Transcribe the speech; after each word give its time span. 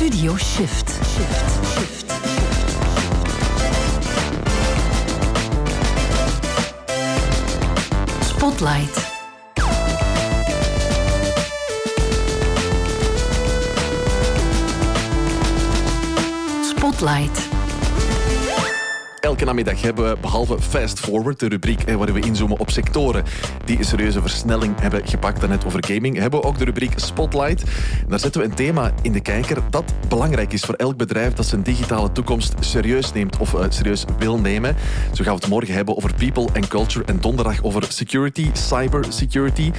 Studio 0.00 0.34
Shift. 0.34 0.88
Shift. 0.88 1.50
Shift. 1.74 2.10
Spotlight. 8.24 8.96
Spotlight. 16.64 17.59
Elke 19.20 19.44
namiddag 19.44 19.82
hebben 19.82 20.10
we, 20.10 20.16
behalve 20.20 20.60
Fast 20.60 21.00
Forward, 21.00 21.40
de 21.40 21.48
rubriek 21.48 21.82
eh, 21.82 21.94
waarin 21.94 22.14
we 22.14 22.20
inzoomen 22.20 22.58
op 22.58 22.70
sectoren 22.70 23.24
die 23.64 23.78
een 23.78 23.84
serieuze 23.84 24.20
versnelling 24.20 24.80
hebben 24.80 25.06
gepakt, 25.06 25.48
net 25.48 25.64
over 25.64 25.84
gaming, 25.86 26.16
hebben 26.16 26.40
we 26.40 26.46
ook 26.46 26.58
de 26.58 26.64
rubriek 26.64 26.92
Spotlight. 26.96 27.64
Daar 28.08 28.18
zetten 28.18 28.40
we 28.40 28.46
een 28.46 28.54
thema 28.54 28.92
in 29.02 29.12
de 29.12 29.20
kijker 29.20 29.62
dat 29.70 29.84
belangrijk 30.08 30.52
is 30.52 30.62
voor 30.62 30.74
elk 30.74 30.96
bedrijf 30.96 31.32
dat 31.32 31.46
zijn 31.46 31.62
digitale 31.62 32.12
toekomst 32.12 32.54
serieus 32.60 33.12
neemt 33.12 33.36
of 33.36 33.52
uh, 33.52 33.64
serieus 33.68 34.04
wil 34.18 34.38
nemen. 34.38 34.76
Zo 35.12 35.24
gaan 35.24 35.34
we 35.34 35.40
het 35.40 35.48
morgen 35.48 35.74
hebben 35.74 35.96
over 35.96 36.14
people 36.14 36.46
and 36.54 36.68
culture 36.68 37.04
en 37.04 37.20
donderdag 37.20 37.62
over 37.62 37.84
security, 37.88 38.50
cyber 38.52 39.04
security. 39.08 39.70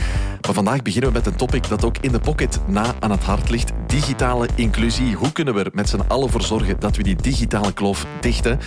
Maar 0.42 0.54
vandaag 0.54 0.82
beginnen 0.82 1.12
we 1.12 1.18
met 1.18 1.26
een 1.26 1.36
topic 1.36 1.70
dat 1.70 1.86
ook 1.86 1.98
in 1.98 2.12
de 2.12 2.20
pocket 2.20 2.60
na 2.68 2.94
aan 3.00 3.12
het 3.12 3.24
hart 3.24 3.50
ligt. 3.50 3.72
Digitale 3.88 4.48
inclusie. 4.56 5.16
Hoe 5.16 5.32
kunnen 5.32 5.54
we 5.54 5.64
er 5.64 5.72
met 5.74 5.90
z'n 5.90 6.02
allen 6.08 6.30
voor 6.30 6.42
zorgen 6.42 6.80
dat 6.80 6.96
we 6.96 7.04
die 7.04 7.16
digitale 7.16 7.74
kloof 7.74 8.06
dichten? 8.20 8.60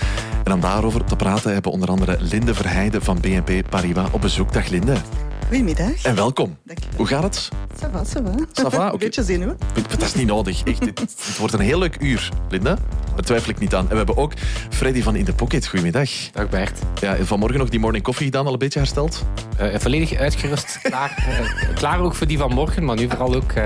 En 0.44 0.52
daarover 0.64 1.04
te 1.04 1.16
praten 1.16 1.52
hebben 1.52 1.72
onder 1.72 1.88
andere 1.88 2.16
Linde 2.20 2.54
Verheijden 2.54 3.02
van 3.02 3.20
BNP 3.20 3.70
Paribas 3.70 4.10
op 4.10 4.20
bezoek. 4.20 4.52
Dag 4.52 4.68
Linde. 4.68 4.96
Goedemiddag. 5.42 6.02
En 6.02 6.14
welkom. 6.14 6.56
Hoe 6.96 7.06
gaat 7.06 7.22
het? 7.22 7.48
Ça 7.80 7.90
va, 7.90 8.04
ça 8.04 8.22
va. 8.22 8.32
Ça 8.52 8.68
va? 8.68 8.90
Een 8.92 8.98
beetje 8.98 9.22
zenuwen. 9.22 9.58
Dat 9.88 10.02
is 10.02 10.14
niet 10.14 10.26
nodig. 10.26 10.62
Echt, 10.62 10.84
het, 10.84 10.98
het, 10.98 11.36
wordt 11.38 11.54
een 11.54 11.60
heel 11.60 11.78
leuk 11.78 11.96
uur, 12.00 12.28
Linda. 12.48 12.78
Daar 13.14 13.24
twijfel 13.24 13.50
ik 13.50 13.58
niet 13.58 13.74
aan. 13.74 13.84
En 13.84 13.90
we 13.90 13.96
hebben 13.96 14.16
ook 14.16 14.32
Freddy 14.70 15.02
van 15.02 15.16
In 15.16 15.24
The 15.24 15.32
Pocket. 15.32 15.66
Goedemiddag. 15.66 16.10
Dag 16.32 16.48
Bert. 16.48 16.78
Ja, 17.00 17.16
vanmorgen 17.20 17.58
nog 17.58 17.68
die 17.68 17.80
morning 17.80 18.04
coffee 18.04 18.24
gedaan, 18.24 18.46
al 18.46 18.52
een 18.52 18.58
beetje 18.58 18.78
hersteld? 18.78 19.24
Uh, 19.60 19.78
volledig 19.78 20.14
uitgerust. 20.14 20.78
Klaar, 20.82 21.26
uh, 21.28 21.74
klaar 21.74 22.00
ook 22.00 22.14
voor 22.14 22.26
die 22.26 22.38
van 22.38 22.52
morgen, 22.52 22.84
maar 22.84 22.96
nu 22.96 23.08
vooral 23.08 23.34
ook 23.34 23.52
uh, 23.52 23.64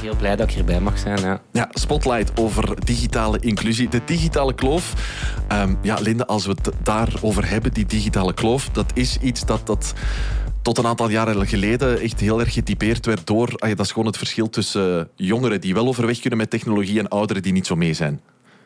heel 0.00 0.16
blij 0.16 0.36
dat 0.36 0.48
ik 0.48 0.54
hierbij 0.54 0.80
mag 0.80 0.98
zijn. 0.98 1.20
Ja. 1.20 1.40
ja, 1.52 1.68
spotlight 1.72 2.38
over 2.40 2.84
digitale 2.84 3.38
inclusie. 3.40 3.88
De 3.88 4.00
digitale 4.04 4.54
kloof. 4.54 4.92
Um, 5.52 5.78
ja, 5.82 5.98
Linda, 6.00 6.24
als 6.24 6.46
we 6.46 6.56
het 6.62 6.70
daarover 6.82 7.48
hebben, 7.48 7.72
die 7.72 7.86
digitale 7.86 8.34
kloof, 8.34 8.68
dat 8.72 8.90
is 8.94 9.18
iets 9.20 9.44
dat... 9.44 9.66
dat 9.66 9.94
tot 10.64 10.78
een 10.78 10.86
aantal 10.86 11.10
jaren 11.10 11.46
geleden 11.46 12.00
echt 12.00 12.20
heel 12.20 12.40
erg 12.40 12.52
getypeerd 12.52 13.06
werd 13.06 13.26
door... 13.26 13.48
dat 13.58 13.80
is 13.80 13.92
gewoon 13.92 14.06
het 14.06 14.16
verschil 14.16 14.50
tussen 14.50 15.08
jongeren 15.16 15.60
die 15.60 15.74
wel 15.74 15.86
overweg 15.86 16.20
kunnen 16.20 16.38
met 16.38 16.50
technologie 16.50 16.98
en 16.98 17.08
ouderen 17.08 17.42
die 17.42 17.52
niet 17.52 17.66
zo 17.66 17.76
mee 17.76 17.94
zijn. 17.94 18.20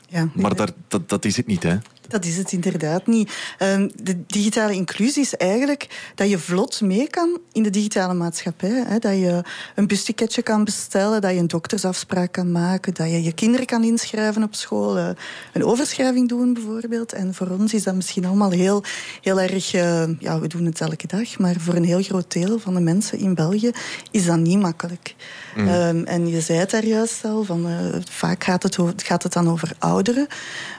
Ja, 0.08 0.28
maar 0.34 0.55
daar, 0.56 0.68
dat, 0.88 1.08
dat 1.08 1.24
is 1.24 1.36
het 1.36 1.46
niet, 1.46 1.62
hè? 1.62 1.77
Dat 2.09 2.25
is 2.25 2.37
het 2.37 2.53
inderdaad 2.53 3.06
niet. 3.06 3.33
Um, 3.62 3.91
de 4.03 4.27
digitale 4.27 4.73
inclusie 4.73 5.23
is 5.23 5.37
eigenlijk 5.37 6.12
dat 6.14 6.31
je 6.31 6.39
vlot 6.39 6.81
mee 6.81 7.09
kan 7.09 7.39
in 7.53 7.62
de 7.62 7.70
digitale 7.70 8.14
maatschappij. 8.14 8.84
Dat 8.98 9.12
je 9.12 9.42
een 9.75 9.87
busticketje 9.87 10.42
kan 10.42 10.64
bestellen, 10.64 11.20
dat 11.20 11.31
je 11.31 11.39
een 11.39 11.48
doktersafspraak 11.48 12.33
kan 12.33 12.53
maken, 12.53 12.95
dat 12.95 13.11
je 13.11 13.23
je 13.23 13.33
kinderen 13.33 13.67
kan 13.67 13.84
inschrijven 13.84 14.42
op 14.42 14.55
school, 14.55 14.98
uh, 14.98 15.09
een 15.53 15.64
overschrijving 15.64 16.29
doen 16.29 16.55
bijvoorbeeld. 16.55 17.12
En 17.12 17.34
voor 17.34 17.48
ons 17.48 17.75
is 17.75 17.83
dat 17.83 17.95
misschien 17.95 18.25
allemaal 18.25 18.51
heel, 18.51 18.83
heel 19.23 19.41
erg... 19.41 19.75
Uh, 19.75 20.03
ja, 20.19 20.41
we 20.41 20.47
doen 20.47 20.64
het 20.64 20.81
elke 20.81 21.06
dag, 21.06 21.39
maar 21.39 21.55
voor 21.59 21.75
een 21.75 21.84
heel 21.84 22.03
groot 22.03 22.33
deel 22.33 22.59
van 22.59 22.75
de 22.75 22.81
mensen 22.81 23.19
in 23.19 23.34
België 23.34 23.70
is 24.11 24.27
dat 24.27 24.39
niet 24.39 24.59
makkelijk. 24.59 25.14
Mm. 25.56 25.69
Um, 25.69 26.05
en 26.05 26.29
je 26.29 26.41
zei 26.41 26.59
het 26.59 26.70
daar 26.70 26.84
juist 26.84 27.25
al, 27.25 27.45
van, 27.45 27.67
uh, 27.69 27.77
vaak 28.11 28.45
gaat 28.45 28.62
het, 28.62 28.79
gaat 28.97 29.23
het 29.23 29.33
dan 29.33 29.51
over 29.51 29.73
ouderen. 29.79 30.27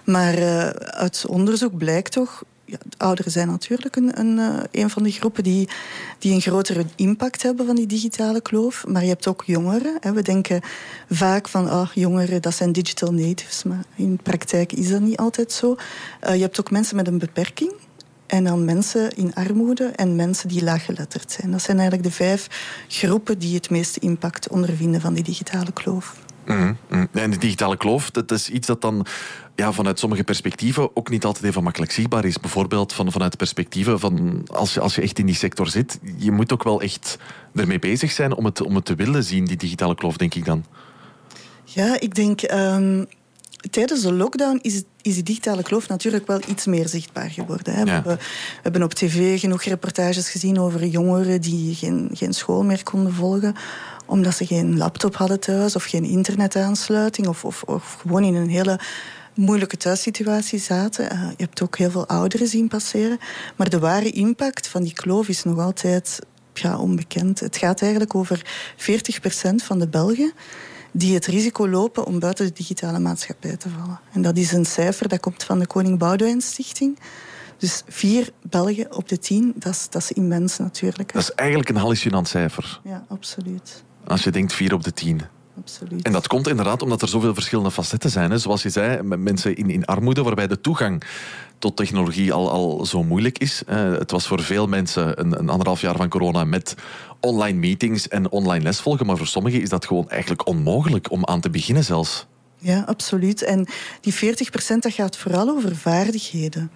Maar 0.04 0.36
uit 0.76 1.18
onderzoek 1.26 1.78
blijkt 1.78 2.12
toch 2.12 2.44
ja, 2.70 2.78
ouderen 2.98 3.32
zijn 3.32 3.48
natuurlijk 3.48 3.96
een, 3.96 4.20
een, 4.20 4.40
eh, 4.40 4.82
een 4.82 4.90
van 4.90 5.04
de 5.04 5.12
groepen 5.12 5.44
die, 5.44 5.70
die 6.20 6.34
een 6.34 6.42
grotere 6.42 6.86
impact 6.96 7.44
hebben 7.44 7.66
van 7.66 7.76
die 7.76 7.88
digitale 7.88 8.42
kloof. 8.42 8.86
Maar 8.88 9.02
je 9.02 9.10
hebt 9.10 9.28
ook 9.28 9.44
jongeren. 9.46 9.98
Hè. 10.00 10.14
We 10.14 10.22
denken 10.22 10.62
vaak 11.10 11.48
van 11.48 11.72
oh, 11.72 11.90
jongeren, 11.94 12.42
dat 12.42 12.54
zijn 12.54 12.72
digital 12.72 13.14
natives. 13.14 13.64
Maar 13.64 13.84
in 13.96 14.20
praktijk 14.24 14.74
is 14.74 14.90
dat 14.90 15.02
niet 15.02 15.18
altijd 15.18 15.52
zo. 15.52 15.76
Uh, 16.24 16.36
je 16.36 16.42
hebt 16.42 16.60
ook 16.60 16.72
mensen 16.72 16.96
met 16.96 17.08
een 17.08 17.20
beperking. 17.20 17.74
En 18.26 18.44
dan 18.44 18.66
mensen 18.66 19.16
in 19.16 19.34
armoede 19.34 19.86
en 19.86 20.16
mensen 20.16 20.48
die 20.48 20.64
laaggeletterd 20.64 21.32
zijn. 21.32 21.52
Dat 21.52 21.62
zijn 21.62 21.80
eigenlijk 21.80 22.10
de 22.10 22.16
vijf 22.16 22.48
groepen 22.88 23.40
die 23.40 23.56
het 23.56 23.70
meeste 23.70 24.00
impact 24.00 24.50
ondervinden 24.50 25.02
van 25.02 25.14
die 25.14 25.24
digitale 25.24 25.72
kloof. 25.72 26.16
Mm 26.46 26.78
-hmm. 26.88 27.08
En 27.12 27.32
de 27.32 27.38
digitale 27.38 27.78
kloof, 27.78 28.12
dat 28.12 28.32
is 28.32 28.50
iets 28.50 28.68
dat 28.68 28.82
dan 28.82 29.06
ja, 29.60 29.72
vanuit 29.72 30.00
sommige 30.00 30.24
perspectieven 30.24 30.96
ook 30.96 31.10
niet 31.10 31.26
altijd 31.26 31.46
even 31.46 31.64
makkelijk 31.64 31.92
zichtbaar 31.92 32.26
is. 32.26 32.40
Bijvoorbeeld 32.40 32.94
van, 32.94 33.12
vanuit 33.12 33.38
perspectieven 33.38 34.00
van 34.00 34.44
als 34.52 34.74
je, 34.74 34.80
als 34.80 34.96
je 34.96 35.02
echt 35.02 35.20
in 35.20 35.26
die 35.26 35.36
sector 35.36 35.68
zit, 35.68 36.00
je 36.18 36.32
moet 36.32 36.54
ook 36.54 36.64
wel 36.64 36.82
echt 36.82 37.18
ermee 37.56 37.80
bezig 37.80 38.12
zijn 38.12 38.36
om 38.36 38.46
het, 38.46 38.62
om 38.62 38.76
het 38.76 38.86
te 38.86 38.96
willen 38.96 39.24
zien, 39.24 39.46
die 39.46 39.58
digitale 39.58 39.96
kloof, 39.96 40.18
denk 40.18 40.36
ik 40.36 40.46
dan. 40.46 40.66
Ja, 41.64 42.00
ik 42.00 42.16
denk 42.16 42.52
um, 42.52 43.08
tijdens 43.70 44.02
de 44.02 44.14
lockdown 44.14 44.60
is, 44.62 44.84
is 45.02 45.14
die 45.14 45.24
digitale 45.24 45.64
kloof 45.64 45.88
natuurlijk 45.88 46.28
wel 46.28 46.40
iets 46.48 46.66
meer 46.66 46.88
zichtbaar 46.88 47.30
geworden. 47.30 47.74
Hè. 47.74 47.80
Ja. 47.80 47.86
We, 47.86 47.92
hebben, 47.92 48.18
we, 48.18 48.24
hebben, 48.62 48.84
op 48.84 48.94
tv 48.94 49.40
genoeg 49.40 49.64
reportages 49.64 50.30
gezien 50.30 50.60
over 50.60 50.86
jongeren 50.86 51.42
die 51.42 51.76
geen, 51.76 52.10
geen 52.14 52.34
school 52.34 52.64
meer 52.64 52.84
konden 52.84 53.14
volgen 53.14 53.56
omdat 54.10 54.36
ze 54.36 54.46
geen 54.46 54.78
laptop 54.78 55.16
hadden 55.16 55.40
thuis 55.40 55.76
of 55.76 55.84
geen 55.84 56.04
internetaansluiting 56.04 57.28
of, 57.28 57.46
of, 57.46 57.64
of 57.64 57.98
gewoon 58.02 58.24
in 58.24 58.36
een 58.36 58.50
hele 58.50 58.80
moeilijke 59.40 59.78
thuissituatie 59.78 60.60
zaten. 60.60 61.14
Uh, 61.14 61.30
je 61.38 61.44
hebt 61.44 61.62
ook 61.62 61.78
heel 61.78 61.92
veel 61.92 62.08
ouderen 62.08 62.48
zien 62.48 62.68
passeren. 62.68 63.18
Maar 63.56 63.70
de 63.70 63.80
ware 63.80 64.10
impact 64.10 64.68
van 64.68 64.84
die 64.84 64.94
kloof 64.94 65.28
is 65.28 65.44
nog 65.44 65.60
altijd 65.60 66.20
ja, 66.54 66.78
onbekend. 66.78 67.40
Het 67.40 67.58
gaat 67.58 67.82
eigenlijk 67.82 68.16
over 68.16 68.46
40% 68.78 68.84
van 69.56 69.80
de 69.80 69.88
Belgen 69.88 70.34
die 70.92 71.14
het 71.14 71.26
risico 71.26 71.68
lopen 71.68 72.06
om 72.06 72.20
buiten 72.20 72.46
de 72.46 72.54
digitale 72.54 73.00
maatschappij 73.00 73.58
te 73.58 73.70
vallen. 73.70 74.00
En 74.12 74.22
dat 74.22 74.38
is 74.38 74.52
een 74.52 74.66
cijfer 74.66 75.08
dat 75.08 75.20
komt 75.20 75.44
van 75.44 75.60
de 75.60 75.68
Koning 75.68 76.00
Boudewijn 76.00 76.42
Stichting. 76.42 77.00
Dus 77.58 77.84
vier 77.88 78.30
Belgen 78.42 78.96
op 78.96 79.10
de 79.10 79.20
tien, 79.20 79.54
dat 79.56 79.74
is, 79.74 79.88
dat 79.90 80.02
is 80.02 80.12
immens 80.12 80.58
natuurlijk. 80.58 81.14
Dat 81.14 81.22
is 81.22 81.32
eigenlijk 81.32 81.70
een 81.70 81.76
hallucinant 81.76 82.28
cijfer. 82.28 82.80
Ja, 82.84 83.06
absoluut. 83.10 83.84
Als 84.06 84.24
je 84.24 84.32
denkt 84.32 84.54
vier 84.54 84.74
op 84.74 84.84
de 84.84 84.94
tien. 84.94 85.22
Absoluut. 85.60 86.02
En 86.02 86.12
dat 86.12 86.28
komt 86.28 86.48
inderdaad 86.48 86.82
omdat 86.82 87.02
er 87.02 87.08
zoveel 87.08 87.34
verschillende 87.34 87.72
facetten 87.72 88.10
zijn. 88.10 88.32
Hè. 88.32 88.38
Zoals 88.38 88.64
je 88.64 88.70
zei, 88.70 89.02
mensen 89.02 89.56
in, 89.56 89.70
in 89.70 89.86
armoede, 89.86 90.24
waarbij 90.24 90.48
de 90.48 90.62
toegang 90.62 91.04
tot 91.60 91.76
technologie 91.76 92.34
al, 92.34 92.50
al 92.50 92.86
zo 92.86 93.04
moeilijk 93.04 93.38
is. 93.38 93.64
het 93.68 94.12
was 94.12 94.28
voor 94.28 94.42
veel 94.42 94.68
mensen 94.68 95.20
een, 95.20 95.40
een 95.40 95.50
anderhalf 95.50 95.82
jaar 95.82 95.96
van 95.96 96.10
corona 96.10 96.44
met 96.44 96.76
online 97.20 97.58
meetings 97.60 98.08
en 98.08 98.32
online 98.32 98.64
lesvolgen. 98.64 99.06
Maar 99.06 99.18
voor 99.18 99.28
sommigen 99.28 99.62
is 99.62 99.70
dat 99.70 99.86
gewoon 99.86 100.10
eigenlijk 100.10 100.48
onmogelijk 100.48 101.12
om 101.12 101.26
aan 101.26 101.42
te 101.42 101.50
beginnen 101.50 101.84
zelfs. 101.84 102.26
Ja, 102.58 102.84
absoluut. 102.88 103.44
En 103.44 103.68
die 104.02 104.14
40% 104.14 104.18
dat 104.80 104.94
gaat 104.94 105.18
vooral 105.18 105.50
over 105.50 105.76
vaardigheden. 105.76 106.72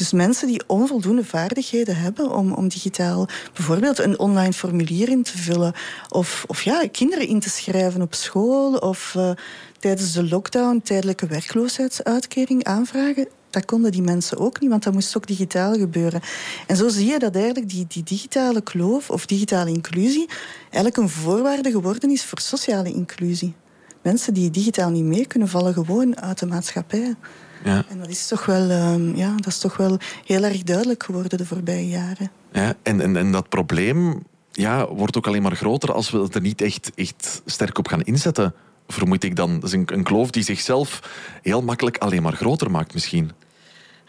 Dus 0.00 0.12
mensen 0.12 0.46
die 0.46 0.62
onvoldoende 0.66 1.24
vaardigheden 1.24 1.96
hebben 1.96 2.30
om, 2.30 2.52
om 2.52 2.68
digitaal 2.68 3.28
bijvoorbeeld 3.52 3.98
een 3.98 4.18
online 4.18 4.52
formulier 4.52 5.08
in 5.08 5.22
te 5.22 5.38
vullen. 5.38 5.72
Of, 6.08 6.44
of 6.46 6.62
ja, 6.62 6.88
kinderen 6.92 7.26
in 7.26 7.40
te 7.40 7.50
schrijven 7.50 8.02
op 8.02 8.14
school. 8.14 8.76
Of 8.76 9.14
uh, 9.16 9.30
tijdens 9.78 10.12
de 10.12 10.28
lockdown 10.28 10.80
tijdelijke 10.84 11.26
werkloosheidsuitkering 11.26 12.64
aanvragen. 12.64 13.28
Dat 13.50 13.64
konden 13.64 13.92
die 13.92 14.02
mensen 14.02 14.38
ook 14.38 14.60
niet, 14.60 14.70
want 14.70 14.82
dat 14.82 14.92
moest 14.92 15.16
ook 15.16 15.26
digitaal 15.26 15.74
gebeuren. 15.74 16.20
En 16.66 16.76
zo 16.76 16.88
zie 16.88 17.06
je 17.06 17.18
dat 17.18 17.34
eigenlijk 17.34 17.68
die, 17.68 17.86
die 17.88 18.02
digitale 18.02 18.60
kloof 18.60 19.10
of 19.10 19.26
digitale 19.26 19.70
inclusie 19.70 20.28
eigenlijk 20.62 20.96
een 20.96 21.08
voorwaarde 21.08 21.70
geworden 21.70 22.10
is 22.10 22.24
voor 22.24 22.40
sociale 22.40 22.92
inclusie. 22.92 23.54
Mensen 24.02 24.34
die 24.34 24.50
digitaal 24.50 24.90
niet 24.90 25.04
mee 25.04 25.26
kunnen 25.26 25.48
vallen 25.48 25.74
gewoon 25.74 26.20
uit 26.20 26.38
de 26.38 26.46
maatschappij. 26.46 27.16
Ja. 27.64 27.84
En 27.88 27.98
dat 27.98 28.08
is, 28.08 28.26
toch 28.26 28.46
wel, 28.46 28.70
um, 28.70 29.16
ja, 29.16 29.34
dat 29.36 29.46
is 29.46 29.58
toch 29.58 29.76
wel 29.76 29.98
heel 30.24 30.44
erg 30.44 30.62
duidelijk 30.62 31.02
geworden 31.02 31.38
de 31.38 31.46
voorbije 31.46 31.88
jaren. 31.88 32.30
Ja, 32.52 32.74
en, 32.82 33.00
en, 33.00 33.16
en 33.16 33.32
dat 33.32 33.48
probleem 33.48 34.22
ja, 34.52 34.88
wordt 34.88 35.16
ook 35.16 35.26
alleen 35.26 35.42
maar 35.42 35.56
groter 35.56 35.92
als 35.92 36.10
we 36.10 36.28
er 36.32 36.40
niet 36.40 36.60
echt, 36.60 36.90
echt 36.94 37.42
sterk 37.44 37.78
op 37.78 37.88
gaan 37.88 38.02
inzetten. 38.02 38.54
Vermoed 38.88 39.24
ik 39.24 39.36
dan. 39.36 39.54
Dat 39.54 39.68
is 39.68 39.72
een, 39.72 39.88
een 39.92 40.02
kloof 40.02 40.30
die 40.30 40.42
zichzelf 40.42 41.00
heel 41.42 41.62
makkelijk 41.62 41.98
alleen 41.98 42.22
maar 42.22 42.32
groter 42.32 42.70
maakt 42.70 42.94
misschien. 42.94 43.30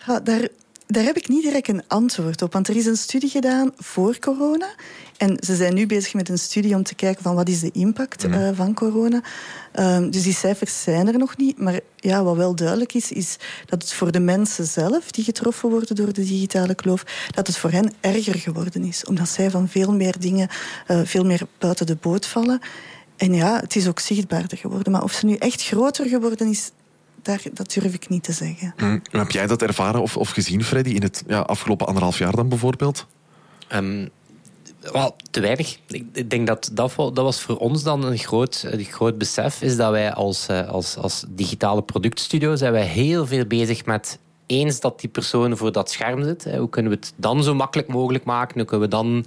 Ja, 0.07 0.19
daar, 0.19 0.48
daar 0.91 1.03
heb 1.03 1.17
ik 1.17 1.27
niet 1.27 1.43
direct 1.43 1.67
een 1.67 1.83
antwoord 1.88 2.41
op. 2.41 2.53
Want 2.53 2.67
er 2.67 2.75
is 2.75 2.85
een 2.85 2.97
studie 2.97 3.29
gedaan 3.29 3.71
voor 3.77 4.19
corona. 4.19 4.69
En 5.17 5.38
ze 5.39 5.55
zijn 5.55 5.73
nu 5.73 5.85
bezig 5.85 6.13
met 6.13 6.29
een 6.29 6.39
studie 6.39 6.75
om 6.75 6.83
te 6.83 6.95
kijken 6.95 7.23
van 7.23 7.35
wat 7.35 7.49
is 7.49 7.59
de 7.59 7.71
impact 7.71 8.27
mm. 8.27 8.33
uh, 8.33 8.49
van 8.53 8.73
corona. 8.73 9.21
Um, 9.79 10.11
dus 10.11 10.23
die 10.23 10.33
cijfers 10.33 10.83
zijn 10.83 11.07
er 11.07 11.17
nog 11.17 11.38
niet. 11.38 11.59
Maar 11.59 11.79
ja, 11.95 12.23
wat 12.23 12.35
wel 12.35 12.55
duidelijk 12.55 12.93
is, 12.93 13.11
is 13.11 13.38
dat 13.65 13.81
het 13.81 13.93
voor 13.93 14.11
de 14.11 14.19
mensen 14.19 14.65
zelf 14.65 15.11
die 15.11 15.23
getroffen 15.23 15.69
worden 15.69 15.95
door 15.95 16.13
de 16.13 16.23
digitale 16.23 16.75
kloof, 16.75 17.03
dat 17.31 17.47
het 17.47 17.57
voor 17.57 17.71
hen 17.71 17.93
erger 17.99 18.35
geworden 18.35 18.83
is. 18.83 19.05
Omdat 19.05 19.29
zij 19.29 19.49
van 19.49 19.67
veel 19.67 19.93
meer 19.93 20.19
dingen 20.19 20.47
uh, 20.88 21.01
veel 21.03 21.25
meer 21.25 21.41
buiten 21.57 21.85
de 21.85 21.97
boot 22.01 22.25
vallen. 22.25 22.59
en 23.17 23.33
ja, 23.33 23.59
het 23.59 23.75
is 23.75 23.88
ook 23.88 23.99
zichtbaarder 23.99 24.57
geworden. 24.57 24.91
Maar 24.91 25.03
of 25.03 25.11
ze 25.11 25.25
nu 25.25 25.35
echt 25.35 25.63
groter 25.63 26.07
geworden 26.07 26.47
is, 26.47 26.71
daar, 27.21 27.41
dat 27.53 27.73
durf 27.73 27.94
ik 27.94 28.09
niet 28.09 28.23
te 28.23 28.31
zeggen. 28.31 28.73
Mm. 28.77 29.01
Heb 29.12 29.31
jij 29.31 29.47
dat 29.47 29.62
ervaren 29.62 30.01
of, 30.01 30.18
of 30.18 30.29
gezien, 30.29 30.63
Freddy, 30.63 30.89
in 30.89 31.01
het 31.01 31.23
ja, 31.27 31.39
afgelopen 31.39 31.88
anderhalf 31.88 32.18
jaar 32.18 32.35
dan 32.35 32.50
bijvoorbeeld? 32.50 33.07
Um, 33.73 34.09
wel, 34.81 35.15
te 35.31 35.39
weinig. 35.39 35.77
Ik 35.88 36.29
denk 36.29 36.47
dat 36.47 36.69
dat, 36.73 36.95
dat 36.95 37.15
was 37.15 37.41
voor 37.41 37.57
ons 37.57 37.83
dan 37.83 38.06
een 38.06 38.18
groot, 38.18 38.63
een 38.65 38.83
groot 38.83 39.18
besef. 39.18 39.62
Is 39.62 39.75
dat 39.75 39.91
wij 39.91 40.13
als, 40.13 40.47
eh, 40.47 40.68
als, 40.68 40.97
als 40.97 41.25
digitale 41.29 41.81
productstudio 41.81 42.56
zijn 42.56 42.71
wij 42.71 42.85
heel 42.85 43.25
veel 43.25 43.45
bezig 43.45 43.85
met 43.85 44.19
eens 44.45 44.79
dat 44.79 45.00
die 45.00 45.09
persoon 45.09 45.57
voor 45.57 45.71
dat 45.71 45.91
scherm 45.91 46.24
zit. 46.24 46.44
Hoe 46.57 46.69
kunnen 46.69 46.91
we 46.91 46.97
het 46.97 47.13
dan 47.15 47.44
zo 47.44 47.53
makkelijk 47.53 47.88
mogelijk 47.88 48.24
maken? 48.24 48.57
Hoe 48.57 48.65
kunnen 48.65 48.89
we 48.89 48.95
dan 48.95 49.25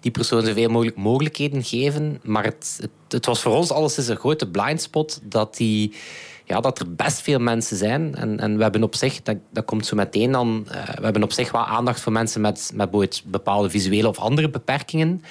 die 0.00 0.10
persoon 0.10 0.44
zoveel 0.44 0.68
mogelijk 0.68 0.96
mogelijkheden 0.96 1.64
geven? 1.64 2.20
Maar 2.22 2.44
het, 2.44 2.78
het, 2.80 2.90
het 3.08 3.26
was 3.26 3.40
voor 3.40 3.56
ons 3.56 3.70
alles 3.70 4.08
een 4.08 4.16
grote 4.16 4.48
blindspot 4.48 5.20
dat 5.22 5.56
die 5.56 5.94
ja, 6.44 6.60
dat 6.60 6.78
er 6.78 6.94
best 6.94 7.20
veel 7.20 7.38
mensen 7.38 7.76
zijn. 7.76 8.14
En, 8.14 8.40
en 8.40 8.56
we 8.56 8.62
hebben 8.62 8.82
op 8.82 8.94
zich, 8.94 9.22
dat, 9.22 9.36
dat 9.52 9.64
komt 9.64 9.86
zo 9.86 9.96
meteen 9.96 10.32
dan, 10.32 10.66
uh, 10.68 10.84
we 10.84 11.02
hebben 11.02 11.22
op 11.22 11.32
zich 11.32 11.52
wel 11.52 11.64
aandacht 11.64 12.00
voor 12.00 12.12
mensen 12.12 12.40
met, 12.40 12.72
met 12.74 13.22
bepaalde 13.24 13.70
visuele 13.70 14.08
of 14.08 14.18
andere 14.18 14.50
beperkingen. 14.50 15.22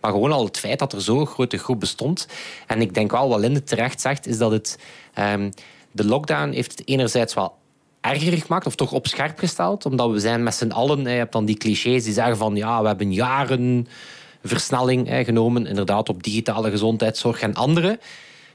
Maar 0.00 0.10
gewoon 0.10 0.32
al 0.32 0.44
het 0.44 0.58
feit 0.58 0.78
dat 0.78 0.92
er 0.92 1.00
zo'n 1.00 1.26
grote 1.26 1.58
groep 1.58 1.80
bestond. 1.80 2.28
En 2.66 2.80
ik 2.80 2.94
denk 2.94 3.10
wel, 3.10 3.28
wat 3.28 3.40
Linde 3.40 3.62
terecht 3.62 4.00
zegt, 4.00 4.26
is 4.26 4.38
dat 4.38 4.50
het, 4.50 4.78
um, 5.18 5.50
de 5.92 6.04
lockdown 6.04 6.50
heeft 6.50 6.70
het 6.70 6.88
enerzijds 6.88 7.34
wel 7.34 7.54
erger 8.00 8.38
gemaakt, 8.38 8.66
of 8.66 8.74
toch 8.74 8.92
op 8.92 9.06
scherp 9.06 9.38
gesteld. 9.38 9.86
Omdat 9.86 10.10
we 10.10 10.20
zijn 10.20 10.42
met 10.42 10.54
z'n 10.54 10.70
allen, 10.70 11.02
je 11.02 11.08
hebt 11.08 11.32
dan 11.32 11.44
die 11.44 11.56
clichés 11.56 12.04
die 12.04 12.12
zeggen 12.12 12.36
van 12.36 12.56
ja, 12.56 12.80
we 12.80 12.86
hebben 12.86 13.12
jaren 13.12 13.86
versnelling 14.42 15.08
genomen, 15.24 15.66
inderdaad 15.66 16.08
op 16.08 16.22
digitale 16.22 16.70
gezondheidszorg 16.70 17.40
en 17.40 17.54
andere. 17.54 17.98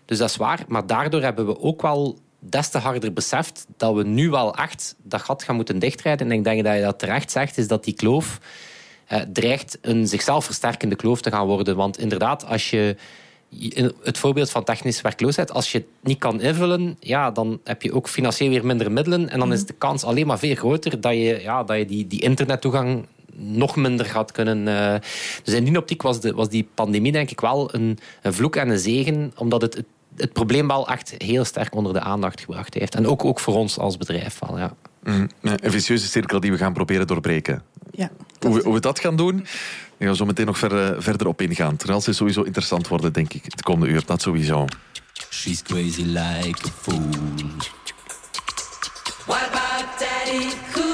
Dus 0.05 0.17
dat 0.17 0.29
is 0.29 0.35
waar. 0.35 0.63
Maar 0.67 0.87
daardoor 0.87 1.21
hebben 1.21 1.45
we 1.45 1.59
ook 1.59 1.81
wel 1.81 2.19
des 2.39 2.69
te 2.69 2.77
harder 2.77 3.13
beseft 3.13 3.65
dat 3.77 3.95
we 3.95 4.03
nu 4.03 4.29
wel 4.29 4.55
echt 4.55 4.95
dat 5.03 5.21
gat 5.21 5.43
gaan 5.43 5.55
moeten 5.55 5.79
dichtrijden. 5.79 6.31
En 6.31 6.37
ik 6.37 6.43
denk 6.43 6.63
dat 6.63 6.75
je 6.75 6.81
dat 6.81 6.99
terecht 6.99 7.31
zegt, 7.31 7.57
is 7.57 7.67
dat 7.67 7.83
die 7.83 7.93
kloof 7.93 8.39
eh, 9.07 9.19
dreigt 9.33 9.77
een 9.81 10.07
zichzelf 10.07 10.45
versterkende 10.45 10.95
kloof 10.95 11.21
te 11.21 11.31
gaan 11.31 11.47
worden. 11.47 11.75
Want 11.75 11.99
inderdaad, 11.99 12.45
als 12.45 12.69
je 12.69 12.95
het 14.03 14.17
voorbeeld 14.17 14.49
van 14.49 14.63
technische 14.63 15.03
werkloosheid, 15.03 15.51
als 15.51 15.71
je 15.71 15.77
het 15.77 15.87
niet 16.01 16.19
kan 16.19 16.41
invullen, 16.41 16.97
ja, 16.99 17.31
dan 17.31 17.59
heb 17.63 17.81
je 17.81 17.93
ook 17.93 18.09
financieel 18.09 18.49
weer 18.49 18.65
minder 18.65 18.91
middelen. 18.91 19.29
En 19.29 19.39
dan 19.39 19.53
is 19.53 19.65
de 19.65 19.73
kans 19.73 20.03
alleen 20.03 20.27
maar 20.27 20.39
veel 20.39 20.55
groter 20.55 21.01
dat 21.01 21.13
je, 21.13 21.39
ja, 21.41 21.63
dat 21.63 21.77
je 21.77 21.85
die, 21.85 22.07
die 22.07 22.21
internettoegang 22.21 23.05
nog 23.35 23.75
minder 23.75 24.05
gaat 24.05 24.31
kunnen. 24.31 24.57
Uh... 24.57 24.95
Dus 25.43 25.53
in 25.53 25.63
die 25.63 25.77
optiek 25.77 26.01
was, 26.01 26.21
de, 26.21 26.33
was 26.33 26.49
die 26.49 26.67
pandemie 26.73 27.11
denk 27.11 27.31
ik 27.31 27.41
wel 27.41 27.73
een, 27.73 27.99
een 28.21 28.33
vloek 28.33 28.55
en 28.55 28.69
een 28.69 28.79
zegen, 28.79 29.31
omdat 29.35 29.61
het, 29.61 29.73
het, 29.73 29.85
het, 30.15 30.33
probleem 30.33 30.67
wel 30.67 30.87
echt 30.87 31.15
heel 31.17 31.45
sterk 31.45 31.75
onder 31.75 31.93
de 31.93 31.99
aandacht 31.99 32.39
gebracht 32.39 32.73
heeft. 32.73 32.95
En 32.95 33.07
ook, 33.07 33.25
ook 33.25 33.39
voor 33.39 33.55
ons 33.55 33.77
als 33.77 33.97
bedrijf. 33.97 34.39
Wel, 34.39 34.57
ja. 34.57 34.75
Mm, 35.03 35.29
een 35.41 35.71
vicieuze 35.71 36.07
cirkel 36.07 36.39
die 36.39 36.51
we 36.51 36.57
gaan 36.57 36.73
proberen 36.73 37.07
doorbreken. 37.07 37.63
Ja, 37.91 38.11
hoe, 38.39 38.55
we, 38.55 38.63
hoe 38.63 38.73
we 38.73 38.79
dat 38.79 38.99
gaan 38.99 39.15
doen, 39.15 39.35
daar 39.35 39.45
gaan 39.99 40.09
we 40.09 40.15
zo 40.15 40.25
meteen 40.25 40.45
nog 40.45 40.57
ver, 40.57 41.03
verder 41.03 41.27
op 41.27 41.41
ingaan. 41.41 41.75
Terwijl 41.75 42.01
is 42.05 42.17
sowieso 42.17 42.41
interessant 42.41 42.87
worden, 42.87 43.13
denk 43.13 43.33
ik, 43.33 43.43
het 43.43 43.61
komende 43.61 43.93
uur. 43.93 44.05
Dat 44.05 44.21
sowieso. 44.21 44.65
She's 45.29 45.61
crazy 45.61 46.03
like 46.03 46.65
a 46.65 46.71
fool. 46.81 47.09
What 49.25 49.41
about 49.51 49.99
daddy 49.99 50.49
cool? 50.73 50.90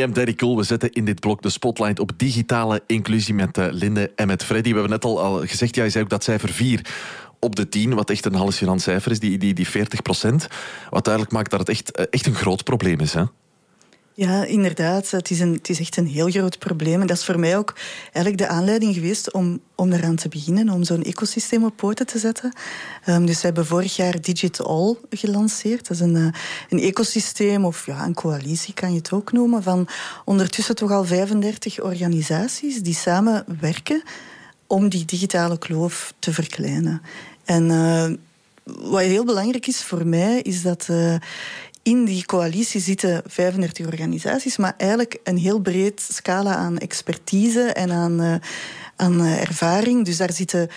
Boney 0.00 0.12
M. 0.12 0.12
Daddy 0.12 0.34
Cool. 0.34 0.56
We 0.56 0.62
zetten 0.62 0.92
in 0.92 1.04
dit 1.04 1.20
blok 1.20 1.42
de 1.42 1.48
spotlight 1.48 1.98
op 1.98 2.10
digitale 2.16 2.82
inclusie 2.86 3.34
met 3.34 3.58
uh, 3.58 3.66
Linde 3.70 4.12
en 4.14 4.26
met 4.26 4.44
Freddy. 4.44 4.68
We 4.68 4.74
hebben 4.74 4.90
net 4.90 5.04
al, 5.04 5.20
al 5.20 5.46
gezegd, 5.46 5.74
jij 5.74 5.90
zei 5.90 6.04
ook 6.04 6.10
dat 6.10 6.24
cijfer 6.24 6.48
4 6.48 6.86
op 7.38 7.56
de 7.56 7.68
10, 7.68 7.94
wat 7.94 8.10
echt 8.10 8.24
een 8.24 8.34
hallucinant 8.34 8.82
cijfer 8.82 9.10
is, 9.10 9.20
die, 9.20 9.38
die, 9.38 9.54
die 9.54 9.68
40 9.68 10.02
procent. 10.02 10.48
Wat 10.90 11.04
duidelijk 11.04 11.34
maakt 11.34 11.50
dat 11.50 11.60
het 11.60 11.68
echt, 11.68 11.90
eh, 11.90 12.04
echt 12.10 12.26
een 12.26 12.34
groot 12.34 12.64
probleem 12.64 13.00
is. 13.00 13.14
Hè? 13.14 13.22
Ja, 14.14 14.44
inderdaad. 14.44 15.10
Het 15.10 15.30
is, 15.30 15.40
een, 15.40 15.52
het 15.52 15.68
is 15.68 15.80
echt 15.80 15.96
een 15.96 16.06
heel 16.06 16.30
groot 16.30 16.58
probleem. 16.58 17.00
En 17.00 17.06
dat 17.06 17.16
is 17.16 17.24
voor 17.24 17.38
mij 17.38 17.56
ook 17.56 17.74
eigenlijk 18.02 18.38
de 18.38 18.48
aanleiding 18.48 18.94
geweest 18.94 19.32
om, 19.32 19.60
om 19.74 19.92
eraan 19.92 20.16
te 20.16 20.28
beginnen, 20.28 20.68
om 20.68 20.84
zo'n 20.84 21.02
ecosysteem 21.02 21.64
op 21.64 21.76
poten 21.76 22.06
te 22.06 22.18
zetten. 22.18 22.52
Um, 23.06 23.26
dus 23.26 23.40
we 23.40 23.46
hebben 23.46 23.66
vorig 23.66 23.96
jaar 23.96 24.20
Digital 24.20 24.98
gelanceerd. 25.10 25.88
Dat 25.88 25.96
is 25.96 26.02
een, 26.02 26.16
uh, 26.16 26.28
een 26.68 26.80
ecosysteem, 26.80 27.64
of 27.64 27.86
ja, 27.86 28.04
een 28.04 28.14
coalitie 28.14 28.74
kan 28.74 28.90
je 28.90 28.98
het 28.98 29.12
ook 29.12 29.32
noemen, 29.32 29.62
van 29.62 29.88
ondertussen 30.24 30.74
toch 30.74 30.90
al 30.90 31.04
35 31.04 31.80
organisaties 31.80 32.82
die 32.82 32.94
samen 32.94 33.44
werken 33.60 34.02
om 34.66 34.88
die 34.88 35.04
digitale 35.04 35.58
kloof 35.58 36.14
te 36.18 36.32
verkleinen. 36.32 37.02
En 37.44 37.64
uh, 37.64 38.10
wat 38.64 39.00
heel 39.00 39.24
belangrijk 39.24 39.66
is 39.66 39.82
voor 39.82 40.06
mij, 40.06 40.40
is 40.40 40.62
dat 40.62 40.86
uh, 40.90 41.14
in 41.82 42.04
die 42.04 42.26
coalitie 42.26 42.80
zitten 42.80 43.22
35 43.26 43.86
organisaties, 43.86 44.56
maar 44.56 44.74
eigenlijk 44.76 45.18
een 45.24 45.36
heel 45.36 45.60
breed 45.60 46.00
scala 46.12 46.54
aan 46.54 46.78
expertise 46.78 47.60
en 47.60 47.90
aan, 47.90 48.20
uh, 48.22 48.34
aan 49.00 49.20
ervaring. 49.24 50.04
Dus 50.04 50.16
daar 50.16 50.32
zitten 50.32 50.68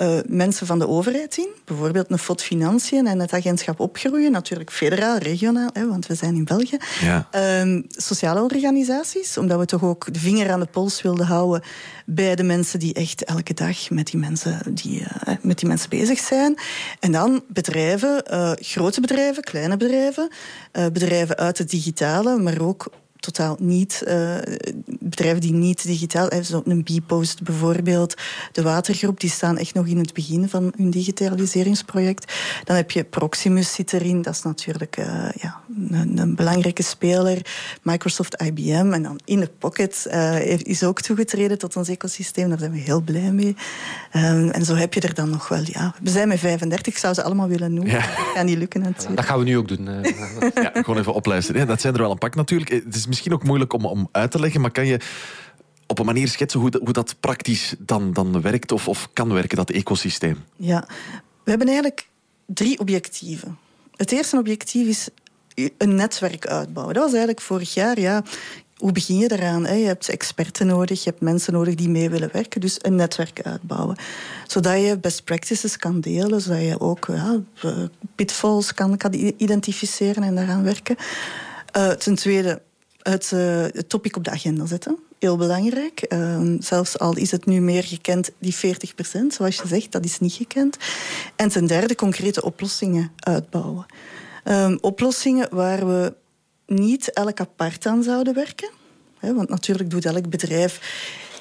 uh, 0.00 0.18
mensen 0.26 0.66
van 0.66 0.78
de 0.78 0.88
overheid 0.88 1.36
in. 1.36 1.48
Bijvoorbeeld 1.64 2.10
een 2.10 2.18
FOD 2.18 2.42
Financiën 2.42 3.06
en 3.06 3.20
het 3.20 3.32
agentschap 3.32 3.80
Opgroeien. 3.80 4.32
Natuurlijk 4.32 4.72
federaal, 4.72 5.18
regionaal, 5.18 5.70
hè, 5.72 5.88
want 5.88 6.06
we 6.06 6.14
zijn 6.14 6.34
in 6.34 6.44
België. 6.44 6.76
Ja. 7.00 7.28
Um, 7.60 7.84
sociale 7.88 8.42
organisaties, 8.42 9.38
omdat 9.38 9.58
we 9.58 9.66
toch 9.66 9.82
ook 9.82 10.12
de 10.12 10.18
vinger 10.18 10.50
aan 10.50 10.60
de 10.60 10.66
pols 10.66 11.02
wilden 11.02 11.26
houden 11.26 11.62
bij 12.06 12.34
de 12.34 12.42
mensen 12.42 12.78
die 12.78 12.94
echt 12.94 13.24
elke 13.24 13.54
dag 13.54 13.90
met 13.90 14.06
die 14.06 14.20
mensen, 14.20 14.60
die, 14.74 15.00
uh, 15.00 15.34
met 15.42 15.58
die 15.58 15.68
mensen 15.68 15.90
bezig 15.90 16.18
zijn. 16.18 16.58
En 17.00 17.12
dan 17.12 17.42
bedrijven, 17.48 18.22
grote 18.60 19.00
bedrijven, 19.00 19.42
kleine 19.42 19.76
bedrijven, 19.76 20.28
bedrijven 20.72 21.36
uit 21.36 21.58
het 21.58 21.70
digitale, 21.70 22.38
maar 22.38 22.60
ook 22.60 22.90
totaal 23.24 23.56
niet. 23.60 24.02
Uh, 24.08 24.36
bedrijven 24.84 25.40
die 25.40 25.52
niet 25.52 25.86
digitaal, 25.86 26.28
zoals 26.40 26.64
een 26.66 26.82
Bpost 26.82 27.42
bijvoorbeeld, 27.42 28.14
de 28.52 28.62
Watergroep, 28.62 29.20
die 29.20 29.30
staan 29.30 29.58
echt 29.58 29.74
nog 29.74 29.86
in 29.86 29.98
het 29.98 30.12
begin 30.12 30.48
van 30.48 30.72
hun 30.76 30.90
digitaliseringsproject. 30.90 32.32
Dan 32.64 32.76
heb 32.76 32.90
je 32.90 33.04
Proximus 33.04 33.72
zit 33.72 33.92
erin, 33.92 34.22
dat 34.22 34.34
is 34.34 34.42
natuurlijk 34.42 34.96
uh, 34.96 35.06
ja, 35.40 35.60
een, 35.90 36.18
een, 36.18 36.34
belangrijke 36.34 36.82
speler. 36.82 37.46
Microsoft, 37.82 38.42
IBM 38.42 38.92
en 38.92 39.02
dan 39.02 39.20
In 39.24 39.40
the 39.40 39.50
Pocket 39.58 40.06
uh, 40.08 40.50
is 40.56 40.82
ook 40.82 41.00
toegetreden 41.00 41.58
tot 41.58 41.76
ons 41.76 41.88
ecosysteem. 41.88 42.48
Daar 42.48 42.58
zijn 42.58 42.72
we 42.72 42.78
heel 42.78 43.00
blij 43.00 43.32
mee. 43.32 43.56
Um, 44.12 44.50
en 44.50 44.64
zo 44.64 44.74
heb 44.74 44.94
je 44.94 45.00
er 45.00 45.14
dan 45.14 45.30
nog 45.30 45.48
wel, 45.48 45.62
ja, 45.64 45.94
we 46.02 46.10
zijn 46.10 46.28
met 46.28 46.38
35, 46.38 46.86
ik 46.86 46.98
zou 46.98 47.14
ze 47.14 47.22
allemaal 47.22 47.48
willen 47.48 47.74
noemen. 47.74 47.92
Ja. 47.92 47.98
Dat 47.98 48.26
gaat 48.34 48.44
niet 48.44 48.58
lukken 48.58 48.80
natuurlijk. 48.80 49.16
Dat 49.16 49.24
gaan 49.24 49.38
we 49.38 49.44
nu 49.44 49.56
ook 49.56 49.68
doen. 49.68 49.84
ja, 50.54 50.70
gewoon 50.72 50.98
even 50.98 51.14
opluisteren. 51.14 51.60
Ja, 51.60 51.66
dat 51.66 51.80
zijn 51.80 51.94
er 51.94 52.00
wel 52.00 52.10
een 52.10 52.18
pak 52.18 52.34
natuurlijk. 52.34 52.70
Het 52.70 52.94
is 52.94 53.06
misschien 53.14 53.32
ook 53.32 53.44
moeilijk 53.44 53.72
om, 53.72 53.86
om 53.86 54.08
uit 54.12 54.30
te 54.30 54.40
leggen, 54.40 54.60
maar 54.60 54.70
kan 54.70 54.86
je 54.86 55.00
op 55.86 55.98
een 55.98 56.06
manier 56.06 56.28
schetsen 56.28 56.60
hoe, 56.60 56.80
hoe 56.84 56.92
dat 56.92 57.16
praktisch 57.20 57.74
dan, 57.78 58.12
dan 58.12 58.40
werkt 58.40 58.72
of, 58.72 58.88
of 58.88 59.08
kan 59.12 59.32
werken, 59.32 59.56
dat 59.56 59.70
ecosysteem? 59.70 60.44
Ja, 60.56 60.84
we 61.44 61.50
hebben 61.50 61.66
eigenlijk 61.66 62.08
drie 62.46 62.78
objectieven. 62.78 63.58
Het 63.96 64.12
eerste 64.12 64.38
objectief 64.38 64.86
is 64.86 65.08
een 65.78 65.94
netwerk 65.94 66.46
uitbouwen. 66.46 66.94
Dat 66.94 67.02
was 67.02 67.12
eigenlijk 67.12 67.40
vorig 67.40 67.74
jaar, 67.74 68.00
ja, 68.00 68.22
hoe 68.76 68.92
begin 68.92 69.18
je 69.18 69.32
eraan? 69.32 69.78
Je 69.78 69.86
hebt 69.86 70.08
experten 70.08 70.66
nodig, 70.66 71.04
je 71.04 71.10
hebt 71.10 71.22
mensen 71.22 71.52
nodig 71.52 71.74
die 71.74 71.88
mee 71.88 72.10
willen 72.10 72.30
werken. 72.32 72.60
Dus 72.60 72.76
een 72.80 72.94
netwerk 72.94 73.42
uitbouwen. 73.42 73.96
Zodat 74.46 74.80
je 74.80 74.98
best 74.98 75.24
practices 75.24 75.76
kan 75.76 76.00
delen, 76.00 76.40
zodat 76.40 76.60
je 76.60 76.80
ook 76.80 77.06
ja, 77.06 77.40
pitfalls 78.14 78.74
kan, 78.74 78.96
kan 78.96 79.12
identificeren 79.36 80.22
en 80.22 80.34
daaraan 80.34 80.62
werken. 80.62 80.96
Uh, 81.76 81.90
ten 81.90 82.14
tweede, 82.14 82.62
het, 83.10 83.30
uh, 83.34 83.62
het 83.62 83.88
topic 83.88 84.16
op 84.16 84.24
de 84.24 84.30
agenda 84.30 84.66
zetten. 84.66 84.98
Heel 85.18 85.36
belangrijk. 85.36 86.06
Uh, 86.08 86.40
zelfs 86.58 86.98
al 86.98 87.16
is 87.16 87.30
het 87.30 87.46
nu 87.46 87.60
meer 87.60 87.84
gekend, 87.84 88.30
die 88.38 88.54
40 88.54 88.94
procent, 88.94 89.34
zoals 89.34 89.56
je 89.56 89.66
zegt, 89.66 89.92
dat 89.92 90.04
is 90.04 90.18
niet 90.18 90.32
gekend. 90.32 90.76
En 91.36 91.48
ten 91.48 91.66
derde, 91.66 91.94
concrete 91.94 92.42
oplossingen 92.42 93.12
uitbouwen. 93.16 93.86
Um, 94.44 94.78
oplossingen 94.80 95.48
waar 95.50 95.86
we 95.86 96.14
niet 96.66 97.12
elk 97.12 97.40
apart 97.40 97.86
aan 97.86 98.02
zouden 98.02 98.34
werken. 98.34 98.70
Want 99.20 99.48
natuurlijk 99.48 99.90
doet 99.90 100.04
elk 100.04 100.28
bedrijf 100.28 100.80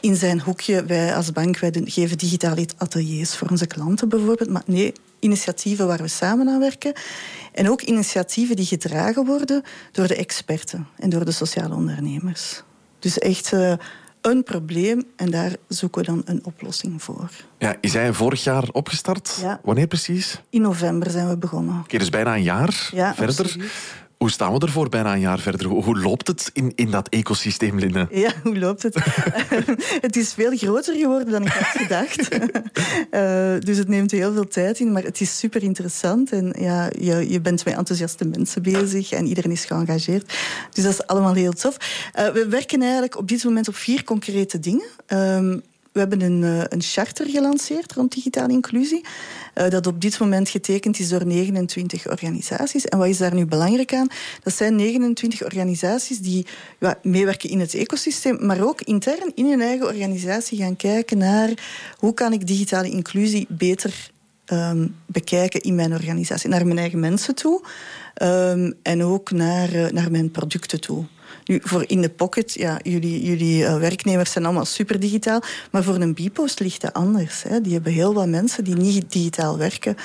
in 0.01 0.15
zijn 0.15 0.41
hoekje. 0.41 0.85
Wij 0.85 1.15
als 1.15 1.31
bank 1.31 1.57
wij 1.57 1.81
geven 1.85 2.17
digitale 2.17 2.67
ateliers 2.77 3.35
voor 3.35 3.49
onze 3.49 3.67
klanten 3.67 4.09
bijvoorbeeld. 4.09 4.49
Maar 4.49 4.63
nee, 4.65 4.93
initiatieven 5.23 5.87
waar 5.87 6.01
we 6.01 6.07
samen 6.07 6.47
aan 6.47 6.59
werken. 6.59 6.93
En 7.51 7.69
ook 7.69 7.81
initiatieven 7.81 8.55
die 8.55 8.65
gedragen 8.65 9.25
worden 9.25 9.63
door 9.91 10.07
de 10.07 10.15
experten 10.15 10.87
en 10.99 11.09
door 11.09 11.25
de 11.25 11.31
sociale 11.31 11.75
ondernemers. 11.75 12.63
Dus 12.99 13.19
echt 13.19 13.51
uh, 13.51 13.73
een 14.21 14.43
probleem 14.43 15.03
en 15.15 15.31
daar 15.31 15.55
zoeken 15.67 16.01
we 16.01 16.07
dan 16.07 16.21
een 16.25 16.45
oplossing 16.45 17.03
voor. 17.03 17.29
Ja, 17.57 17.75
is 17.81 17.93
hij 17.93 18.13
vorig 18.13 18.43
jaar 18.43 18.69
opgestart? 18.71 19.37
Ja. 19.41 19.59
Wanneer 19.63 19.87
precies? 19.87 20.41
In 20.49 20.61
november 20.61 21.11
zijn 21.11 21.29
we 21.29 21.37
begonnen. 21.37 21.79
Oké, 21.79 21.97
dus 21.97 22.09
bijna 22.09 22.35
een 22.35 22.43
jaar 22.43 22.89
ja, 22.93 23.15
verder. 23.15 23.45
Absoluut. 23.45 23.71
Hoe 24.23 24.31
staan 24.31 24.53
we 24.53 24.59
ervoor 24.59 24.89
bijna 24.89 25.13
een 25.13 25.19
jaar 25.19 25.39
verder? 25.39 25.67
Hoe, 25.67 25.99
loopt 25.99 26.27
het 26.27 26.49
in, 26.53 26.71
in 26.75 26.91
dat 26.91 27.09
ecosysteem, 27.09 27.79
Linde? 27.79 28.07
Ja, 28.11 28.31
hoe 28.43 28.59
loopt 28.59 28.83
het? 28.83 28.95
het 30.07 30.15
is 30.15 30.33
veel 30.33 30.57
groter 30.57 30.95
geworden 30.95 31.31
dan 31.31 31.41
ik 31.41 31.51
had 31.51 31.81
gedacht. 31.81 32.35
uh, 32.35 33.59
dus 33.67 33.77
het 33.77 33.87
neemt 33.87 34.11
heel 34.11 34.33
veel 34.33 34.47
tijd 34.47 34.79
in, 34.79 34.91
maar 34.91 35.03
het 35.03 35.21
is 35.21 35.37
super 35.37 35.63
interessant. 35.63 36.31
En 36.31 36.55
ja, 36.59 36.89
je, 36.99 37.29
je 37.29 37.41
bent 37.41 37.65
met 37.65 37.75
enthousiaste 37.75 38.25
mensen 38.25 38.61
bezig 38.61 39.11
en 39.11 39.27
iedereen 39.27 39.51
is 39.51 39.65
geëngageerd. 39.65 40.33
Dus 40.71 40.83
dat 40.83 40.93
is 40.93 41.07
allemaal 41.07 41.33
heel 41.33 41.53
tof. 41.53 41.77
Uh, 42.19 42.27
we 42.27 42.47
werken 42.47 42.81
eigenlijk 42.81 43.17
op 43.17 43.27
dit 43.27 43.43
moment 43.43 43.67
op 43.67 43.75
vier 43.75 44.03
concrete 44.03 44.59
dingen. 44.59 44.87
Um, 45.07 45.61
we 45.93 45.99
hebben 45.99 46.21
een, 46.21 46.43
een 46.69 46.81
charter 46.81 47.29
gelanceerd 47.29 47.93
rond 47.93 48.11
digitale 48.11 48.53
inclusie. 48.53 49.05
Uh, 49.55 49.69
dat 49.69 49.87
op 49.87 50.01
dit 50.01 50.19
moment 50.19 50.49
getekend 50.49 50.99
is 50.99 51.09
door 51.09 51.25
29 51.25 52.09
organisaties. 52.09 52.85
En 52.85 52.97
wat 52.97 53.07
is 53.07 53.17
daar 53.17 53.33
nu 53.33 53.45
belangrijk 53.45 53.93
aan? 53.93 54.07
Dat 54.43 54.53
zijn 54.53 54.75
29 54.75 55.43
organisaties 55.43 56.19
die 56.19 56.45
ja, 56.79 56.99
meewerken 57.03 57.49
in 57.49 57.59
het 57.59 57.73
ecosysteem, 57.73 58.45
maar 58.45 58.63
ook 58.63 58.81
intern 58.81 59.31
in 59.35 59.45
hun 59.45 59.61
eigen 59.61 59.85
organisatie 59.85 60.57
gaan 60.57 60.75
kijken 60.75 61.17
naar 61.17 61.49
hoe 61.97 62.13
kan 62.13 62.33
ik 62.33 62.47
digitale 62.47 62.89
inclusie 62.89 63.45
beter 63.49 64.11
um, 64.45 64.95
bekijken 65.05 65.61
in 65.61 65.75
mijn 65.75 65.93
organisatie. 65.93 66.49
Naar 66.49 66.65
mijn 66.65 66.77
eigen 66.77 66.99
mensen 66.99 67.35
toe 67.35 67.61
um, 68.21 68.73
en 68.81 69.03
ook 69.03 69.31
naar, 69.31 69.73
uh, 69.73 69.89
naar 69.89 70.11
mijn 70.11 70.31
producten 70.31 70.81
toe. 70.81 71.05
Nu, 71.45 71.59
voor 71.63 71.83
in 71.87 72.01
de 72.01 72.09
pocket, 72.09 72.53
ja, 72.53 72.79
jullie, 72.83 73.23
jullie 73.23 73.63
uh, 73.63 73.77
werknemers 73.77 74.31
zijn 74.31 74.45
allemaal 74.45 74.65
super 74.65 74.99
digitaal. 74.99 75.41
Maar 75.71 75.83
voor 75.83 75.95
een 75.95 76.13
Bipost 76.13 76.59
ligt 76.59 76.81
dat 76.81 76.93
anders. 76.93 77.43
Hè. 77.43 77.61
Die 77.61 77.73
hebben 77.73 77.93
heel 77.93 78.13
wat 78.13 78.27
mensen 78.27 78.63
die 78.63 78.75
niet 78.75 79.11
digitaal 79.11 79.57
werken. 79.57 79.95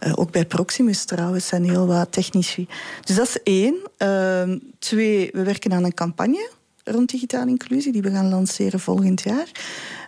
Uh, 0.00 0.12
ook 0.14 0.30
bij 0.30 0.44
Proximus 0.44 1.04
trouwens 1.04 1.46
zijn 1.46 1.64
heel 1.64 1.86
wat 1.86 2.12
technici. 2.12 2.68
Dus 3.04 3.16
dat 3.16 3.28
is 3.28 3.42
één. 3.42 3.76
Uh, 3.98 4.56
twee, 4.78 5.28
we 5.32 5.42
werken 5.42 5.72
aan 5.72 5.84
een 5.84 5.94
campagne 5.94 6.50
rond 6.84 7.10
digitale 7.10 7.50
inclusie, 7.50 7.92
die 7.92 8.02
we 8.02 8.10
gaan 8.10 8.28
lanceren 8.28 8.80
volgend 8.80 9.22
jaar. 9.22 9.50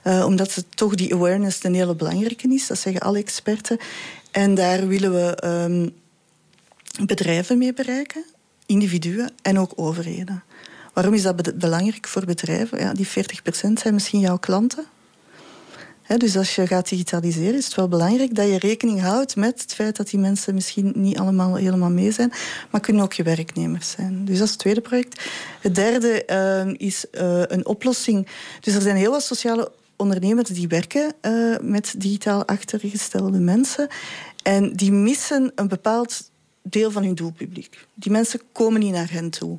Uh, 0.04 0.24
omdat 0.26 0.54
het 0.54 0.66
toch 0.76 0.94
die 0.94 1.14
awareness 1.14 1.64
een 1.64 1.74
hele 1.74 1.94
belangrijke 1.94 2.54
is, 2.54 2.66
dat 2.66 2.78
zeggen 2.78 3.00
alle 3.00 3.18
experten. 3.18 3.78
En 4.30 4.54
daar 4.54 4.86
willen 4.86 5.12
we 5.12 5.44
um, 5.44 5.90
bedrijven 7.06 7.58
mee 7.58 7.72
bereiken, 7.72 8.24
individuen 8.66 9.30
en 9.42 9.58
ook 9.58 9.72
overheden. 9.76 10.42
Waarom 10.98 11.16
is 11.16 11.22
dat 11.22 11.58
belangrijk 11.58 12.08
voor 12.08 12.24
bedrijven? 12.24 12.78
Ja, 12.78 12.92
die 12.92 13.08
40% 13.08 13.10
zijn 13.50 13.94
misschien 13.94 14.20
jouw 14.20 14.38
klanten. 14.38 14.84
Dus 16.16 16.36
als 16.36 16.54
je 16.54 16.66
gaat 16.66 16.88
digitaliseren, 16.88 17.54
is 17.54 17.64
het 17.64 17.74
wel 17.74 17.88
belangrijk 17.88 18.34
dat 18.34 18.46
je 18.46 18.58
rekening 18.58 19.00
houdt 19.00 19.36
met 19.36 19.60
het 19.60 19.74
feit 19.74 19.96
dat 19.96 20.10
die 20.10 20.20
mensen 20.20 20.54
misschien 20.54 20.92
niet 20.94 21.18
allemaal 21.18 21.54
helemaal 21.54 21.90
mee 21.90 22.12
zijn, 22.12 22.32
maar 22.70 22.80
kunnen 22.80 23.02
ook 23.02 23.12
je 23.12 23.22
werknemers 23.22 23.90
zijn. 23.90 24.24
Dus 24.24 24.38
dat 24.38 24.44
is 24.44 24.50
het 24.50 24.58
tweede 24.58 24.80
project. 24.80 25.22
Het 25.60 25.74
derde 25.74 26.22
uh, 26.26 26.74
is 26.88 27.04
uh, 27.12 27.42
een 27.46 27.66
oplossing. 27.66 28.28
Dus 28.60 28.74
er 28.74 28.82
zijn 28.82 28.96
heel 28.96 29.10
wat 29.10 29.22
sociale 29.22 29.72
ondernemers 29.96 30.50
die 30.50 30.68
werken 30.68 31.12
uh, 31.22 31.56
met 31.60 31.94
digitaal 31.98 32.46
achtergestelde 32.46 33.38
mensen 33.38 33.88
en 34.42 34.72
die 34.72 34.92
missen 34.92 35.52
een 35.54 35.68
bepaald 35.68 36.30
deel 36.62 36.90
van 36.90 37.02
hun 37.02 37.14
doelpubliek. 37.14 37.86
Die 37.94 38.12
mensen 38.12 38.40
komen 38.52 38.80
niet 38.80 38.92
naar 38.92 39.10
hen 39.10 39.30
toe 39.30 39.58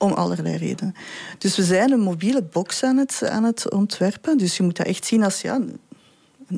om 0.00 0.12
allerlei 0.12 0.56
redenen. 0.56 0.94
Dus 1.38 1.56
we 1.56 1.62
zijn 1.62 1.92
een 1.92 2.00
mobiele 2.00 2.42
box 2.42 2.82
aan 2.82 2.96
het, 2.96 3.28
aan 3.28 3.44
het 3.44 3.70
ontwerpen. 3.72 4.38
Dus 4.38 4.56
je 4.56 4.62
moet 4.62 4.76
dat 4.76 4.86
echt 4.86 5.06
zien 5.06 5.22
als 5.22 5.40
ja, 5.40 5.60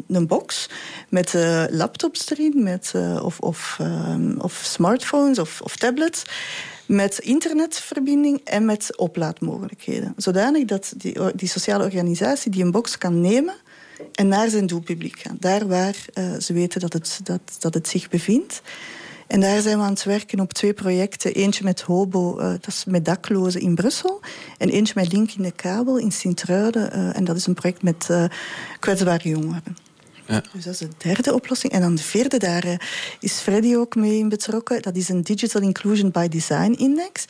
een 0.09 0.27
box 0.27 0.69
met 1.09 1.33
uh, 1.33 1.65
laptops 1.69 2.31
erin, 2.31 2.63
met, 2.63 2.93
uh, 2.97 3.25
of, 3.25 3.39
of, 3.39 3.79
um, 3.81 4.41
of 4.41 4.61
smartphones 4.65 5.39
of, 5.39 5.61
of 5.61 5.77
tablets 5.77 6.23
met 6.87 7.19
internetverbinding 7.19 8.41
en 8.45 8.65
met 8.65 8.97
oplaadmogelijkheden. 8.97 10.15
Zodanig 10.17 10.65
dat 10.65 10.93
die, 10.97 11.19
die 11.35 11.49
sociale 11.49 11.85
organisatie 11.85 12.51
die 12.51 12.65
een 12.65 12.71
box 12.71 12.99
kan 12.99 13.21
nemen 13.21 13.55
en 14.13 14.29
naar 14.29 14.49
zijn 14.49 14.67
doelpubliek 14.67 15.19
gaan. 15.19 15.37
Daar 15.41 15.67
waar 15.67 15.97
uh, 16.15 16.33
ze 16.39 16.53
weten 16.53 16.81
dat 16.81 16.93
het, 16.93 17.21
dat, 17.23 17.41
dat 17.59 17.75
het 17.75 17.89
zich 17.89 18.09
bevindt. 18.09 18.63
En 19.33 19.41
daar 19.41 19.61
zijn 19.61 19.79
we 19.79 19.85
aan 19.85 19.91
het 19.91 20.05
werken 20.05 20.41
op 20.41 20.53
twee 20.53 20.73
projecten. 20.73 21.35
Eentje 21.35 21.65
met 21.65 21.81
Hobo, 21.81 22.41
uh, 22.41 22.45
dat 22.51 22.67
is 22.67 22.85
met 22.85 23.05
daklozen 23.05 23.61
in 23.61 23.75
Brussel. 23.75 24.21
En 24.59 24.69
eentje 24.69 24.93
met 24.97 25.12
Link 25.12 25.31
in 25.31 25.43
de 25.43 25.51
Kabel 25.51 25.99
in 25.99 26.12
Sint-Truiden. 26.12 26.97
Uh, 26.97 27.17
en 27.17 27.25
dat 27.25 27.37
is 27.37 27.47
een 27.47 27.55
project 27.55 27.83
met 27.83 28.09
kwetsbare 28.81 29.29
jongeren. 29.29 29.77
Ja. 30.27 30.43
Dus 30.53 30.65
dat 30.65 30.73
is 30.73 30.79
de 30.79 30.89
derde 30.99 31.35
oplossing. 31.35 31.73
En 31.73 31.81
dan 31.81 31.95
de 31.95 32.03
vierde, 32.03 32.39
daar 32.39 32.89
is 33.21 33.33
Freddy 33.33 33.75
ook 33.75 33.95
mee 33.95 34.19
in 34.19 34.29
betrokken. 34.29 34.83
Dat 34.83 34.97
is 34.97 35.09
een 35.09 35.23
Digital 35.23 35.62
Inclusion 35.62 36.11
by 36.11 36.29
Design 36.29 36.73
Index. 36.73 37.25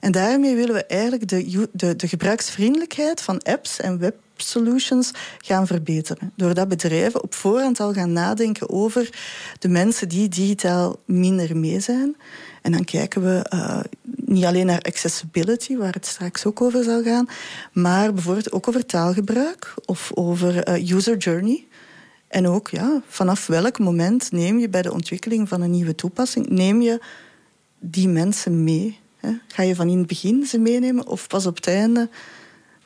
En 0.00 0.12
daarmee 0.12 0.54
willen 0.54 0.74
we 0.74 0.84
eigenlijk 0.84 1.28
de, 1.28 1.68
de, 1.72 1.96
de 1.96 2.08
gebruiksvriendelijkheid 2.08 3.22
van 3.22 3.42
apps 3.42 3.80
en 3.80 3.98
web 3.98 4.14
solutions 4.42 5.10
gaan 5.38 5.66
verbeteren. 5.66 6.32
Doordat 6.36 6.68
bedrijven 6.68 7.22
op 7.22 7.34
voorhand 7.34 7.80
al 7.80 7.92
gaan 7.92 8.12
nadenken 8.12 8.70
over 8.70 9.10
de 9.58 9.68
mensen 9.68 10.08
die 10.08 10.28
digitaal 10.28 10.96
minder 11.04 11.56
mee 11.56 11.80
zijn. 11.80 12.16
En 12.62 12.72
dan 12.72 12.84
kijken 12.84 13.22
we 13.22 13.46
uh, 13.54 13.80
niet 14.02 14.44
alleen 14.44 14.66
naar 14.66 14.80
accessibility, 14.80 15.76
waar 15.76 15.92
het 15.92 16.06
straks 16.06 16.44
ook 16.44 16.60
over 16.60 16.84
zal 16.84 17.02
gaan, 17.02 17.28
maar 17.72 18.12
bijvoorbeeld 18.12 18.52
ook 18.52 18.68
over 18.68 18.86
taalgebruik 18.86 19.74
of 19.84 20.10
over 20.14 20.68
uh, 20.78 20.90
user 20.90 21.16
journey. 21.16 21.66
En 22.28 22.48
ook 22.48 22.68
ja, 22.68 23.02
vanaf 23.06 23.46
welk 23.46 23.78
moment 23.78 24.32
neem 24.32 24.58
je 24.58 24.68
bij 24.68 24.82
de 24.82 24.92
ontwikkeling 24.92 25.48
van 25.48 25.60
een 25.60 25.70
nieuwe 25.70 25.94
toepassing, 25.94 26.48
neem 26.48 26.80
je 26.80 27.00
die 27.78 28.08
mensen 28.08 28.64
mee? 28.64 28.98
Ga 29.46 29.62
je 29.62 29.74
van 29.74 29.88
in 29.88 29.98
het 29.98 30.06
begin 30.06 30.46
ze 30.46 30.58
meenemen 30.58 31.06
of 31.06 31.26
pas 31.26 31.46
op 31.46 31.56
het 31.56 31.66
einde, 31.66 32.08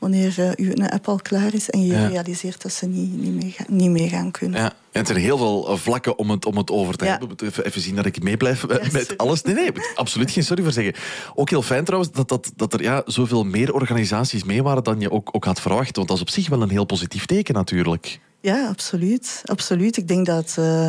wanneer 0.02 0.34
uh, 0.38 0.70
een 0.70 0.90
app 0.90 1.08
al 1.08 1.16
klaar 1.16 1.54
is 1.54 1.70
en 1.70 1.86
je 1.86 1.92
ja. 1.92 2.06
realiseert 2.06 2.62
dat 2.62 2.72
ze 2.72 2.86
niet, 2.86 3.12
niet, 3.16 3.34
mee, 3.34 3.50
gaan, 3.50 3.66
niet 3.68 3.90
mee 3.90 4.08
gaan 4.08 4.30
kunnen? 4.30 4.60
Ja. 4.60 4.72
En 4.92 5.00
er 5.00 5.06
zijn 5.06 5.18
heel 5.18 5.38
veel 5.38 5.68
eh, 5.68 5.76
vlakken 5.76 6.18
om 6.18 6.30
het, 6.30 6.44
om 6.44 6.56
het 6.56 6.70
over 6.70 6.96
te 6.96 7.04
ja. 7.04 7.10
hebben. 7.18 7.36
Even, 7.44 7.64
even 7.64 7.80
zien 7.80 7.94
dat 7.94 8.06
ik 8.06 8.22
meeblijf 8.22 8.64
ja, 8.68 8.78
met 8.92 9.16
alles. 9.16 9.42
Nee, 9.42 9.54
nee, 9.54 9.70
absoluut 9.94 10.30
geen 10.30 10.44
sorry 10.44 10.62
voor 10.62 10.72
zeggen. 10.72 10.94
Ook 11.34 11.50
heel 11.50 11.62
fijn 11.62 11.84
trouwens 11.84 12.12
dat, 12.12 12.28
dat, 12.28 12.52
dat 12.56 12.72
er 12.72 12.82
ja, 12.82 13.02
zoveel 13.06 13.44
meer 13.44 13.74
organisaties 13.74 14.44
mee 14.44 14.62
waren 14.62 14.84
dan 14.84 15.00
je 15.00 15.10
ook, 15.10 15.28
ook 15.32 15.44
had 15.44 15.60
verwacht. 15.60 15.96
Want 15.96 16.08
dat 16.08 16.16
is 16.16 16.22
op 16.22 16.30
zich 16.30 16.48
wel 16.48 16.62
een 16.62 16.70
heel 16.70 16.84
positief 16.84 17.26
teken 17.26 17.54
natuurlijk. 17.54 18.20
Ja, 18.40 18.68
absoluut. 18.68 19.42
absoluut. 19.44 19.96
Ik 19.96 20.08
denk 20.08 20.26
dat 20.26 20.56
uh, 20.58 20.88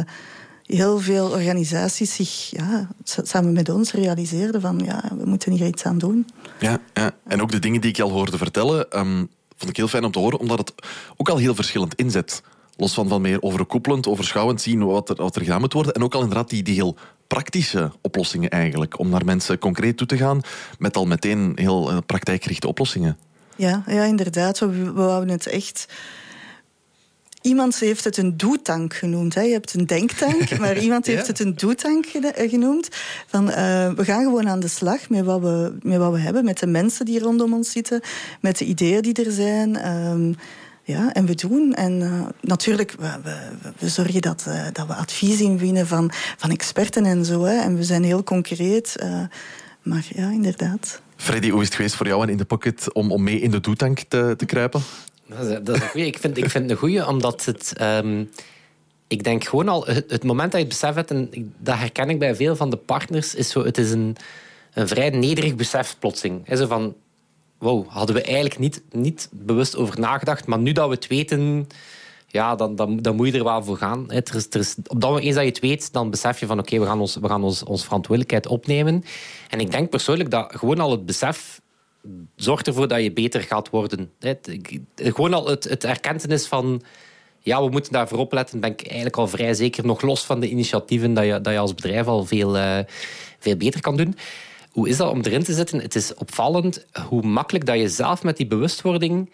heel 0.75 1.00
veel 1.00 1.30
organisaties 1.30 2.15
zich 2.15 2.50
ja, 2.50 2.88
samen 3.03 3.53
met 3.53 3.70
ons 3.70 3.92
realiseerden 3.92 4.62
van 4.62 4.82
ja, 4.86 5.03
we 5.18 5.25
moeten 5.25 5.51
hier 5.51 5.68
iets 5.68 5.86
aan 5.86 5.98
doen. 5.98 6.27
Ja, 6.60 6.80
ja. 6.94 7.12
en 7.27 7.42
ook 7.42 7.51
de 7.51 7.60
dingen 7.60 7.82
die 7.82 7.89
ik 7.89 8.00
al 8.00 8.12
hoorde 8.12 8.38
vertellen, 8.38 9.00
um, 9.00 9.30
vond 9.58 9.70
ik 9.70 9.77
heel 9.77 9.88
fijn 9.88 10.03
om 10.03 10.12
te 10.12 10.20
horen, 10.20 10.39
omdat 10.39 10.58
het 10.58 10.74
ook 11.18 11.30
al 11.30 11.38
heel 11.38 11.56
verschillend 11.56 11.96
inzet. 11.96 12.42
Los 12.77 12.94
van, 12.94 13.08
van 13.08 13.22
meer 13.22 13.42
overkoepelend, 13.42 14.08
overschouwend 14.08 14.62
zien 14.62 14.86
wat 14.86 15.10
er, 15.10 15.15
wat 15.15 15.36
er 15.36 15.42
gedaan 15.42 15.60
moet 15.60 15.74
worden. 15.74 15.94
En 15.94 16.03
ook 16.03 16.13
al 16.13 16.22
inderdaad 16.22 16.50
die, 16.50 16.63
die 16.63 16.74
heel 16.74 16.96
praktische 17.27 17.92
oplossingen 18.01 18.50
eigenlijk. 18.50 19.00
Om 19.00 19.10
naar 19.10 19.25
mensen 19.25 19.60
concreet 19.60 19.98
toe 19.98 20.08
te 20.08 20.18
gaan 20.18 20.42
met 20.80 20.98
al 20.98 21.06
meteen 21.06 21.51
heel 21.56 21.92
uh, 21.92 21.98
praktijkgerichte 22.06 22.68
oplossingen. 22.68 23.18
Ja, 23.56 23.84
ja 23.88 24.03
inderdaad. 24.03 24.60
We, 24.60 24.68
we 24.68 24.92
wouden 24.92 25.30
het 25.30 25.48
echt 25.48 25.88
Iemand 27.44 27.80
heeft 27.80 28.04
het 28.04 28.18
een 28.18 28.38
doetank 28.38 28.94
genoemd. 28.94 29.36
Hè. 29.36 29.42
Je 29.42 29.52
hebt 29.52 29.74
een 29.74 29.86
denktank, 29.86 30.58
maar 30.60 30.78
iemand 30.78 31.06
heeft 31.06 31.28
het 31.28 31.40
een 31.40 31.56
doetank 31.56 32.06
eh, 32.06 32.50
genoemd. 32.50 32.90
Van, 33.28 33.50
uh, 33.50 33.56
we 33.90 34.04
gaan 34.04 34.24
gewoon 34.24 34.50
aan 34.50 34.60
de 34.60 34.68
slag 34.68 35.10
met 35.10 35.26
wat, 35.26 35.42
we, 35.42 35.78
met 35.82 35.98
wat 35.98 36.12
we 36.12 36.20
hebben, 36.20 36.46
met 36.46 36.60
de 36.60 36.68
mensen 36.68 37.06
die 37.06 37.20
rondom 37.20 37.54
ons 37.54 37.72
zitten, 37.72 38.02
met 38.41 38.58
de 38.58 38.65
ideeën 38.65 39.02
die 39.02 39.26
er 39.26 39.32
zijn. 39.32 39.91
Um, 39.91 40.36
ja, 40.84 41.13
en 41.13 41.26
we 41.26 41.36
doen. 41.36 41.74
En 41.74 42.00
uh, 42.00 42.22
natuurlijk, 42.41 42.96
we, 43.00 43.10
we, 43.24 43.38
we, 43.78 43.89
zorgen 43.89 44.22
dat, 44.22 44.46
uh, 44.48 44.63
dat 44.72 44.88
we 44.88 44.94
advies 44.94 45.39
inwinnen 45.39 45.88
van, 45.88 46.12
van 46.38 46.50
experten 46.50 47.06
en 47.06 47.26
zo. 47.26 47.44
Hè. 47.44 47.60
En 47.60 47.76
we 47.76 47.84
zijn 47.84 48.04
heel 48.04 48.24
concreet. 48.24 48.96
Maar 49.82 50.06
ja, 50.15 50.30
inderdaad. 50.30 51.02
Freddy, 51.15 51.50
hoe 51.50 51.62
is 51.62 51.67
het 51.67 51.76
geweest 51.76 51.96
voor 51.96 52.08
jou 52.08 52.24
en 52.24 52.30
in 52.30 52.38
de 52.38 52.46
pocket 52.46 52.94
om, 52.94 53.12
om 53.12 53.24
mee 53.24 53.39
in 53.39 53.52
de 53.52 53.60
doetank 53.60 54.00
te, 54.00 54.34
te 54.38 54.46
kruipen? 54.46 54.82
Dat 55.28 55.70
is, 55.70 55.82
een 55.82 55.90
goeie. 55.90 56.08
Ik 56.08 56.18
vind, 56.18 56.38
ik 56.38 56.50
vind 56.50 56.64
het 56.64 56.72
een 56.72 56.78
goeie, 56.78 57.08
omdat 57.08 57.46
het... 57.46 57.74
Um, 57.82 58.30
ik 59.08 59.24
denk 59.24 59.44
gewoon 59.44 59.68
al, 59.68 59.86
het, 59.86 60.24
moment 60.24 60.52
dat 60.52 60.62
je 60.62 60.68
het 60.68 60.80
besef 60.80 60.96
hebt, 60.96 61.12
en 61.12 61.54
dat 61.58 61.78
herken 61.78 62.10
ik 62.10 62.20
bij 62.20 62.36
veel 62.36 62.56
van 62.56 62.70
de 62.70 62.78
partners, 62.78 63.36
is 63.36 63.50
zo, 63.50 63.64
het 63.64 63.78
is 63.78 63.92
een, 63.92 64.16
een 64.74 64.88
vrij 64.88 65.10
nederig 65.10 65.56
besef 65.56 65.96
plotseling. 66.00 66.58
Zo 66.58 66.68
van, 66.68 66.96
wow, 67.58 67.88
hadden 67.88 68.16
we 68.16 68.22
eigenlijk 68.22 68.60
niet, 68.60 68.82
niet 68.92 69.30
bewust 69.32 69.76
over 69.76 70.00
nagedacht, 70.00 70.46
maar 70.46 70.60
nu 70.60 70.72
dat 70.72 70.88
we 70.88 70.94
het 70.94 71.08
weten, 71.08 71.68
ja, 72.28 72.56
dan, 72.56 72.76
dan, 72.76 72.98
dan 73.02 73.16
moet 73.16 73.28
je 73.28 73.38
er 73.38 73.44
wel 73.44 73.64
voor 73.64 73.78
gaan. 73.78 74.06
He, 74.08 74.16
er 74.16 74.36
is, 74.36 74.48
er 74.50 74.60
is, 74.60 74.76
op 74.88 75.02
dat 75.02 75.10
moment 75.10 75.26
eens 75.26 75.36
dat 75.36 75.44
je 75.44 75.50
het 75.50 75.60
weet, 75.60 75.94
dan 75.94 76.10
besef 76.10 76.40
je 76.40 76.46
van 76.46 76.60
oké, 76.60 76.80
we 76.80 76.86
gaan, 76.86 77.00
ons, 77.00 77.16
we 77.16 77.28
gaan 77.28 77.44
ons, 77.44 77.64
ons 77.64 77.84
verantwoordelijkheid 77.84 78.48
opnemen. 78.48 79.04
En 79.50 79.60
ik 79.60 79.72
denk 79.72 79.90
persoonlijk 79.90 80.32
dat 80.32 80.56
gewoon 80.56 80.80
al 80.80 80.92
het 80.92 81.06
besef 81.06 81.62
zorgt 82.36 82.68
ervoor 82.68 82.88
dat 82.88 83.02
je 83.02 83.12
beter 83.12 83.42
gaat 83.42 83.70
worden. 83.70 84.12
Gewoon 84.96 85.34
al 85.34 85.48
het, 85.48 85.63
het 85.63 85.84
erkentenis 85.84 86.48
van 86.48 86.82
ja, 87.39 87.63
we 87.63 87.70
moeten 87.70 87.92
daarvoor 87.92 88.18
opletten, 88.18 88.60
ben 88.60 88.72
ik 88.72 88.86
eigenlijk 88.86 89.18
al 89.18 89.28
vrij 89.28 89.54
zeker, 89.54 89.86
nog 89.86 90.02
los 90.02 90.26
van 90.26 90.39
de 90.39 90.50
initiatieven, 90.50 91.13
dat 91.13 91.26
je, 91.26 91.42
dat 91.42 91.54
je 91.54 91.60
als 91.60 91.76
bedrijf 91.76 92.08
al 92.08 92.26
veel, 92.26 92.58
uh, 92.58 92.80
veel 93.39 93.56
beter 93.56 93.82
kan 93.82 93.98
doen. 93.98 94.16
Hoe 94.72 94.89
is 94.89 94.98
dat 94.98 95.12
om 95.12 95.22
erin 95.22 95.44
te 95.44 95.54
zitten? 95.54 95.82
Het 95.82 95.96
is 95.96 96.13
opvallend 96.13 96.86
hoe 97.08 97.22
makkelijk 97.22 97.66
dat 97.66 97.80
je 97.80 97.89
zelf 97.89 98.24
met 98.24 98.38
die 98.38 98.48
bewustwording 98.48 99.32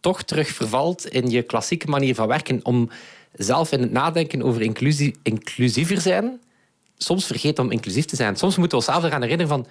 toch 0.00 0.22
terug 0.22 0.48
vervalt 0.48 1.06
in 1.06 1.30
je 1.30 1.42
klassieke 1.42 1.86
manier 1.86 2.14
van 2.14 2.26
werken. 2.26 2.60
Om 2.62 2.90
zelf 3.32 3.72
in 3.72 3.80
het 3.80 3.92
nadenken 3.92 4.42
over 4.42 4.62
inclusie, 4.62 5.14
inclusiever 5.22 6.00
zijn, 6.00 6.40
soms 6.96 7.26
vergeet 7.26 7.58
om 7.58 7.70
inclusief 7.70 8.04
te 8.04 8.16
zijn. 8.16 8.36
Soms 8.36 8.56
moeten 8.56 8.78
we 8.78 8.84
onszelf 8.84 9.04
eraan 9.04 9.22
herinneren 9.22 9.52
van 9.52 9.66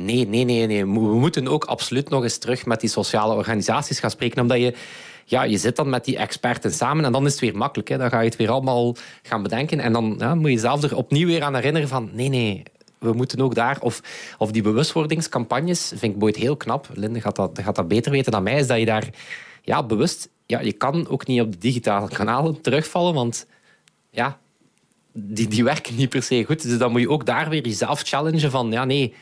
Nee, 0.00 0.26
nee, 0.28 0.44
nee, 0.44 0.66
nee. 0.66 0.84
We 0.84 1.18
moeten 1.18 1.48
ook 1.48 1.64
absoluut 1.64 2.08
nog 2.08 2.22
eens 2.22 2.38
terug 2.38 2.66
met 2.66 2.80
die 2.80 2.90
sociale 2.90 3.34
organisaties 3.34 4.00
gaan 4.00 4.10
spreken. 4.10 4.42
Omdat 4.42 4.58
je, 4.58 4.74
ja, 5.24 5.42
je 5.42 5.58
zit 5.58 5.76
dan 5.76 5.88
met 5.88 6.04
die 6.04 6.16
experten 6.16 6.72
samen 6.72 7.04
en 7.04 7.12
dan 7.12 7.26
is 7.26 7.32
het 7.32 7.40
weer 7.40 7.56
makkelijk. 7.56 7.88
Hè. 7.88 7.98
Dan 7.98 8.10
ga 8.10 8.20
je 8.20 8.28
het 8.28 8.36
weer 8.36 8.50
allemaal 8.50 8.96
gaan 9.22 9.42
bedenken. 9.42 9.80
En 9.80 9.92
dan 9.92 10.14
ja, 10.18 10.34
moet 10.34 10.46
je 10.46 10.52
jezelf 10.52 10.82
er 10.82 10.96
opnieuw 10.96 11.26
weer 11.26 11.42
aan 11.42 11.54
herinneren 11.54 11.88
van... 11.88 12.10
Nee, 12.12 12.28
nee, 12.28 12.62
we 12.98 13.12
moeten 13.12 13.40
ook 13.40 13.54
daar... 13.54 13.76
Of, 13.80 14.02
of 14.38 14.50
die 14.50 14.62
bewustwordingscampagnes 14.62 15.88
vind 15.88 16.12
ik 16.12 16.18
Boyd 16.18 16.36
heel 16.36 16.56
knap. 16.56 16.88
Linde 16.94 17.20
gaat 17.20 17.36
dat, 17.36 17.60
gaat 17.62 17.76
dat 17.76 17.88
beter 17.88 18.12
weten 18.12 18.32
dan 18.32 18.42
mij. 18.42 18.58
Is 18.58 18.66
dat 18.66 18.78
je 18.78 18.86
daar 18.86 19.08
ja, 19.62 19.82
bewust... 19.82 20.28
Ja, 20.46 20.60
je 20.60 20.72
kan 20.72 21.08
ook 21.08 21.26
niet 21.26 21.40
op 21.40 21.52
de 21.52 21.58
digitale 21.58 22.08
kanalen 22.08 22.60
terugvallen, 22.60 23.14
want... 23.14 23.46
Ja, 24.10 24.38
die, 25.12 25.48
die 25.48 25.64
werken 25.64 25.96
niet 25.96 26.08
per 26.08 26.22
se 26.22 26.44
goed. 26.44 26.62
Dus 26.62 26.78
dan 26.78 26.90
moet 26.90 27.00
je 27.00 27.10
ook 27.10 27.26
daar 27.26 27.48
weer 27.48 27.64
jezelf 27.64 28.02
challengen 28.02 28.50
van... 28.50 28.70
Ja, 28.70 28.84
nee 28.84 29.14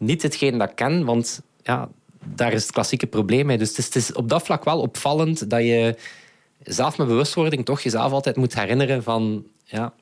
niet 0.00 0.22
hetgeen 0.22 0.58
dat 0.58 0.70
ik 0.70 0.76
ken, 0.76 1.04
want 1.04 1.42
ja, 1.62 1.88
daar 2.24 2.52
is 2.52 2.62
het 2.62 2.72
klassieke 2.72 3.06
probleem 3.06 3.46
mee. 3.46 3.58
Dus 3.58 3.68
het 3.68 3.78
is, 3.78 3.84
het 3.84 3.96
is, 3.96 4.12
op 4.12 4.28
dat 4.28 4.42
vlak 4.42 4.64
wel 4.64 4.80
opvallend 4.80 5.50
dat 5.50 5.60
je 5.60 5.96
zelf 6.62 6.98
met 6.98 7.06
bewustwording 7.06 7.64
toch 7.64 7.80
jezelf 7.80 8.12
altijd 8.12 8.36
moet 8.36 8.54
herinneren 8.54 9.02
van 9.02 9.44
ja, 9.64 9.92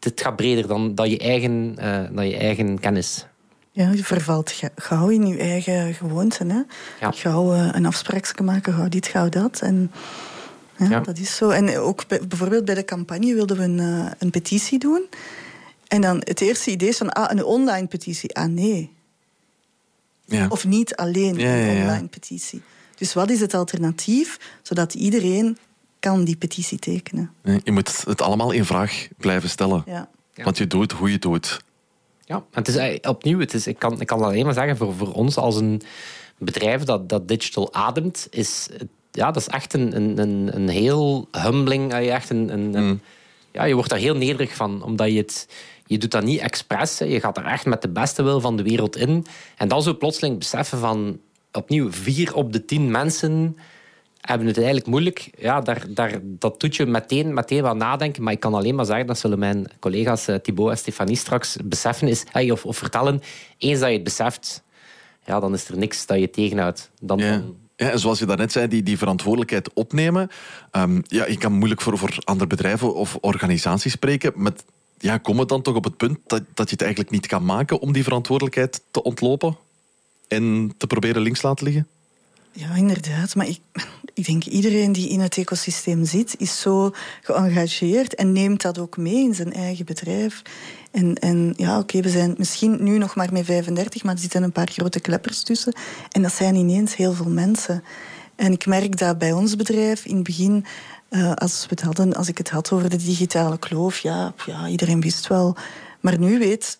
het, 0.00 0.20
gaat 0.20 0.36
breder 0.36 0.66
dan, 0.66 0.94
dan, 0.94 1.10
je 1.10 1.18
eigen, 1.18 1.76
uh, 1.78 2.00
dan 2.12 2.28
je 2.28 2.36
eigen 2.36 2.80
kennis. 2.80 3.26
Ja, 3.70 3.90
je 3.90 4.04
vervalt 4.04 4.62
gauw 4.74 5.08
in 5.08 5.26
je 5.26 5.38
eigen 5.38 5.94
gewoonten. 5.94 6.50
Hè? 6.50 6.60
Ja. 7.00 7.10
Gauw 7.10 7.54
uh, 7.54 7.68
een 7.72 7.86
afspraakje 7.86 8.42
maken, 8.42 8.72
gauw 8.72 8.88
dit, 8.88 9.06
gauw 9.06 9.28
dat. 9.28 9.60
En 9.60 9.90
ja, 10.76 10.88
ja, 10.88 11.00
dat 11.00 11.18
is 11.18 11.36
zo. 11.36 11.48
En 11.48 11.78
ook 11.78 12.08
bijvoorbeeld 12.08 12.64
bij 12.64 12.74
de 12.74 12.84
campagne 12.84 13.34
wilden 13.34 13.56
we 13.56 13.62
een, 13.62 13.78
uh, 13.78 14.10
een 14.18 14.30
petitie 14.30 14.78
doen. 14.78 15.06
En 15.88 16.00
dan 16.00 16.16
het 16.24 16.40
eerste 16.40 16.70
idee 16.70 16.88
is 16.88 16.96
van, 16.96 17.12
ah, 17.12 17.30
een 17.30 17.44
online 17.44 17.86
petitie. 17.86 18.34
Ah, 18.34 18.48
nee. 18.48 18.95
Ja. 20.26 20.46
Of 20.48 20.64
niet 20.64 20.96
alleen 20.96 21.38
ja, 21.38 21.56
een 21.56 21.82
online 21.82 22.08
petitie. 22.08 22.62
Dus 22.96 23.14
wat 23.14 23.30
is 23.30 23.40
het 23.40 23.54
alternatief, 23.54 24.38
zodat 24.62 24.94
iedereen 24.94 25.58
kan 25.98 26.24
die 26.24 26.36
petitie 26.36 26.78
tekenen? 26.78 27.30
Je 27.42 27.72
moet 27.72 28.04
het 28.06 28.22
allemaal 28.22 28.50
in 28.50 28.64
vraag 28.64 29.08
blijven 29.16 29.48
stellen. 29.48 29.82
Ja. 29.86 30.08
Want 30.34 30.58
je 30.58 30.66
doet 30.66 30.92
hoe 30.92 31.10
je 31.10 31.18
doet. 31.18 31.64
Ja, 32.24 32.44
het 32.50 32.68
is 32.68 32.98
opnieuw, 33.00 33.38
het 33.38 33.54
is, 33.54 33.66
ik, 33.66 33.78
kan, 33.78 34.00
ik 34.00 34.06
kan 34.06 34.22
alleen 34.22 34.44
maar 34.44 34.54
zeggen, 34.54 34.76
voor, 34.76 34.94
voor 34.94 35.12
ons 35.12 35.36
als 35.36 35.56
een 35.56 35.82
bedrijf 36.38 36.82
dat, 36.82 37.08
dat 37.08 37.28
digital 37.28 37.74
ademt, 37.74 38.26
is, 38.30 38.68
ja, 39.10 39.30
dat 39.30 39.42
is 39.42 39.48
echt 39.48 39.74
een, 39.74 39.96
een, 39.96 40.56
een, 40.56 40.68
heel 40.68 41.28
humbling. 41.30 41.92
Echt 41.92 42.30
een, 42.30 42.52
een, 42.52 42.84
mm. 42.84 43.00
ja, 43.52 43.64
je 43.64 43.74
wordt 43.74 43.90
daar 43.90 43.98
heel 43.98 44.16
nederig 44.16 44.54
van, 44.54 44.82
omdat 44.82 45.08
je 45.10 45.16
het 45.16 45.48
je 45.86 45.98
doet 45.98 46.10
dat 46.10 46.24
niet 46.24 46.40
expres. 46.40 46.98
Je 46.98 47.20
gaat 47.20 47.36
er 47.36 47.44
echt 47.44 47.66
met 47.66 47.82
de 47.82 47.88
beste 47.88 48.22
wil 48.22 48.40
van 48.40 48.56
de 48.56 48.62
wereld 48.62 48.96
in. 48.96 49.26
En 49.56 49.68
dan 49.68 49.82
zo 49.82 49.96
plotseling 49.96 50.38
beseffen 50.38 50.78
van... 50.78 51.20
Opnieuw, 51.52 51.92
vier 51.92 52.34
op 52.34 52.52
de 52.52 52.64
tien 52.64 52.90
mensen 52.90 53.56
hebben 54.20 54.46
het 54.46 54.56
eigenlijk 54.56 54.86
moeilijk. 54.86 55.30
Ja, 55.38 55.60
daar, 55.60 55.84
daar, 55.88 56.18
dat 56.22 56.60
doet 56.60 56.76
je 56.76 56.86
meteen, 56.86 57.34
meteen 57.34 57.62
wat 57.62 57.76
nadenken. 57.76 58.22
Maar 58.22 58.32
ik 58.32 58.40
kan 58.40 58.54
alleen 58.54 58.74
maar 58.74 58.84
zeggen, 58.84 59.06
dat 59.06 59.18
zullen 59.18 59.38
mijn 59.38 59.66
collega's 59.80 60.28
uh, 60.28 60.34
Thibaut 60.34 60.70
en 60.70 60.78
Stefanie 60.78 61.16
straks 61.16 61.56
beseffen, 61.64 62.08
is, 62.08 62.24
of, 62.50 62.64
of 62.64 62.76
vertellen. 62.76 63.20
Eens 63.58 63.80
dat 63.80 63.88
je 63.88 63.94
het 63.94 64.04
beseft, 64.04 64.62
ja, 65.24 65.40
dan 65.40 65.54
is 65.54 65.68
er 65.68 65.78
niks 65.78 66.06
dat 66.06 66.18
je 66.18 66.30
tegenhoudt. 66.30 66.90
Dan, 67.00 67.18
ja. 67.18 67.42
Ja, 67.76 67.90
en 67.90 67.98
zoals 67.98 68.18
je 68.18 68.26
daarnet 68.26 68.52
zei, 68.52 68.68
die, 68.68 68.82
die 68.82 68.98
verantwoordelijkheid 68.98 69.72
opnemen. 69.72 70.28
Um, 70.72 71.02
ja, 71.06 71.26
je 71.26 71.38
kan 71.38 71.52
moeilijk 71.52 71.80
voor, 71.80 71.98
voor 71.98 72.18
andere 72.24 72.48
bedrijven 72.48 72.94
of 72.94 73.18
organisaties 73.20 73.92
spreken. 73.92 74.32
Met, 74.34 74.64
ja, 74.98 75.18
kom 75.18 75.38
het 75.38 75.48
dan 75.48 75.62
toch 75.62 75.74
op 75.74 75.84
het 75.84 75.96
punt 75.96 76.18
dat, 76.26 76.42
dat 76.54 76.66
je 76.66 76.72
het 76.72 76.82
eigenlijk 76.82 77.10
niet 77.10 77.26
kan 77.26 77.44
maken 77.44 77.80
om 77.80 77.92
die 77.92 78.04
verantwoordelijkheid 78.04 78.82
te 78.90 79.02
ontlopen 79.02 79.56
en 80.28 80.74
te 80.76 80.86
proberen 80.86 81.22
links 81.22 81.42
laten 81.42 81.64
liggen? 81.64 81.86
Ja, 82.52 82.74
inderdaad. 82.74 83.34
Maar 83.34 83.48
ik, 83.48 83.60
ik 84.14 84.26
denk 84.26 84.44
iedereen 84.44 84.92
die 84.92 85.08
in 85.08 85.20
het 85.20 85.36
ecosysteem 85.36 86.04
zit, 86.04 86.34
is 86.38 86.60
zo 86.60 86.90
geëngageerd 87.22 88.14
en 88.14 88.32
neemt 88.32 88.62
dat 88.62 88.78
ook 88.78 88.96
mee 88.96 89.22
in 89.22 89.34
zijn 89.34 89.52
eigen 89.52 89.84
bedrijf. 89.84 90.42
En, 90.90 91.14
en 91.14 91.54
ja, 91.56 91.78
oké, 91.78 92.00
we 92.00 92.08
zijn 92.08 92.34
misschien 92.38 92.76
nu 92.80 92.98
nog 92.98 93.14
maar 93.14 93.32
met 93.32 93.44
35, 93.44 94.02
maar 94.02 94.14
er 94.14 94.20
zitten 94.20 94.42
een 94.42 94.52
paar 94.52 94.70
grote 94.70 95.00
kleppers 95.00 95.42
tussen. 95.42 95.72
En 96.10 96.22
dat 96.22 96.32
zijn 96.32 96.54
ineens 96.54 96.96
heel 96.96 97.12
veel 97.12 97.30
mensen. 97.30 97.84
En 98.36 98.52
ik 98.52 98.66
merk 98.66 98.98
dat 98.98 99.18
bij 99.18 99.32
ons 99.32 99.56
bedrijf 99.56 100.04
in 100.04 100.14
het 100.14 100.24
begin, 100.24 100.64
uh, 101.10 101.32
als, 101.32 101.62
we 101.62 101.68
het 101.68 101.82
hadden, 101.82 102.14
als 102.14 102.28
ik 102.28 102.38
het 102.38 102.50
had 102.50 102.72
over 102.72 102.90
de 102.90 102.96
digitale 102.96 103.58
kloof, 103.58 103.98
ja, 103.98 104.34
ja, 104.46 104.68
iedereen 104.68 105.00
wist 105.00 105.26
wel. 105.26 105.56
Maar 106.00 106.18
nu 106.18 106.38
weet 106.38 106.78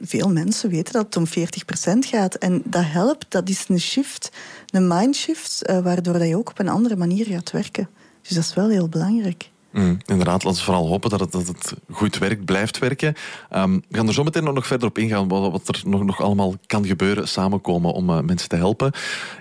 veel 0.00 0.28
mensen 0.28 0.70
weten 0.70 0.92
dat 0.92 1.04
het 1.04 1.16
om 1.16 1.26
40% 1.26 1.98
gaat. 1.98 2.34
En 2.34 2.62
dat 2.64 2.84
helpt, 2.84 3.26
dat 3.28 3.48
is 3.48 3.64
een 3.68 3.80
shift, 3.80 4.32
een 4.70 4.86
mindshift, 4.86 5.62
uh, 5.70 5.78
waardoor 5.78 6.18
dat 6.18 6.28
je 6.28 6.36
ook 6.36 6.50
op 6.50 6.58
een 6.58 6.68
andere 6.68 6.96
manier 6.96 7.26
gaat 7.26 7.50
werken. 7.50 7.88
Dus 8.22 8.30
dat 8.30 8.44
is 8.44 8.54
wel 8.54 8.68
heel 8.68 8.88
belangrijk. 8.88 9.50
Mm, 9.70 9.98
inderdaad, 10.06 10.44
laten 10.44 10.58
we 10.58 10.64
vooral 10.64 10.88
hopen 10.88 11.10
dat 11.10 11.20
het, 11.20 11.32
dat 11.32 11.46
het 11.46 11.74
goed 11.90 12.18
werkt, 12.18 12.44
blijft 12.44 12.78
werken. 12.78 13.14
Um, 13.50 13.82
we 13.88 13.96
gaan 13.96 14.06
er 14.06 14.14
zo 14.14 14.22
meteen 14.22 14.44
nog 14.44 14.66
verder 14.66 14.88
op 14.88 14.98
ingaan, 14.98 15.28
wat, 15.28 15.68
er 15.68 15.82
nog, 15.84 16.04
nog 16.04 16.20
allemaal 16.20 16.54
kan 16.66 16.86
gebeuren, 16.86 17.28
samenkomen 17.28 17.92
om 17.92 18.04
mensen 18.04 18.48
te 18.48 18.56
helpen. 18.56 18.92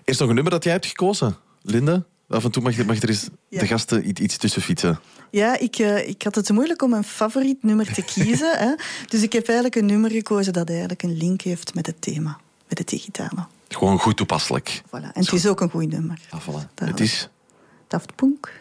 Eerst 0.04 0.20
nog 0.20 0.30
een 0.30 0.36
nummer 0.36 0.54
dat 0.54 0.64
jij 0.64 0.74
hebt 0.74 0.86
gekozen, 0.86 1.36
Linde. 1.62 2.04
Af 2.32 2.44
en 2.44 2.52
toe 2.52 2.64
mag, 2.64 2.86
mag 2.86 3.02
er 3.02 3.10
eens 3.10 3.28
ja. 3.50 3.60
de 3.60 3.68
gasten 3.68 4.24
iets 4.24 4.38
tussen 4.38 4.62
fietsen. 4.62 5.00
Ja, 5.30 5.60
ik, 5.60 5.80
uh, 5.80 6.08
ik 6.08 6.22
had 6.22 6.36
het 6.36 6.50
moeilijk 6.50 6.82
om 6.82 6.94
een 6.94 7.04
favoriet 7.04 7.64
nummer 7.64 7.94
te 7.94 8.02
kiezen. 8.02 8.58
hè. 8.58 8.76
Dus 9.08 9.22
ik 9.22 9.34
heb 9.34 9.46
eigenlijk 9.46 9.76
een 9.76 9.86
nummer 9.86 10.12
gekozen 10.12 10.54
dat 10.54 10.70
eigenlijk 10.70 11.04
een 11.04 11.18
link 11.18 11.42
heeft 11.42 11.74
met 11.74 11.86
het 11.86 12.02
thema, 12.02 12.40
met 12.68 12.78
het 12.78 12.90
digitale. 12.90 13.46
Gewoon 13.68 14.00
goed 14.00 14.18
toepasselijk. 14.18 14.82
Voilà. 14.88 14.92
En 14.92 15.12
het 15.14 15.34
is 15.34 15.48
ook 15.48 15.62
een 15.62 15.70
goed 15.70 15.90
nummer. 15.90 16.20
Ah, 16.30 16.42
voilà. 16.42 16.74
Het 16.76 17.00
is... 17.00 17.30
Daft 17.88 18.16
Punk. 18.16 18.61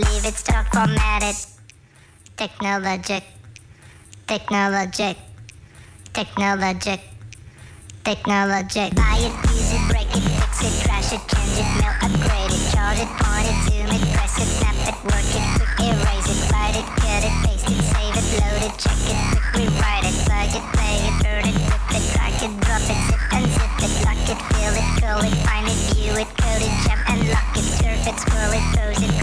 leave 0.00 0.24
it, 0.24 0.34
stop, 0.34 0.66
format 0.72 1.22
it. 1.22 1.46
Technologic, 2.36 3.24
technologic, 4.26 5.16
technologic, 6.14 7.00
technologic. 8.04 8.94
Buy 8.94 9.20
it, 9.20 9.34
use 9.52 9.72
it, 9.76 9.82
break 9.92 10.08
it, 10.08 10.24
fix 10.24 10.64
it, 10.64 10.74
crash 10.88 11.12
it, 11.12 11.20
change 11.28 11.56
it, 11.60 11.68
mail, 11.76 11.92
upgrade 12.00 12.48
it, 12.48 12.64
charge 12.72 13.00
it, 13.04 13.10
point 13.20 13.44
it, 13.44 13.58
zoom 13.68 13.92
it, 13.92 14.04
press 14.16 14.40
it, 14.40 14.48
snap 14.56 14.78
it, 14.88 14.96
work 15.04 15.30
it, 15.36 15.44
quick 15.60 15.74
erase 15.84 16.28
it, 16.32 16.40
write 16.48 16.76
it, 16.80 16.88
cut 16.96 17.22
it, 17.28 17.34
paste 17.44 17.68
it, 17.68 17.80
save 17.92 18.16
it, 18.16 18.26
load 18.40 18.62
it, 18.64 18.74
check 18.80 19.00
it, 19.04 19.18
quick 19.36 19.48
rewrite 19.52 20.04
it, 20.08 20.16
plug 20.24 20.48
it, 20.48 20.64
play 20.72 20.96
it, 21.04 21.14
burn 21.20 21.44
it, 21.44 21.56
rip 21.68 21.92
it, 21.92 22.04
drag 22.16 22.40
it, 22.40 22.52
drop 22.64 22.84
it, 22.88 23.00
zip 23.04 23.22
unzip 23.36 23.72
it, 23.84 23.92
lock 24.08 24.24
it, 24.32 24.40
fill 24.48 24.74
it, 24.80 24.88
call 24.96 25.20
it, 25.20 25.36
find 25.44 25.68
it, 25.68 25.78
view 25.92 26.16
it, 26.16 26.30
code 26.40 26.64
it, 26.64 26.72
jump 26.88 27.04
and 27.04 27.20
lock 27.28 27.52
it, 27.52 27.68
surf 27.76 28.00
it, 28.08 28.16
scroll 28.16 28.52
it, 28.56 28.64
pose 28.72 29.02
it, 29.04 29.19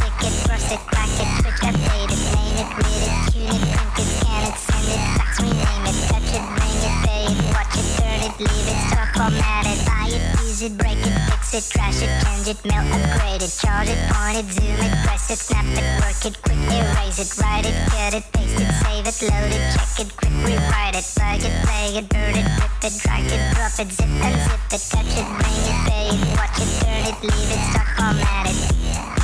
it, 0.71 0.79
crack 0.87 1.07
it, 1.07 1.29
switch, 1.39 1.61
update 1.63 2.11
it, 2.11 2.21
name 2.35 2.57
it, 2.59 2.69
read 2.75 3.03
it, 3.07 3.15
tune 3.31 3.55
it, 3.55 3.63
print 3.71 3.99
it, 3.99 4.09
scan 4.19 4.43
send 4.57 4.87
it, 4.91 5.01
fax, 5.15 5.31
rename 5.39 5.85
it, 5.87 5.97
touch 6.11 6.31
it, 6.35 6.43
bring 6.57 6.79
it, 6.83 6.95
pay 7.07 7.23
it, 7.23 7.37
watch 7.55 7.75
it, 7.77 7.87
turn 7.95 8.19
it, 8.27 8.33
leave 8.35 8.67
it, 8.67 8.79
stop, 8.91 9.07
format 9.15 9.63
it, 9.63 9.79
buy 9.87 10.07
it, 10.11 10.23
use 10.43 10.61
it, 10.61 10.73
break 10.77 10.99
it, 10.99 11.15
fix 11.31 11.53
it, 11.55 11.65
trash 11.71 12.01
it, 12.03 12.11
change 12.25 12.47
it, 12.51 12.59
mail, 12.67 12.83
upgrade 12.83 13.43
it, 13.43 13.53
charge 13.63 13.87
it, 13.87 13.99
point 14.11 14.37
it, 14.43 14.47
zoom 14.51 14.79
it, 14.83 14.93
press 15.07 15.31
it, 15.31 15.39
snap 15.39 15.67
it, 15.71 15.87
work 16.03 16.19
it, 16.27 16.35
quick 16.43 16.59
erase 16.67 17.19
it, 17.23 17.29
write 17.39 17.63
it, 17.63 17.75
cut 17.87 18.13
it, 18.17 18.25
paste 18.35 18.59
it, 18.59 18.71
save 18.83 19.07
it, 19.07 19.17
load 19.23 19.51
it, 19.55 19.63
check 19.71 20.03
it, 20.03 20.09
quick 20.19 20.35
rewrite 20.43 20.99
it, 20.99 21.05
plug 21.15 21.43
it, 21.47 21.53
play 21.63 21.95
it, 21.95 22.05
burn 22.11 22.35
it, 22.35 22.47
rip 22.59 22.75
it, 22.83 22.93
drag 22.99 23.23
it, 23.23 23.41
drop 23.55 23.75
it, 23.79 23.89
zip 23.95 24.11
unzip 24.19 24.63
it, 24.67 24.83
touch 24.91 25.13
it, 25.15 25.27
bring 25.39 25.59
it, 25.63 25.77
pay 25.87 26.07
it, 26.11 26.19
watch 26.35 26.59
it, 26.59 26.69
turn 26.83 27.03
it, 27.07 27.17
leave 27.23 27.51
it, 27.55 27.61
stop, 27.71 27.87
format 27.95 28.51
it. 28.51 29.16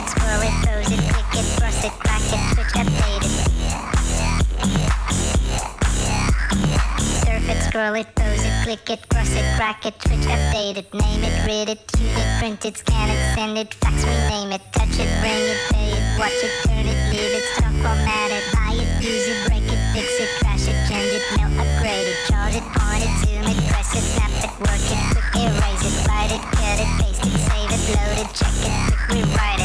It, 0.00 0.08
scroll 0.08 0.40
it, 0.40 0.54
pose 0.64 0.90
it, 0.92 1.00
click 1.12 1.32
it, 1.36 1.46
cross 1.60 1.84
it, 1.84 1.92
crack 2.00 2.24
it, 2.32 2.42
switch, 2.54 2.74
update 2.80 3.24
it. 3.26 3.34
Surf 7.24 7.48
it, 7.48 7.60
scroll 7.68 7.94
it, 7.94 8.08
pose 8.14 8.44
it, 8.44 8.54
click 8.64 8.90
it, 8.90 9.08
cross 9.08 9.32
it, 9.32 9.44
crack 9.56 9.84
it, 9.84 9.94
switch, 10.02 10.26
update 10.26 10.78
it, 10.78 10.94
name 10.94 11.24
it, 11.24 11.46
read 11.46 11.68
it, 11.68 11.80
tune 11.88 12.06
it, 12.06 12.38
print 12.38 12.64
it, 12.64 12.76
scan 12.78 13.10
it, 13.10 13.34
send 13.34 13.58
it, 13.58 13.74
fax, 13.74 14.04
rename 14.04 14.52
it, 14.52 14.62
touch 14.72 14.96
it, 14.96 15.10
bring 15.20 15.44
it, 15.52 15.60
pay 15.70 15.92
it, 15.92 16.18
watch 16.18 16.40
it, 16.40 16.52
turn 16.64 16.86
it, 16.86 16.98
leave 17.12 17.34
it, 17.36 17.44
stop, 17.56 17.72
format 17.84 18.30
it, 18.30 18.44
buy 18.54 18.72
it, 18.72 18.88
use 19.04 19.26
it, 19.28 19.48
break 19.48 19.66
it, 19.68 19.80
fix 19.92 20.08
it, 20.20 20.30
crash 20.40 20.64
it, 20.64 20.76
change 20.88 21.12
it, 21.12 21.24
mail, 21.36 21.50
upgrade 21.60 22.08
it, 22.08 22.16
charge 22.30 22.54
it, 22.56 22.64
point 22.72 23.04
it, 23.04 23.12
zoom 23.20 23.44
it, 23.44 23.58
press 23.68 23.92
it, 23.92 24.04
snap 24.16 24.32
it, 24.44 24.52
work 24.64 24.86
it, 24.88 25.00
quick 25.12 25.28
erase 25.44 25.84
it, 25.84 26.08
write 26.08 26.32
it, 26.32 26.42
cut 26.56 26.78
it, 26.80 26.90
paste 27.04 27.26
it, 27.26 27.36
save 27.52 27.68
it, 27.68 27.82
load 27.92 28.18
it, 28.24 28.30
check 28.32 28.56
it, 28.64 28.72
quick 28.88 29.10
rewrite 29.10 29.58
it, 29.58 29.59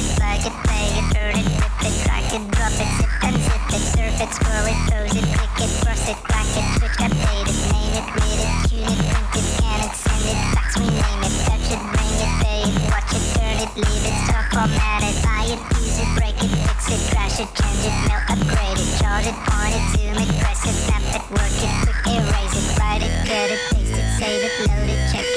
it, 0.46 0.54
play 0.62 0.88
it, 0.94 1.08
burn 1.14 1.36
it, 1.42 1.48
rip 1.58 1.82
it, 1.82 1.96
drag 2.06 2.30
it, 2.30 2.44
drop 2.54 2.76
it, 2.78 2.90
zip 2.98 3.12
unzip 3.26 3.66
it, 3.74 3.84
surf 3.98 4.18
it, 4.22 4.32
scroll 4.38 4.68
it, 4.70 4.80
pose 4.94 5.16
it, 5.18 5.26
click 5.34 5.58
it, 5.58 5.72
cross 5.82 6.06
it, 6.06 6.18
crack 6.22 6.50
it, 6.54 6.66
switch, 6.78 6.98
update 7.02 7.50
it, 7.50 7.60
name 7.74 7.94
it, 7.98 8.06
read 8.14 8.40
it, 8.46 8.52
tune 8.70 8.86
it, 8.86 9.02
print 9.10 9.34
it, 9.42 9.46
scan 9.58 9.80
it, 9.82 9.94
send 9.98 10.26
it, 10.30 10.40
fax, 10.54 10.70
rename 10.78 11.24
it, 11.26 11.34
touch 11.50 11.68
it, 11.74 11.82
bring 11.82 12.16
it, 12.22 12.32
pay 12.46 12.62
it, 12.62 12.76
watch 12.94 13.12
it, 13.18 13.26
turn 13.34 13.58
it, 13.58 13.72
leave 13.74 14.06
it, 14.06 14.18
stop, 14.30 14.46
format 14.54 15.02
it, 15.02 15.18
buy 15.26 15.44
it, 15.50 15.62
use 15.82 15.98
it, 15.98 16.10
break 16.14 16.38
it, 16.38 16.52
fix 16.54 16.82
it, 16.94 17.02
crash 17.10 17.38
it, 17.42 17.50
change 17.58 17.84
it, 17.90 17.96
mail, 18.06 18.22
upgrade 18.30 18.78
it, 18.78 18.90
charge 19.02 19.26
it, 19.26 19.38
point 19.50 19.74
it, 19.74 19.86
zoom 19.98 20.18
it, 20.22 20.30
press 20.46 20.62
it, 20.70 20.78
snap 20.86 21.06
it, 21.10 21.24
work 21.34 21.58
it, 21.58 21.74
quick 21.90 22.02
erase 22.22 22.54
it, 22.54 22.68
write 22.78 23.02
it, 23.02 23.14
cut 23.26 23.50
it, 23.50 23.62
paste 23.74 23.98
it, 23.98 24.08
save 24.22 24.42
it, 24.46 24.54
load 24.70 24.90
it, 24.94 25.02
check 25.10 25.26
it, 25.26 25.35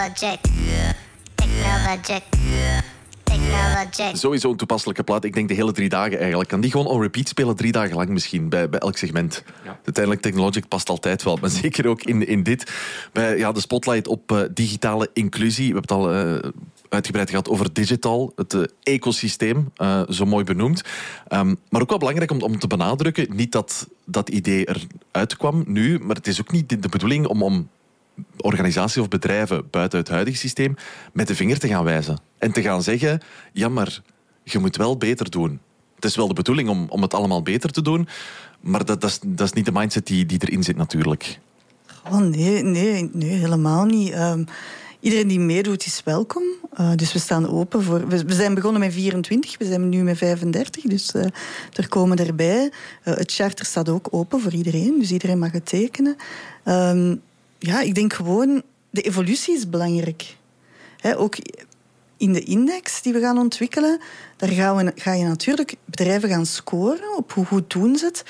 technologic, 0.00 0.38
technologic, 1.34 2.22
technologic. 3.22 4.16
Sowieso 4.16 4.50
een 4.50 4.56
toepasselijke 4.56 5.02
plaat. 5.02 5.24
Ik 5.24 5.34
denk 5.34 5.48
de 5.48 5.54
hele 5.54 5.72
drie 5.72 5.88
dagen 5.88 6.18
eigenlijk. 6.18 6.48
Kan 6.48 6.60
die 6.60 6.70
gewoon 6.70 6.86
on 6.86 7.00
repeat 7.00 7.28
spelen, 7.28 7.56
drie 7.56 7.72
dagen 7.72 7.96
lang 7.96 8.08
misschien, 8.08 8.48
bij, 8.48 8.68
bij 8.68 8.80
elk 8.80 8.96
segment. 8.96 9.44
Uiteindelijk, 9.64 10.20
Technologic 10.20 10.68
past 10.68 10.88
altijd 10.88 11.22
wel. 11.22 11.38
Maar 11.40 11.50
zeker 11.62 11.86
ook 11.86 12.02
in, 12.02 12.26
in 12.26 12.42
dit. 12.42 12.72
Bij 13.12 13.38
ja, 13.38 13.52
de 13.52 13.60
spotlight 13.60 14.08
op 14.08 14.32
uh, 14.32 14.40
digitale 14.54 15.10
inclusie. 15.12 15.74
We 15.74 15.80
hebben 15.80 15.96
het 15.96 16.06
al... 16.06 16.36
Uh, 16.44 16.50
uitgebreid 16.88 17.30
gehad 17.30 17.48
over 17.48 17.72
digital, 17.72 18.32
het 18.36 18.52
uh, 18.52 18.62
ecosysteem, 18.82 19.72
uh, 19.76 20.02
zo 20.08 20.24
mooi 20.24 20.44
benoemd. 20.44 20.82
Um, 21.28 21.58
maar 21.68 21.80
ook 21.80 21.88
wel 21.88 21.98
belangrijk 21.98 22.30
om, 22.30 22.42
om 22.42 22.58
te 22.58 22.66
benadrukken, 22.66 23.26
niet 23.30 23.52
dat 23.52 23.88
dat 24.04 24.28
idee 24.28 24.68
eruit 25.12 25.36
kwam 25.36 25.64
nu, 25.66 25.98
maar 25.98 26.16
het 26.16 26.26
is 26.26 26.40
ook 26.40 26.52
niet 26.52 26.82
de 26.82 26.88
bedoeling 26.88 27.26
om, 27.26 27.42
om 27.42 27.68
organisaties 28.36 29.02
of 29.02 29.08
bedrijven 29.08 29.70
buiten 29.70 29.98
het 29.98 30.08
huidige 30.08 30.36
systeem 30.36 30.74
met 31.12 31.26
de 31.26 31.34
vinger 31.34 31.58
te 31.58 31.68
gaan 31.68 31.84
wijzen. 31.84 32.20
En 32.38 32.52
te 32.52 32.62
gaan 32.62 32.82
zeggen, 32.82 33.20
ja 33.52 33.68
maar 33.68 34.02
je 34.42 34.58
moet 34.58 34.76
wel 34.76 34.96
beter 34.96 35.30
doen. 35.30 35.60
Het 35.94 36.04
is 36.04 36.16
wel 36.16 36.28
de 36.28 36.34
bedoeling 36.34 36.68
om, 36.68 36.86
om 36.88 37.02
het 37.02 37.14
allemaal 37.14 37.42
beter 37.42 37.70
te 37.70 37.82
doen, 37.82 38.08
maar 38.60 38.84
dat, 38.84 39.00
dat, 39.00 39.10
is, 39.10 39.18
dat 39.26 39.46
is 39.46 39.52
niet 39.52 39.64
de 39.64 39.72
mindset 39.72 40.06
die, 40.06 40.26
die 40.26 40.38
erin 40.42 40.62
zit 40.62 40.76
natuurlijk. 40.76 41.38
Oh 42.04 42.18
nee, 42.18 42.62
nee, 42.62 43.10
nee 43.12 43.30
helemaal 43.30 43.84
niet. 43.84 44.14
Um, 44.14 44.46
iedereen 45.00 45.28
die 45.28 45.40
meedoet 45.40 45.86
is 45.86 46.02
welkom. 46.04 46.42
Uh, 46.80 46.94
dus 46.96 47.12
we 47.12 47.18
staan 47.18 47.48
open 47.48 47.82
voor. 47.82 48.08
We, 48.08 48.24
zijn 48.26 48.54
begonnen 48.54 48.80
met 48.80 48.92
24, 48.92 49.58
we 49.58 49.64
zijn 49.64 49.88
nu 49.88 50.02
met 50.02 50.18
35, 50.18 50.82
dus 50.82 51.14
uh, 51.14 51.24
er 51.72 51.88
komen 51.88 52.16
erbij. 52.16 52.72
Uh, 53.04 53.14
het 53.14 53.32
charter 53.32 53.64
staat 53.64 53.88
ook 53.88 54.08
open 54.10 54.40
voor 54.40 54.52
iedereen, 54.52 54.98
dus 54.98 55.10
iedereen 55.10 55.38
mag 55.38 55.52
het 55.52 55.66
tekenen. 55.66 56.16
Um, 56.64 57.20
ja, 57.60 57.80
ik 57.80 57.94
denk 57.94 58.12
gewoon, 58.12 58.62
de 58.90 59.02
evolutie 59.02 59.54
is 59.54 59.68
belangrijk. 59.68 60.36
Ook 61.16 61.36
in 62.16 62.32
de 62.32 62.42
index 62.42 63.02
die 63.02 63.12
we 63.12 63.20
gaan 63.20 63.38
ontwikkelen, 63.38 64.00
daar 64.36 64.48
gaan 64.48 64.76
we, 64.76 64.92
ga 64.96 65.12
je 65.12 65.24
natuurlijk 65.24 65.76
bedrijven 65.84 66.28
gaan 66.28 66.46
scoren 66.46 67.16
op 67.16 67.32
hoe 67.32 67.44
goed 67.44 67.70
doen 67.70 67.96
ze 67.96 68.04
het. 68.04 68.24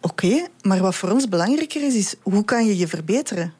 Oké, 0.00 0.46
maar 0.62 0.80
wat 0.80 0.94
voor 0.94 1.10
ons 1.10 1.28
belangrijker 1.28 1.82
is, 1.82 1.94
is 1.94 2.14
hoe 2.22 2.44
kan 2.44 2.66
je 2.66 2.76
je 2.76 2.88
verbeteren? 2.88 3.54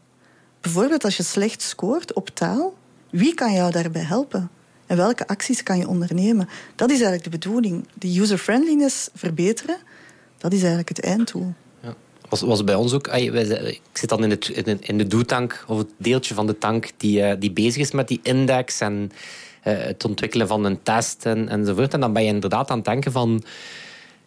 Bijvoorbeeld 0.61 1.05
als 1.05 1.17
je 1.17 1.23
slecht 1.23 1.63
scoort 1.63 2.13
op 2.13 2.29
taal, 2.29 2.75
wie 3.11 3.35
kan 3.35 3.53
jou 3.53 3.73
daarbij 3.73 4.03
helpen? 4.03 4.51
En 4.87 4.97
welke 4.97 5.27
acties 5.27 5.63
kan 5.63 5.79
je 5.79 5.89
ondernemen? 5.89 6.49
Dat 6.75 6.91
is 6.91 7.01
eigenlijk 7.01 7.25
de 7.25 7.39
bedoeling. 7.39 7.89
De 7.95 8.21
user-friendliness 8.21 9.09
verbeteren, 9.15 9.77
dat 10.39 10.53
is 10.53 10.59
eigenlijk 10.59 10.89
het 10.89 11.01
einddoel. 11.01 11.55
Was, 12.29 12.41
was 12.41 12.65
bij 12.65 12.75
ons 12.75 12.93
ook... 12.93 13.07
Ik 13.07 13.81
zit 13.93 14.09
dan 14.09 14.25
in, 14.25 14.31
het, 14.31 14.49
in 14.81 14.99
de 14.99 15.07
doetank, 15.07 15.65
of 15.67 15.79
het 15.79 15.91
deeltje 15.99 16.35
van 16.35 16.47
de 16.47 16.59
tank 16.59 16.91
die, 16.97 17.23
eh, 17.23 17.37
die 17.39 17.53
bezig 17.53 17.83
is 17.83 17.93
met 17.93 18.09
die 18.09 18.21
index 18.23 18.81
en 18.81 19.11
eh, 19.63 19.75
het 19.79 20.05
ontwikkelen 20.05 20.47
van 20.47 20.65
een 20.65 20.83
test 20.83 21.27
en, 21.27 21.49
enzovoort. 21.49 21.95
En 21.95 22.01
dan 22.01 22.13
ben 22.13 22.23
je 22.23 22.29
inderdaad 22.29 22.71
aan 22.71 22.77
het 22.77 22.87
denken 22.87 23.13
van 23.13 23.43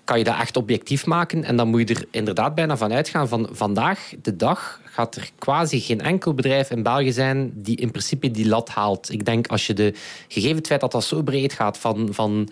kan 0.04 0.18
je 0.18 0.24
dat 0.24 0.40
echt 0.40 0.58
objectief 0.58 1.06
maken. 1.06 1.44
En 1.44 1.56
dan 1.56 1.68
moet 1.68 1.90
je 1.90 1.96
er 1.96 2.06
inderdaad 2.12 2.56
bijna 2.56 2.78
van 2.78 2.94
uitgaan 2.94 3.28
van 3.28 3.50
vandaag 3.52 4.12
de 4.22 4.36
dag 4.36 4.82
gaat 4.84 5.16
er 5.16 5.30
quasi 5.38 5.80
geen 5.80 6.02
enkel 6.02 6.34
bedrijf 6.34 6.72
in 6.72 6.84
België 6.84 7.12
zijn 7.12 7.52
die 7.56 7.78
in 7.78 7.92
principe 7.92 8.32
die 8.32 8.48
lat 8.48 8.70
haalt. 8.70 9.12
Ik 9.12 9.26
denk 9.26 9.48
als 9.48 9.68
je 9.68 9.74
de 9.74 9.94
gegeven 10.28 10.66
feit 10.66 10.82
dat 10.82 10.92
dat 10.92 11.04
zo 11.04 11.22
breed 11.22 11.54
gaat 11.54 11.78
van, 11.78 12.08
van, 12.12 12.50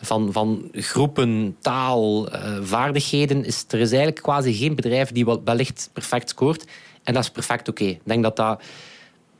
van, 0.00 0.32
van 0.32 0.68
groepen, 0.72 1.56
taal, 1.60 2.34
uh, 2.34 2.58
vaardigheden, 2.62 3.44
is 3.44 3.64
er 3.68 3.80
is 3.80 3.88
eigenlijk 3.88 4.22
quasi 4.22 4.52
geen 4.52 4.74
bedrijf 4.74 5.12
die 5.12 5.26
wellicht 5.44 5.90
perfect 5.92 6.28
scoort. 6.28 6.64
En 7.02 7.14
dat 7.14 7.22
is 7.22 7.30
perfect 7.30 7.68
oké. 7.68 7.82
Okay. 7.82 8.00
denk 8.04 8.22
dat 8.22 8.36
dat. 8.36 8.62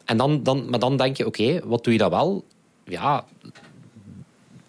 En 0.05 0.17
dan, 0.17 0.43
dan, 0.43 0.71
maar 0.71 0.79
dan 0.79 0.97
denk 0.97 1.17
je, 1.17 1.27
oké, 1.27 1.61
wat 1.65 1.85
doe 1.85 1.93
je 1.93 1.99
dan 1.99 2.11
wel? 2.11 2.45
Ja, 2.85 3.25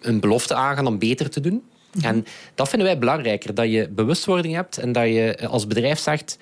een 0.00 0.20
belofte 0.20 0.54
aangaan 0.54 0.86
om 0.86 0.98
beter 0.98 1.30
te 1.30 1.40
doen. 1.40 1.62
Mhm. 1.94 2.06
En 2.06 2.26
dat 2.54 2.68
vinden 2.68 2.88
wij 2.88 2.98
belangrijker, 2.98 3.54
dat 3.54 3.70
je 3.70 3.88
bewustwording 3.88 4.54
hebt 4.54 4.78
en 4.78 4.92
dat 4.92 5.04
je 5.04 5.48
als 5.48 5.66
bedrijf 5.66 5.98
zegt, 5.98 6.38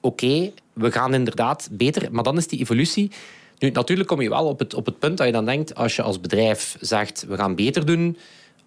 oké, 0.00 0.52
we 0.72 0.92
gaan 0.92 1.14
inderdaad 1.14 1.68
beter, 1.72 2.08
maar 2.12 2.24
dan 2.24 2.36
is 2.36 2.46
die 2.46 2.60
evolutie... 2.60 3.10
Nu, 3.58 3.70
natuurlijk 3.70 4.08
kom 4.08 4.20
je 4.20 4.28
wel 4.28 4.46
op 4.46 4.58
het, 4.58 4.74
op 4.74 4.86
het 4.86 4.98
punt 4.98 5.16
dat 5.16 5.26
je 5.26 5.32
dan 5.32 5.44
denkt, 5.44 5.74
als 5.74 5.96
je 5.96 6.02
als 6.02 6.20
bedrijf 6.20 6.76
zegt, 6.80 7.24
we 7.28 7.36
gaan 7.36 7.54
beter 7.54 7.86
doen, 7.86 8.16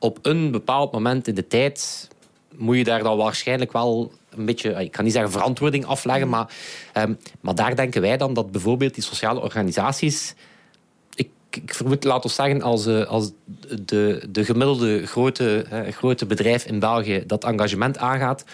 op 0.06 0.20
een 0.22 0.52
bepaald 0.52 0.92
moment 0.92 1.28
in 1.28 1.36
de 1.36 1.48
tijd 1.48 2.08
moet 2.56 2.78
je 2.78 2.84
daar 2.84 3.04
dan 3.04 3.18
waarschijnlijk 3.18 3.72
wel 3.72 4.12
een 4.30 4.46
beetje, 4.46 4.84
ik 4.84 4.92
kan 4.92 5.04
niet 5.04 5.14
zeggen 5.14 5.32
verantwoording 5.32 5.86
afleggen, 5.86 6.28
mhm. 6.28 6.38
maar, 6.38 6.54
um, 7.04 7.18
maar 7.42 7.56
daar 7.56 7.76
denken 7.76 8.02
wij 8.02 8.18
dan 8.18 8.34
dat 8.34 8.52
bijvoorbeeld 8.52 8.94
die 8.94 9.04
sociale 9.04 9.42
organisaties 9.42 10.36
ik 11.56 11.74
vermoed, 11.74 12.04
laten 12.04 12.30
we 12.30 12.36
zeggen, 12.36 12.62
als, 12.62 12.86
eh, 12.86 13.06
als 13.06 13.32
de, 13.82 14.28
de 14.30 14.46
gemiddelde 14.46 15.06
grote, 15.06 15.66
grote 15.92 16.26
bedrijf 16.26 16.66
in 16.66 16.80
België 16.80 17.24
dat 17.28 17.44
engagement 17.44 17.98
aangaat, 17.98 18.46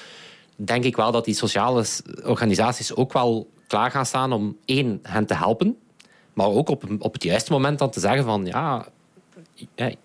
denk 0.55 0.83
ik 0.83 0.95
wel 0.95 1.11
dat 1.11 1.25
die 1.25 1.35
sociale 1.35 1.85
organisaties 2.23 2.95
ook 2.95 3.13
wel 3.13 3.49
klaar 3.67 3.91
gaan 3.91 4.05
staan 4.05 4.33
om 4.33 4.57
één, 4.65 4.99
hen 5.03 5.25
te 5.25 5.33
helpen, 5.33 5.77
maar 6.33 6.47
ook 6.47 6.69
op, 6.69 6.83
op 6.99 7.13
het 7.13 7.23
juiste 7.23 7.51
moment 7.51 7.79
dan 7.79 7.89
te 7.89 7.99
zeggen 7.99 8.23
van 8.23 8.45
ja, 8.45 8.87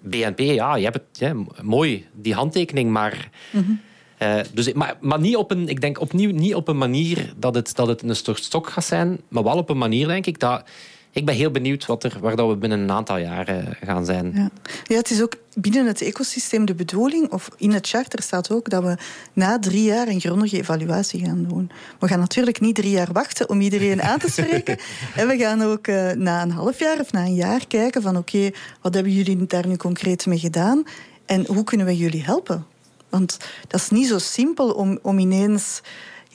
BNP, 0.00 0.38
ja, 0.38 0.76
je 0.76 0.84
hebt 0.84 0.96
het 0.96 1.18
ja, 1.18 1.34
mooi, 1.62 2.06
die 2.12 2.34
handtekening, 2.34 2.90
maar... 2.90 3.30
Mm 3.50 3.80
dus, 4.52 4.72
maar, 4.72 4.96
maar 5.00 5.20
niet 5.20 5.36
op 5.36 5.50
een, 5.50 5.68
ik 5.68 5.80
denk 5.80 6.00
opnieuw 6.00 6.30
niet 6.30 6.54
op 6.54 6.68
een 6.68 6.78
manier 6.78 7.32
dat 7.36 7.54
het, 7.54 7.74
dat 7.74 7.86
het 7.86 8.02
een 8.02 8.16
stok 8.16 8.68
gaat 8.68 8.84
zijn, 8.84 9.20
maar 9.28 9.42
wel 9.42 9.56
op 9.56 9.68
een 9.68 9.78
manier, 9.78 10.06
denk 10.06 10.26
ik, 10.26 10.38
dat 10.38 10.64
ik 11.16 11.24
ben 11.24 11.34
heel 11.34 11.50
benieuwd 11.50 11.86
wat 11.86 12.04
er, 12.04 12.16
waar 12.20 12.36
dat 12.36 12.48
we 12.48 12.56
binnen 12.56 12.80
een 12.80 12.90
aantal 12.90 13.16
jaren 13.16 13.76
gaan 13.84 14.04
zijn. 14.04 14.32
Ja. 14.34 14.50
ja, 14.84 14.96
het 14.96 15.10
is 15.10 15.22
ook 15.22 15.34
binnen 15.54 15.86
het 15.86 16.00
ecosysteem 16.02 16.64
de 16.64 16.74
bedoeling, 16.74 17.32
of 17.32 17.48
in 17.56 17.72
het 17.72 17.88
charter 17.88 18.22
staat 18.22 18.50
ook, 18.50 18.70
dat 18.70 18.82
we 18.82 18.96
na 19.32 19.58
drie 19.58 19.82
jaar 19.82 20.08
een 20.08 20.20
grondige 20.20 20.56
evaluatie 20.56 21.24
gaan 21.24 21.46
doen. 21.48 21.70
We 21.98 22.08
gaan 22.08 22.18
natuurlijk 22.18 22.60
niet 22.60 22.74
drie 22.74 22.90
jaar 22.90 23.12
wachten 23.12 23.48
om 23.48 23.60
iedereen 23.60 24.02
aan 24.02 24.18
te 24.18 24.30
spreken. 24.30 24.78
en 25.16 25.28
we 25.28 25.36
gaan 25.36 25.62
ook 25.62 25.86
uh, 25.86 26.10
na 26.10 26.42
een 26.42 26.50
half 26.50 26.78
jaar 26.78 27.00
of 27.00 27.12
na 27.12 27.20
een 27.20 27.34
jaar 27.34 27.66
kijken 27.66 28.02
van 28.02 28.16
oké, 28.16 28.50
wat 28.82 28.94
hebben 28.94 29.12
jullie 29.12 29.46
daar 29.46 29.66
nu 29.66 29.76
concreet 29.76 30.26
mee 30.26 30.38
gedaan? 30.38 30.84
En 31.26 31.46
hoe 31.46 31.64
kunnen 31.64 31.86
we 31.86 31.96
jullie 31.96 32.24
helpen? 32.24 32.66
Want 33.08 33.38
dat 33.68 33.80
is 33.80 33.90
niet 33.90 34.08
zo 34.08 34.18
simpel 34.18 34.70
om, 34.70 34.98
om 35.02 35.18
ineens 35.18 35.80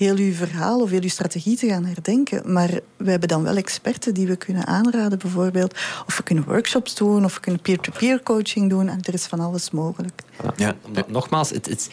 heel 0.05 0.17
uw 0.17 0.33
verhaal 0.33 0.81
of 0.81 0.89
heel 0.89 1.01
uw 1.01 1.09
strategie 1.09 1.57
te 1.57 1.67
gaan 1.67 1.85
herdenken. 1.85 2.53
Maar 2.53 2.69
we 2.97 3.09
hebben 3.09 3.29
dan 3.29 3.43
wel 3.43 3.55
experten 3.55 4.13
die 4.13 4.27
we 4.27 4.35
kunnen 4.35 4.65
aanraden, 4.65 5.19
bijvoorbeeld. 5.19 5.73
Of 6.07 6.17
we 6.17 6.23
kunnen 6.23 6.43
workshops 6.43 6.95
doen, 6.95 7.25
of 7.25 7.33
we 7.33 7.39
kunnen 7.39 7.61
peer-to-peer 7.61 8.23
coaching 8.23 8.69
doen. 8.69 8.89
En 8.89 8.99
er 9.01 9.13
is 9.13 9.25
van 9.25 9.39
alles 9.39 9.71
mogelijk. 9.71 10.21
Ja, 10.55 10.75
nogmaals, 11.07 11.49
het, 11.49 11.65
het, 11.65 11.89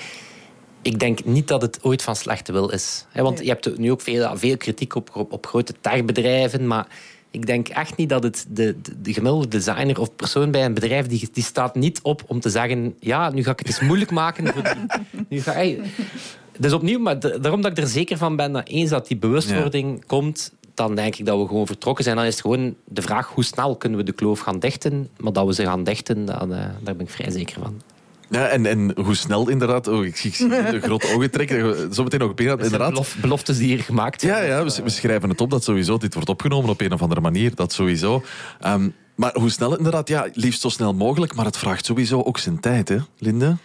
ik 0.82 0.98
denk 0.98 1.24
niet 1.24 1.48
dat 1.48 1.62
het 1.62 1.78
ooit 1.82 2.02
van 2.02 2.16
slechte 2.16 2.52
wil 2.52 2.68
is. 2.68 3.06
Want 3.14 3.38
je 3.38 3.48
hebt 3.48 3.78
nu 3.78 3.90
ook 3.90 4.00
veel, 4.00 4.36
veel 4.36 4.56
kritiek 4.56 4.94
op, 4.94 5.26
op, 5.30 5.46
grote 5.46 5.74
techbedrijven, 5.80 6.66
maar 6.66 6.86
ik 7.30 7.46
denk 7.46 7.68
echt 7.68 7.96
niet 7.96 8.08
dat 8.08 8.22
het 8.22 8.46
de, 8.48 8.76
de, 9.02 9.12
gemiddelde 9.12 9.48
designer 9.48 10.00
of 10.00 10.14
persoon 10.16 10.50
bij 10.50 10.64
een 10.64 10.74
bedrijf 10.74 11.06
die, 11.06 11.28
die 11.32 11.44
staat 11.44 11.74
niet 11.74 12.00
op 12.02 12.22
om 12.26 12.40
te 12.40 12.50
zeggen: 12.50 12.94
ja, 13.00 13.30
nu 13.30 13.42
ga 13.42 13.50
ik 13.50 13.58
het 13.58 13.68
eens 13.68 13.80
moeilijk 13.80 14.10
maken. 14.10 14.52
Voor 14.52 14.62
die, 14.62 15.00
nu 15.28 15.40
ga, 15.40 15.52
hey, 15.52 15.80
dus 16.58 16.72
opnieuw, 16.72 16.98
maar 16.98 17.20
daarom 17.20 17.62
dat 17.62 17.70
ik 17.70 17.78
er 17.78 17.86
zeker 17.86 18.16
van 18.16 18.36
ben 18.36 18.52
dat 18.52 18.68
eens 18.68 18.90
dat 18.90 19.06
die 19.06 19.16
bewustwording 19.16 20.06
komt, 20.06 20.52
dan 20.74 20.94
denk 20.94 21.16
ik 21.16 21.26
dat 21.26 21.38
we 21.40 21.46
gewoon 21.46 21.66
vertrokken 21.66 22.04
zijn. 22.04 22.16
Dan 22.16 22.24
is 22.24 22.32
het 22.32 22.40
gewoon 22.40 22.74
de 22.84 23.02
vraag 23.02 23.28
hoe 23.28 23.44
snel 23.44 23.76
kunnen 23.76 23.98
we 23.98 24.04
de 24.04 24.12
kloof 24.12 24.40
gaan 24.40 24.58
dichten. 24.58 25.08
Maar 25.16 25.32
dat 25.32 25.46
we 25.46 25.54
ze 25.54 25.64
gaan 25.64 25.84
dichten, 25.84 26.24
dan, 26.24 26.52
uh, 26.52 26.58
daar 26.58 26.96
ben 26.96 27.00
ik 27.00 27.10
vrij 27.10 27.30
zeker 27.30 27.60
van. 27.60 27.80
Ja, 28.30 28.46
en, 28.46 28.66
en 28.66 28.92
hoe 29.00 29.14
snel 29.14 29.48
inderdaad. 29.48 29.88
Oh, 29.88 30.04
ik 30.04 30.16
zie 30.16 30.48
de 30.48 30.80
grote 30.82 31.06
ogen 31.14 31.30
trekken. 31.30 31.94
Zometeen 31.94 32.20
nog 32.20 32.34
binnen. 32.34 32.58
Inderdaad. 32.58 33.16
beloftes 33.20 33.58
die 33.58 33.66
hier 33.66 33.82
gemaakt 33.82 34.20
zijn. 34.20 34.32
Ja, 34.32 34.42
ja 34.42 34.64
we, 34.64 34.82
we, 34.82 34.90
schrijven 34.90 35.28
het 35.28 35.40
op 35.40 35.50
dat 35.50 35.64
sowieso. 35.64 35.98
Dit 35.98 36.14
wordt 36.14 36.28
opgenomen 36.28 36.70
op 36.70 36.80
een 36.80 36.92
of 36.92 37.02
andere 37.02 37.20
manier. 37.20 37.54
Dat 37.54 37.72
sowieso. 37.72 38.22
Um, 38.66 38.94
maar 39.14 39.34
hoe 39.34 39.50
snel 39.50 39.76
inderdaad? 39.76 40.08
Ja, 40.08 40.28
liefst 40.32 40.60
zo 40.60 40.68
snel 40.68 40.94
mogelijk. 40.94 41.34
Maar 41.34 41.44
het 41.44 41.56
vraagt 41.56 41.86
sowieso 41.86 42.22
ook 42.22 42.38
zijn 42.38 42.60
tijd, 42.60 42.88
hè, 42.88 42.96
Linde? 43.18 43.56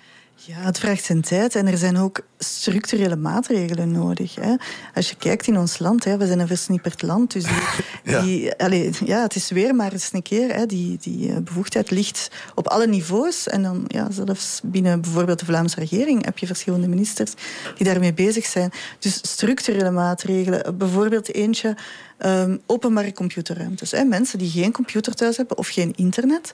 Ja, 0.46 0.56
het 0.56 0.80
vraagt 0.80 1.04
zijn 1.04 1.22
tijd 1.22 1.56
en 1.56 1.68
er 1.68 1.78
zijn 1.78 1.98
ook 1.98 2.22
structurele 2.38 3.16
maatregelen 3.16 3.92
nodig. 3.92 4.36
Hè. 4.36 4.56
Als 4.94 5.10
je 5.10 5.16
kijkt 5.16 5.48
in 5.48 5.58
ons 5.58 5.80
land, 5.80 6.04
hè, 6.04 6.18
we 6.18 6.26
zijn 6.26 6.40
een 6.40 6.48
versnipperd 6.48 7.02
land, 7.02 7.32
dus 7.32 7.44
die, 7.44 8.22
die 8.22 8.56
allez, 8.56 9.00
ja, 9.00 9.22
het 9.22 9.36
is 9.36 9.50
weer 9.50 9.76
maar 9.76 9.92
eens 9.92 10.10
een 10.14 10.22
keer, 10.22 10.56
hè, 10.56 10.66
die, 10.66 10.98
die 11.02 11.30
eh, 11.30 11.38
bevoegdheid 11.38 11.92
ligt 11.92 12.32
op 12.56 12.68
alle 12.68 12.88
niveaus. 12.88 13.48
En 13.48 13.64
dan 13.64 13.84
ja, 13.88 14.12
zelfs 14.12 14.60
binnen 14.64 15.02
bijvoorbeeld 15.02 15.40
de 15.40 15.46
Vlaamse 15.46 15.80
regering 15.80 16.26
heb 16.26 16.38
je 16.38 16.46
verschillende 16.46 16.88
ministers 16.88 17.34
die 17.78 17.86
daarmee 17.86 18.14
bezig 18.14 18.46
zijn. 18.46 18.72
Dus 19.00 19.20
structurele 19.22 19.92
maatregelen, 19.92 20.78
bijvoorbeeld 20.78 21.34
eentje 21.34 21.76
um, 22.26 22.62
openbare 22.66 23.14
computerruimtes. 23.14 23.92
Hè. 23.92 24.04
Mensen 24.04 24.40
die 24.40 24.50
geen 24.50 24.72
computer 24.72 25.16
thuis 25.16 25.38
hebben 25.38 25.58
of 25.58 25.68
geen 25.68 25.94
internet, 25.96 26.54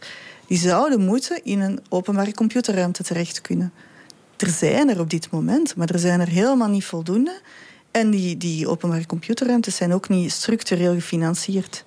die 0.50 0.58
zouden 0.58 1.06
moeten 1.06 1.44
in 1.44 1.60
een 1.60 1.80
openbare 1.90 2.34
computerruimte 2.34 3.04
terecht 3.04 3.42
kunnen. 3.42 3.74
Er 4.38 4.50
zijn 4.50 4.90
er 4.90 5.00
op 5.00 5.10
dit 5.10 5.32
moment, 5.32 5.76
maar 5.76 5.90
er 5.90 6.00
zijn 6.00 6.20
er 6.20 6.28
helemaal 6.28 6.68
niet 6.68 6.86
voldoende. 6.86 7.42
En 7.92 8.10
die, 8.10 8.38
die 8.38 8.68
openbare 8.68 9.06
computerruimtes 9.06 9.76
zijn 9.76 9.94
ook 9.94 10.10
niet 10.10 10.32
structureel 10.32 10.94
gefinancierd. 10.94 11.86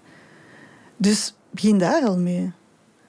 Dus 0.96 1.34
begin 1.50 1.78
daar 1.78 2.02
al 2.02 2.18
mee. 2.18 2.52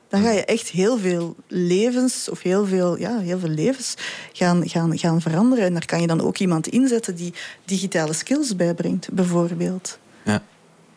Dan 0.07 0.21
ga 0.21 0.31
je 0.31 0.45
echt 0.45 0.69
heel 0.69 0.97
veel 0.97 1.35
levens, 1.47 2.29
of 2.29 2.41
heel 2.41 2.65
veel, 2.65 2.97
ja, 2.97 3.19
heel 3.19 3.39
veel 3.39 3.49
levens 3.49 3.95
gaan, 4.33 4.69
gaan, 4.69 4.97
gaan 4.97 5.21
veranderen. 5.21 5.65
En 5.65 5.73
daar 5.73 5.85
kan 5.85 6.01
je 6.01 6.07
dan 6.07 6.21
ook 6.21 6.37
iemand 6.37 6.67
inzetten 6.67 7.15
die 7.15 7.33
digitale 7.65 8.13
skills 8.13 8.55
bijbrengt, 8.55 9.11
bijvoorbeeld. 9.11 9.99
Ja. 10.25 10.43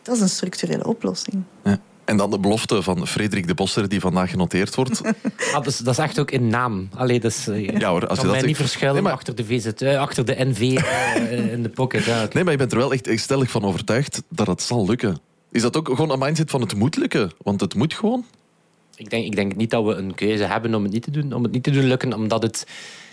Dat 0.01 0.15
is 0.15 0.21
een 0.21 0.29
structurele 0.29 0.87
oplossing. 0.87 1.43
Ja. 1.63 1.79
En 2.07 2.17
dan 2.17 2.29
de 2.29 2.39
belofte 2.39 2.81
van 2.81 3.07
Frederik 3.07 3.47
de 3.47 3.53
Bosser 3.53 3.89
die 3.89 3.99
vandaag 3.99 4.29
genoteerd 4.29 4.75
wordt. 4.75 5.01
Ah, 5.47 5.53
dat, 5.53 5.67
is, 5.67 5.77
dat 5.77 5.93
is 5.93 6.03
echt 6.03 6.19
ook 6.19 6.31
in 6.31 6.47
naam. 6.47 6.89
Allee, 6.93 7.19
dat 7.19 7.31
is, 7.31 7.47
eh, 7.47 7.69
ja 7.69 7.89
hoor, 7.89 8.07
als 8.07 8.19
je 8.19 8.25
dat 8.25 8.35
mij 8.35 8.45
niet 8.45 8.55
verschuilen 8.55 9.03
maar... 9.03 9.11
achter 9.11 9.35
de 9.35 9.45
VZ, 9.45 9.67
uh, 9.81 9.99
achter 9.99 10.25
de 10.25 10.35
NV 10.37 10.59
uh, 10.59 11.51
in 11.53 11.63
de 11.63 11.69
pocket. 11.69 12.03
Ja, 12.03 12.27
Nee, 12.33 12.43
maar 12.43 12.51
je 12.51 12.57
bent 12.57 12.71
er 12.71 12.77
wel 12.77 12.91
echt 12.91 13.19
stellig 13.19 13.51
van 13.51 13.63
overtuigd 13.63 14.23
dat 14.29 14.47
het 14.47 14.61
zal 14.61 14.85
lukken. 14.85 15.19
Is 15.51 15.61
dat 15.61 15.77
ook 15.77 15.87
gewoon 15.87 16.11
een 16.11 16.19
mindset 16.19 16.49
van 16.49 16.61
het 16.61 16.75
moet 16.75 16.95
lukken? 16.97 17.31
Want 17.43 17.61
het 17.61 17.75
moet 17.75 17.93
gewoon? 17.93 18.25
Ik 18.95 19.09
denk, 19.09 19.25
ik 19.25 19.35
denk 19.35 19.55
niet 19.55 19.69
dat 19.69 19.85
we 19.85 19.93
een 19.93 20.15
keuze 20.15 20.43
hebben 20.43 20.75
om 20.75 20.83
het 20.83 20.91
niet 20.91 21.03
te 21.03 21.11
doen. 21.11 21.33
Om 21.33 21.43
het 21.43 21.51
niet 21.51 21.63
te 21.63 21.71
doen 21.71 21.87
lukken, 21.87 22.13
omdat 22.13 22.41
het 22.41 22.67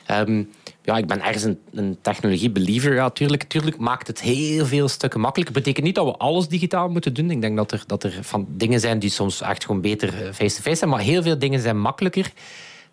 Ehm, 0.07 0.43
ja, 0.83 0.97
ik 0.97 1.07
ben 1.07 1.23
ergens 1.23 1.43
een, 1.43 1.59
een 1.73 1.99
technologie-believer. 2.01 2.95
Ja, 2.95 3.11
tuurlijk, 3.11 3.43
tuurlijk 3.43 3.77
maakt 3.79 4.07
het 4.07 4.21
heel 4.21 4.67
veel 4.67 4.89
stukken 4.89 5.21
makkelijker. 5.21 5.55
Dat 5.55 5.63
betekent 5.63 5.87
niet 5.87 5.95
dat 6.05 6.07
we 6.07 6.17
alles 6.25 6.49
digitaal 6.49 6.89
moeten 6.89 7.15
doen. 7.15 7.31
Ik 7.31 7.41
denk 7.41 7.57
dat 7.57 7.73
er, 7.73 7.83
dat 7.87 8.03
er 8.03 8.19
van 8.23 8.47
dingen 8.49 8.81
zijn 8.81 8.99
die 8.99 9.11
soms 9.11 9.41
echt 9.41 9.65
gewoon 9.65 9.81
beter 9.81 10.09
eh, 10.09 10.33
face-to-face 10.33 10.77
zijn. 10.77 10.91
Maar 10.91 11.01
heel 11.01 11.23
veel 11.23 11.39
dingen 11.39 11.61
zijn 11.61 11.81
makkelijker. 11.81 12.33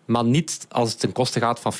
Maar 0.04 0.24
niet 0.24 0.66
als 0.68 0.90
het 0.90 1.00
ten 1.00 1.12
koste 1.12 1.40
gaat 1.40 1.60
van 1.60 1.72
40% 1.74 1.76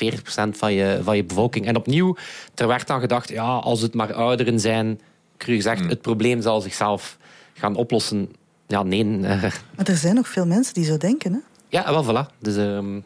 van 0.51 0.73
je, 0.73 0.99
van 1.03 1.15
je 1.15 1.23
bevolking. 1.23 1.65
En 1.65 1.75
opnieuw, 1.75 2.15
er 2.55 2.67
werd 2.67 2.87
dan 2.87 2.99
gedacht, 2.99 3.29
ja, 3.29 3.43
als 3.55 3.81
het 3.81 3.93
maar 3.93 4.13
ouderen 4.13 4.59
zijn, 4.59 4.99
cru 5.37 5.55
gezegd, 5.55 5.79
Hmm. 5.79 5.89
het 5.89 6.01
probleem 6.01 6.41
zal 6.41 6.61
zichzelf 6.61 7.17
gaan 7.53 7.75
oplossen. 7.75 8.29
Ja, 8.67 8.83
nee. 8.83 9.03
eh, 9.21 9.41
Maar 9.75 9.85
er 9.85 9.95
zijn 9.95 10.15
nog 10.15 10.27
veel 10.27 10.45
mensen 10.45 10.73
die 10.73 10.85
zo 10.85 10.97
denken. 10.97 11.33
Hè? 11.33 11.39
ja, 11.69 11.91
wel, 11.91 12.03
voilà. 12.05 12.37
Dus, 12.39 12.55
ehm, 12.55 12.99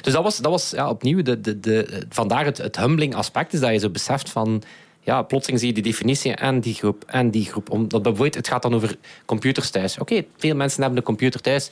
dus 0.00 0.12
dat 0.12 0.22
was, 0.22 0.38
dat 0.38 0.50
was 0.50 0.70
ja, 0.70 0.88
opnieuw, 0.88 1.22
de, 1.22 1.40
de, 1.40 1.60
de, 1.60 2.02
vandaar 2.08 2.44
het, 2.44 2.58
het 2.58 2.76
humbling 2.76 3.14
aspect, 3.14 3.52
is 3.52 3.60
dat 3.60 3.70
je 3.70 3.78
zo 3.78 3.90
beseft 3.90 4.30
van, 4.30 4.62
ja, 5.00 5.22
plotseling 5.22 5.60
zie 5.60 5.68
je 5.68 5.74
die 5.74 5.92
definitie 5.92 6.34
en 6.34 6.60
die 6.60 6.74
groep 6.74 7.04
en 7.06 7.30
die 7.30 7.44
groep. 7.44 7.70
Omdat 7.70 8.02
bijvoorbeeld, 8.02 8.34
het 8.34 8.48
gaat 8.48 8.62
dan 8.62 8.74
over 8.74 8.96
computers 9.24 9.70
thuis. 9.70 9.98
Oké, 9.98 10.24
veel 10.36 10.54
mensen 10.54 10.80
hebben 10.80 10.98
een 10.98 11.04
computer 11.04 11.40
thuis, 11.40 11.70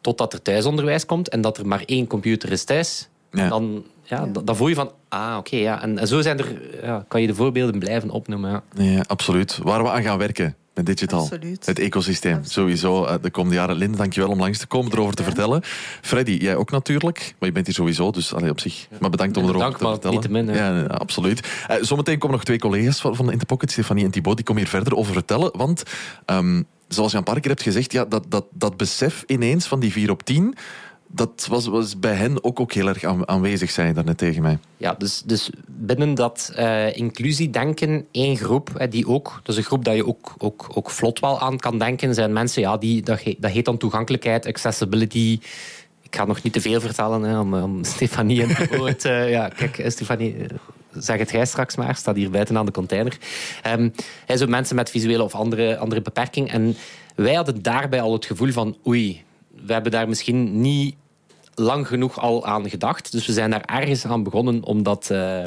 totdat 0.00 0.32
er 0.32 0.42
thuisonderwijs 0.42 1.06
komt 1.06 1.28
en 1.28 1.40
dat 1.40 1.58
er 1.58 1.66
maar 1.66 1.82
één 1.86 2.06
computer 2.06 2.52
is 2.52 2.64
thuis. 2.64 3.08
Ja. 3.32 3.48
Dan, 3.48 3.84
ja, 4.02 4.26
dan, 4.26 4.44
dan 4.44 4.56
voel 4.56 4.68
je 4.68 4.74
van, 4.74 4.92
ah, 5.08 5.36
oké, 5.38 5.56
ja. 5.56 5.82
En, 5.82 5.98
en 5.98 6.06
zo 6.06 6.20
zijn 6.20 6.38
er, 6.38 6.60
ja, 6.82 7.04
kan 7.08 7.20
je 7.20 7.26
de 7.26 7.34
voorbeelden 7.34 7.78
blijven 7.78 8.10
opnoemen. 8.10 8.50
Ja. 8.50 8.62
Ja, 8.84 9.04
absoluut. 9.06 9.58
Waar 9.62 9.82
we 9.82 9.90
aan 9.90 10.02
gaan 10.02 10.18
werken 10.18 10.56
met 10.78 10.86
digital. 10.86 11.20
Absoluut. 11.20 11.66
Het 11.66 11.78
ecosysteem. 11.78 12.44
Sowieso 12.44 13.04
eh, 13.04 13.14
de 13.22 13.30
komende 13.30 13.56
jaren. 13.56 13.76
Linde, 13.76 13.96
dankjewel 13.96 14.30
om 14.30 14.38
langs 14.38 14.58
te 14.58 14.66
komen, 14.66 14.92
erover 14.92 15.14
te 15.14 15.22
vertellen. 15.22 15.62
Freddy, 16.02 16.38
jij 16.40 16.56
ook 16.56 16.70
natuurlijk. 16.70 17.34
Maar 17.38 17.48
je 17.48 17.54
bent 17.54 17.66
hier 17.66 17.74
sowieso, 17.74 18.10
dus 18.10 18.34
allee, 18.34 18.50
op 18.50 18.60
zich. 18.60 18.88
Maar 19.00 19.10
bedankt 19.10 19.36
om 19.36 19.48
erover 19.48 19.76
te 19.76 19.82
maar 19.82 19.92
vertellen. 19.92 20.16
niettemin, 20.16 20.48
hè. 20.48 20.58
ja, 20.66 20.78
ja, 20.78 20.84
absoluut. 20.84 21.48
Eh, 21.68 21.76
zometeen 21.80 22.18
komen 22.18 22.36
nog 22.36 22.44
twee 22.44 22.58
collega's 22.58 23.00
van, 23.00 23.16
van 23.16 23.26
de 23.26 23.32
Interpocket, 23.32 23.70
Stefanie 23.70 24.04
en 24.04 24.10
Thibaut, 24.10 24.36
die 24.36 24.44
komen 24.44 24.62
hier 24.62 24.70
verder 24.70 24.94
over 24.96 25.12
vertellen. 25.12 25.56
Want, 25.56 25.82
ehm, 26.24 26.62
zoals 26.88 27.12
je 27.12 27.18
een 27.18 27.24
paar 27.24 27.40
keer 27.40 27.50
hebt 27.50 27.62
gezegd, 27.62 27.92
ja, 27.92 28.04
dat, 28.04 28.24
dat, 28.28 28.44
dat 28.50 28.76
besef 28.76 29.24
ineens 29.26 29.66
van 29.66 29.80
die 29.80 29.92
4 29.92 30.10
op 30.10 30.22
10... 30.22 30.54
Dat 31.10 31.46
was, 31.50 31.66
was 31.66 31.98
bij 31.98 32.14
hen 32.14 32.44
ook, 32.44 32.60
ook 32.60 32.72
heel 32.72 32.88
erg 32.88 33.04
aan- 33.04 33.28
aanwezig, 33.28 33.70
zei 33.70 33.88
je 33.88 33.94
daarnet 33.94 34.18
tegen 34.18 34.42
mij. 34.42 34.58
Ja, 34.76 34.94
dus, 34.98 35.22
dus 35.26 35.50
binnen 35.78 36.14
dat 36.14 36.52
eh 36.54 36.96
inclusiedenken, 36.96 38.06
één 38.10 38.36
groep, 38.36 38.86
die 38.90 39.06
ook, 39.06 39.40
dat 39.42 39.54
is 39.54 39.56
een 39.56 39.66
groep 39.68 39.84
dat 39.84 39.94
je 39.94 40.06
ook, 40.06 40.34
ook, 40.38 40.66
ook 40.74 40.90
vlot 40.90 41.20
wel 41.20 41.40
aan 41.40 41.58
kan 41.58 41.78
denken, 41.78 42.14
zijn 42.14 42.32
mensen, 42.32 42.62
ja, 42.62 42.76
die, 42.76 43.02
dat, 43.02 43.20
heet, 43.20 43.42
dat 43.42 43.50
heet 43.50 43.64
dan 43.64 43.76
toegankelijkheid, 43.76 44.46
accessibility. 44.46 45.38
Ik 46.02 46.16
ga 46.16 46.24
nog 46.24 46.42
niet 46.42 46.52
te 46.52 46.60
veel 46.60 46.80
vertellen 46.80 47.22
hè, 47.22 47.38
om, 47.38 47.54
om 47.54 47.84
Stefanie 47.94 48.42
het 48.42 48.76
woord. 48.76 49.04
eh, 49.04 49.30
ja, 49.30 49.48
kijk, 49.48 49.78
eh, 49.78 49.90
Stefanie, 49.90 50.36
zeg 50.92 51.18
het 51.18 51.30
jij 51.30 51.46
straks 51.46 51.76
maar, 51.76 51.96
staat 51.96 52.16
hier 52.16 52.30
buiten 52.30 52.56
aan 52.56 52.66
de 52.66 52.72
container. 52.72 53.18
Ehm 53.62 53.88
hij 54.26 54.36
zo 54.36 54.46
mensen 54.46 54.76
met 54.76 54.90
visuele 54.90 55.22
of 55.22 55.34
andere, 55.34 55.76
andere 55.76 56.02
beperking. 56.02 56.50
En 56.50 56.76
wij 57.14 57.34
hadden 57.34 57.62
daarbij 57.62 58.00
al 58.00 58.12
het 58.12 58.26
gevoel 58.26 58.52
van, 58.52 58.76
oei, 58.86 59.22
we 59.66 59.72
hebben 59.72 59.92
daar 59.92 60.08
misschien 60.08 60.60
niet 60.60 60.94
lang 61.58 61.86
genoeg 61.86 62.20
al 62.20 62.46
aan 62.46 62.70
gedacht. 62.70 63.12
Dus 63.12 63.26
we 63.26 63.32
zijn 63.32 63.50
daar 63.50 63.64
ergens 63.64 64.06
aan 64.06 64.22
begonnen 64.22 64.64
om 64.64 64.82
dat, 64.82 65.10
eh, 65.10 65.44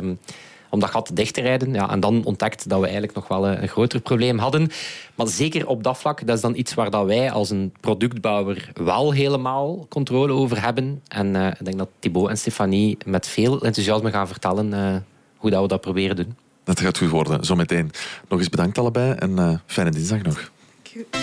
om 0.69 0.79
dat 0.79 0.89
gat 0.89 1.11
dicht 1.13 1.33
te 1.33 1.41
rijden. 1.41 1.73
Ja, 1.73 1.89
en 1.89 1.99
dan 1.99 2.23
ontdekt 2.23 2.69
dat 2.69 2.77
we 2.79 2.83
eigenlijk 2.83 3.15
nog 3.15 3.27
wel 3.27 3.47
een, 3.47 3.61
een 3.61 3.67
groter 3.67 3.99
probleem 3.99 4.37
hadden. 4.37 4.69
Maar 5.15 5.27
zeker 5.27 5.67
op 5.67 5.83
dat 5.83 5.97
vlak, 5.97 6.27
dat 6.27 6.35
is 6.35 6.41
dan 6.41 6.55
iets 6.55 6.73
waar 6.73 6.89
dat 6.89 7.05
wij 7.05 7.31
als 7.31 7.49
een 7.49 7.73
productbouwer 7.79 8.71
wel 8.73 9.11
helemaal 9.11 9.85
controle 9.89 10.33
over 10.33 10.61
hebben. 10.61 11.01
En 11.07 11.35
eh, 11.35 11.47
ik 11.47 11.65
denk 11.65 11.77
dat 11.77 11.89
Thibaut 11.99 12.29
en 12.29 12.37
Stefanie 12.37 12.97
met 13.05 13.27
veel 13.27 13.61
enthousiasme 13.61 14.11
gaan 14.11 14.27
vertellen 14.27 14.73
eh, 14.73 14.95
hoe 15.37 15.49
dat 15.49 15.61
we 15.61 15.67
dat 15.67 15.81
proberen 15.81 16.15
doen. 16.15 16.35
Dat 16.63 16.79
gaat 16.79 16.97
goed 16.97 17.09
worden, 17.09 17.45
zometeen. 17.45 17.91
Nog 18.27 18.39
eens 18.39 18.49
bedankt 18.49 18.77
allebei 18.77 19.11
en 19.11 19.39
eh, 19.39 19.53
fijne 19.65 19.91
dinsdag 19.91 20.21
nog. 20.21 20.51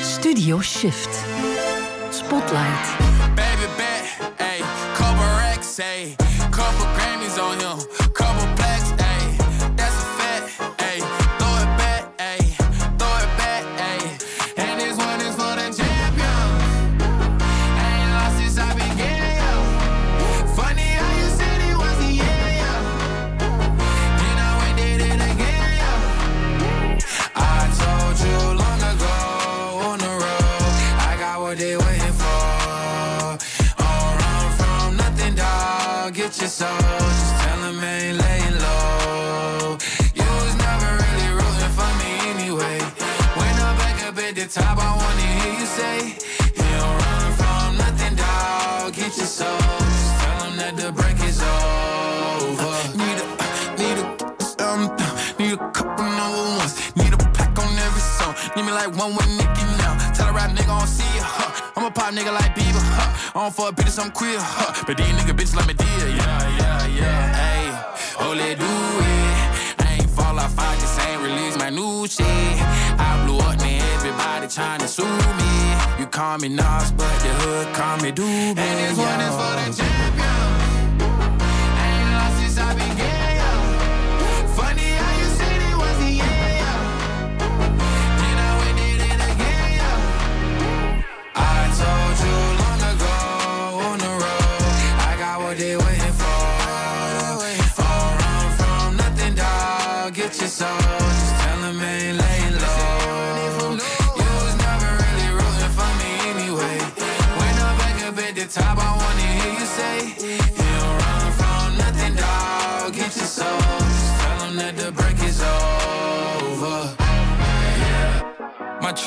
Studio 0.01 0.61
Shift. 0.61 1.25
Spotlight. 2.11 3.18
say. 5.79 6.28
Dog. 36.57 36.78
Get 36.78 36.78
me 58.69 58.75
like 58.75 58.95
one 58.97 59.15
with 59.17 59.29
Nicki 59.29 59.65
now. 59.81 59.97
Tell 60.13 60.29
a 60.29 60.33
rap 60.33 60.51
nigga 60.51 60.69
I 60.69 60.79
don't 60.79 60.89
see 60.89 61.11
ya, 61.17 61.25
huh? 61.25 61.73
I'm 61.77 61.85
a 61.87 61.91
pop 61.91 62.13
nigga 62.13 62.33
like 62.33 62.55
Bieber, 62.55 62.83
huh? 62.97 63.39
I 63.39 63.43
don't 63.43 63.55
fuck 63.55 63.75
bitches, 63.77 63.99
I'm 64.03 64.11
queer, 64.11 64.39
huh? 64.39 64.85
But 64.87 64.97
these 64.97 65.15
nigga 65.19 65.35
bitches 65.37 65.57
like 65.57 65.69
me 65.69 65.75
dear, 65.75 66.09
yeah, 66.09 66.59
yeah, 66.61 67.01
yeah. 67.01 67.41
Hey, 67.41 67.65
oh, 68.21 68.33
let 68.37 68.59
do 68.59 68.67
it. 68.67 69.85
I 69.85 69.95
ain't 70.01 70.11
fall 70.11 70.39
off, 70.39 70.59
I 70.59 70.75
just 70.83 71.01
ain't 71.07 71.23
release 71.23 71.57
my 71.57 71.71
new 71.71 72.07
shit. 72.07 72.27
I 72.27 73.25
blew 73.25 73.39
up, 73.39 73.59
man, 73.59 73.81
everybody 73.97 74.49
trying 74.49 74.81
to 74.81 74.89
sue 74.89 75.17
me. 75.41 75.53
You 75.99 76.07
call 76.07 76.39
me 76.39 76.49
Nas, 76.49 76.93
but 76.93 77.15
the 77.25 77.33
hood 77.41 77.75
call 77.75 77.97
me 77.99 78.13
Doobie. 78.13 78.59
And 78.59 78.77
this 78.85 78.99
one 78.99 79.21
is 79.21 79.35
for 79.41 79.53
the 79.57 79.65
champion. 79.77 79.98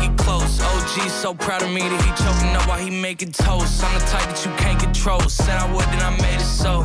get 0.00 0.16
close. 0.16 0.60
OG 0.60 1.08
so 1.08 1.34
proud 1.34 1.62
of 1.62 1.70
me 1.70 1.80
that 1.80 2.00
he 2.02 2.10
choking 2.24 2.54
up 2.56 2.66
while 2.68 2.78
he 2.78 2.90
making 2.90 3.32
toast. 3.32 3.82
I'm 3.84 3.94
the 3.98 4.04
type 4.06 4.28
that 4.28 4.44
you 4.44 4.52
can't 4.56 4.80
control. 4.80 5.20
Said 5.20 5.56
I 5.56 5.72
would, 5.72 5.84
then 5.86 6.02
I 6.02 6.10
made 6.22 6.40
it 6.40 6.44
so. 6.44 6.82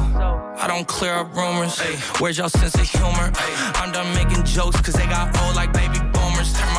I 0.58 0.66
don't 0.68 0.88
clear 0.88 1.14
up 1.14 1.36
rumors. 1.36 1.80
Where's 2.20 2.38
y'all 2.38 2.50
sense 2.50 2.76
of 2.76 2.90
humor? 2.90 3.32
I'm 3.76 3.92
done 3.92 4.14
making 4.14 4.44
jokes, 4.46 4.80
cause 4.82 4.94
they 4.94 5.06
got 5.06 5.36
old 5.42 5.56
like 5.56 5.74
baby 5.74 6.00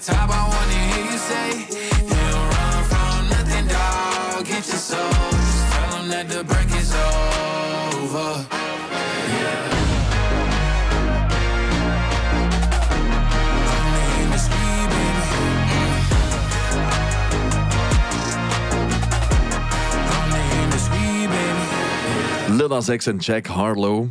Top, 0.00 0.30
I 0.30 0.48
wanna 0.48 0.78
hear 0.92 1.04
you 1.12 1.18
say, 1.18 1.48
You 2.02 2.14
don't 2.32 2.48
run 2.54 2.84
from 2.90 3.28
nothing, 3.28 3.66
dog. 3.68 4.44
Get 4.46 4.66
your 4.66 4.78
soul. 4.78 5.10
Just 5.30 5.72
tell 5.72 5.90
them 5.90 6.08
that 6.08 6.28
the 6.28 6.44
break 6.44 6.70
is 6.74 6.94
over. 6.94 8.46
Street, 14.38 14.88
baby. 21.28 22.56
Lil 22.56 22.68
Nas 22.68 22.88
X 22.88 23.06
en 23.06 23.18
Jack 23.18 23.46
Harlow. 23.46 24.10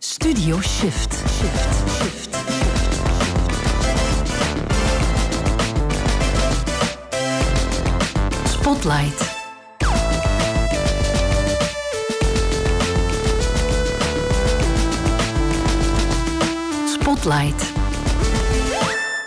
Studio. 0.00 0.60
Shift. 0.60 1.27
Spotlight. 8.68 9.36
Spotlight. 16.86 17.72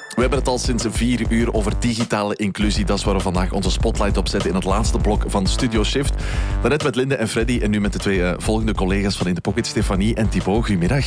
We 0.10 0.22
hebben 0.22 0.39
het 0.39 0.48
al 0.48 0.58
sinds 0.58 0.86
vier 0.89 1.26
uur 1.30 1.54
over 1.54 1.80
digitale 1.80 2.36
inclusie. 2.36 2.86
Dat 2.86 2.98
is 2.98 3.04
waar 3.04 3.16
we 3.16 3.22
vandaag 3.22 3.52
onze 3.52 3.72
spotlight 3.72 4.18
op 4.18 4.28
zetten 4.28 4.50
in 4.50 4.56
het 4.56 4.66
laatste 4.66 4.98
blok 4.98 5.24
van 5.28 5.48
Studio 5.48 5.84
Shift. 5.84 6.14
Daarnet 6.62 6.84
met 6.84 6.96
Linde 6.96 7.16
en 7.16 7.28
Freddy 7.28 7.60
en 7.62 7.72
nu 7.72 7.82
met 7.82 7.94
de 7.94 8.00
twee 8.00 8.24
eh, 8.24 8.34
volgende 8.38 8.74
collega's 8.74 9.18
van 9.18 9.28
In 9.28 9.34
de 9.34 9.42
Pocket, 9.42 9.68
Stefanie 9.68 10.16
en 10.16 10.30
Thibaut. 10.30 10.66
Goedemiddag. 10.66 11.06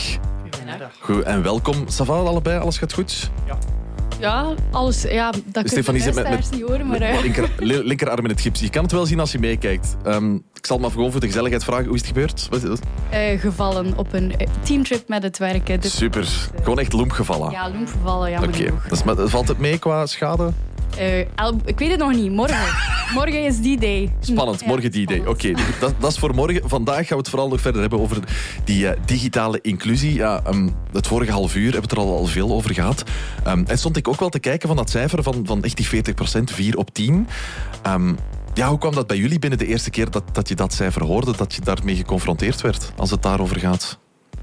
Goed 1.01 1.23
en 1.23 1.43
welkom. 1.43 1.85
Sava, 1.89 2.13
allebei, 2.13 2.59
alles 2.59 2.79
gaat 2.79 2.93
goed? 2.93 3.31
Ja, 3.47 3.59
alles. 4.71 5.03
Ja, 5.03 5.33
dat 5.45 5.69
Stefanie 5.69 6.01
zit 6.03 6.15
met- 6.15 6.29
met- 6.31 6.51
niet 6.53 6.63
horen, 6.63 6.87
maar... 6.87 7.01
eh, 7.01 7.21
Linker, 7.23 7.51
li- 7.59 7.83
linkerarm 7.83 8.25
in 8.25 8.31
het 8.31 8.41
gips. 8.41 8.61
Je 8.61 8.71
kan 8.71 8.83
het 8.83 8.93
wel 8.93 9.07
zien 9.07 9.21
als 9.21 9.33
je 9.33 9.39
meekijkt. 9.39 9.97
Ehm, 10.05 10.35
ik 10.35 10.67
zal 10.67 10.79
maar 10.79 10.91
gewoon 10.91 11.11
voor 11.11 11.21
de 11.21 11.27
gezelligheid 11.27 11.65
vragen. 11.65 11.85
Hoe 11.85 11.95
is 11.95 12.01
het 12.01 12.09
gebeurd? 12.09 12.47
Wat 12.51 12.63
is 12.63 12.69
het? 12.69 12.81
eh, 13.11 13.41
gevallen 13.41 13.93
op 13.99 14.13
een 14.13 14.37
eh, 14.37 14.47
teamtrip 14.63 15.09
met 15.09 15.23
het 15.23 15.39
werken. 15.39 15.81
Dus, 15.81 15.97
Super. 15.97 16.29
Gewoon 16.63 16.79
echt 16.79 16.93
loemp 16.93 17.11
gevallen. 17.11 17.51
Ja, 17.51 17.71
loemp 17.71 17.89
gevallen, 17.89 18.31
jammer 18.31 18.49
Oké. 18.49 19.29
Valt 19.29 19.49
het 19.49 19.59
mee 19.59 19.79
qua 19.79 20.07
schade? 20.07 20.51
Eh, 20.97 21.19
ik 21.65 21.79
weet 21.79 21.91
het 21.91 21.99
nog 21.99 22.13
niet. 22.15 22.33
Morgen. 22.33 22.75
morgen 23.15 23.45
is 23.45 23.61
die 23.61 23.79
day. 23.79 24.13
Spannend, 24.21 24.61
Ja, 24.61 24.67
morgen 24.67 24.91
die 24.91 25.07
day. 25.07 25.23
Oké, 25.27 25.53
dat, 25.81 25.95
dat 25.99 26.11
is 26.11 26.19
voor 26.19 26.35
morgen. 26.35 26.69
Vandaag 26.69 26.97
gaan 26.97 27.07
we 27.09 27.17
het 27.17 27.29
vooral 27.29 27.49
nog 27.49 27.61
verder 27.61 27.81
hebben 27.81 28.01
over 28.01 28.19
die 28.65 28.89
eh, 28.89 29.01
digitale 29.05 29.59
inclusie. 29.63 30.15
Ja, 30.15 30.41
ehm, 30.45 30.69
het 30.93 31.07
vorige 31.07 31.33
half 31.33 31.55
uur 31.55 31.73
hebben 31.73 31.91
we 31.91 31.97
het 31.97 32.07
er 32.07 32.13
al, 32.13 32.19
al 32.19 32.27
veel 32.27 32.53
over 32.53 32.75
gehad. 32.75 33.03
Ehm, 33.45 33.65
en 33.67 33.79
stond 33.79 33.97
ik 33.97 34.09
ook 34.09 34.21
wel 34.21 34.29
te 34.29 34.39
kijken 34.39 34.69
van 34.69 34.77
dat 34.77 34.91
cijfer 34.91 35.23
van, 35.23 35.43
van 35.47 35.63
echt 35.65 35.77
die 35.77 35.87
40%, 35.87 36.51
4 36.51 36.77
op 36.77 36.95
10. 36.95 37.27
Ehm, 37.83 38.15
ja, 38.55 38.69
hoe 38.69 38.79
kwam 38.79 38.95
dat 38.95 39.07
bij 39.07 39.17
jullie 39.17 39.39
binnen 39.39 39.59
de 39.59 39.67
eerste 39.67 39.91
keer 39.91 40.11
dat, 40.11 40.25
dat 40.33 40.49
je 40.49 40.55
dat 40.55 40.73
cijfer 40.73 41.05
hoorde, 41.05 41.37
dat 41.37 41.55
je 41.55 41.61
daarmee 41.61 41.97
geconfronteerd 41.97 42.61
werd, 42.61 42.93
als 42.97 43.11
het 43.11 43.23
daarover 43.23 43.59
gaat? 43.59 43.99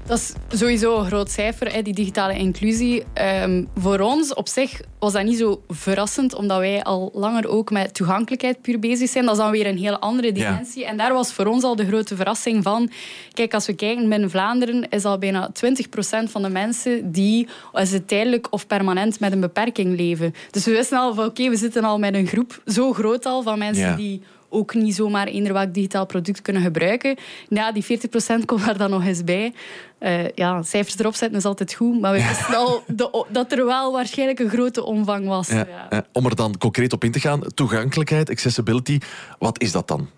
Dat 0.06 0.18
is 0.18 0.32
sowieso 0.58 0.98
een 0.98 1.06
groot 1.06 1.30
cijfer, 1.30 1.72
hè, 1.72 1.82
die 1.82 1.94
digitale 1.94 2.38
inclusie. 2.38 3.02
Ehm, 3.12 3.64
voor 3.76 3.98
ons 4.00 4.34
op 4.34 4.48
zich 4.48 4.80
was 4.98 5.12
dat 5.12 5.24
niet 5.24 5.38
zo 5.38 5.62
verrassend, 5.68 6.34
omdat 6.34 6.58
wij 6.58 6.82
al 6.82 7.10
langer 7.14 7.48
ook 7.48 7.70
met 7.70 7.94
toegankelijkheid 7.94 8.62
puur 8.62 8.78
bezig 8.78 9.08
zijn. 9.08 9.24
Dat 9.24 9.34
is 9.34 9.40
dan 9.40 9.50
weer 9.50 9.66
een 9.66 9.78
heel 9.78 9.98
andere 9.98 10.32
dimensie. 10.32 10.84
En 10.86 10.96
daar 10.96 11.12
was 11.12 11.32
voor 11.32 11.46
ons 11.46 11.64
al 11.64 11.76
de 11.76 11.86
grote 11.86 12.16
verrassing 12.16 12.62
van... 12.62 12.90
Kijk, 13.32 13.54
als 13.54 13.66
we 13.66 13.74
kijken 13.74 14.08
binnen 14.08 14.30
Vlaanderen, 14.30 14.88
is 14.88 15.04
al 15.04 15.18
bijna 15.18 15.50
20% 15.52 16.30
van 16.30 16.42
de 16.42 16.48
mensen 16.48 17.12
die 17.12 17.48
is 17.72 17.92
het 17.92 18.08
tijdelijk 18.08 18.46
of 18.50 18.66
permanent 18.66 19.20
met 19.20 19.32
een 19.32 19.40
beperking 19.40 19.96
leven. 19.96 20.34
Dus 20.50 20.64
we 20.64 20.70
wisten 20.70 20.98
al 20.98 21.14
van, 21.14 21.24
oké, 21.24 21.48
we 21.48 21.56
zitten 21.56 21.84
al 21.84 21.98
met 21.98 22.14
een 22.14 22.26
groep 22.26 22.62
zo 22.66 22.92
groot 22.92 23.26
al 23.26 23.42
van 23.42 23.58
mensen 23.58 23.84
Ja. 23.88 23.96
die 23.96 24.22
ook 24.52 24.74
niet 24.74 24.94
zomaar 24.94 25.26
eender 25.26 25.52
welk 25.52 25.74
digitaal 25.74 26.06
product 26.06 26.42
kunnen 26.42 26.62
gebruiken. 26.62 27.16
Ja, 27.48 27.72
die 27.72 27.84
40% 27.84 28.44
komt 28.44 28.64
daar 28.64 28.78
dan 28.78 28.90
nog 28.90 29.04
eens 29.04 29.24
bij. 29.24 29.52
Eh, 29.98 30.28
ja, 30.28 30.62
cijfers 30.62 30.98
erop 30.98 31.14
zetten 31.14 31.38
is 31.38 31.44
altijd 31.44 31.74
goed, 31.74 32.00
maar 32.00 32.12
we 32.12 32.26
wisten 32.28 32.54
al 32.56 32.82
de, 32.86 33.24
dat 33.28 33.52
er 33.52 33.64
wel 33.66 33.92
waarschijnlijk 33.92 34.38
een 34.38 34.48
grote 34.50 34.84
omvang 34.84 35.26
was. 35.26 35.48
Ja, 35.48 35.66
Ja. 35.68 35.90
eh, 35.90 35.98
om 36.12 36.26
er 36.26 36.36
dan 36.36 36.58
concreet 36.58 36.92
op 36.92 37.04
in 37.04 37.12
te 37.12 37.20
gaan, 37.20 37.40
toegankelijkheid, 37.54 38.30
accessibility, 38.30 38.98
wat 39.38 39.60
is 39.60 39.72
dat 39.72 39.88
dan? 39.88 40.08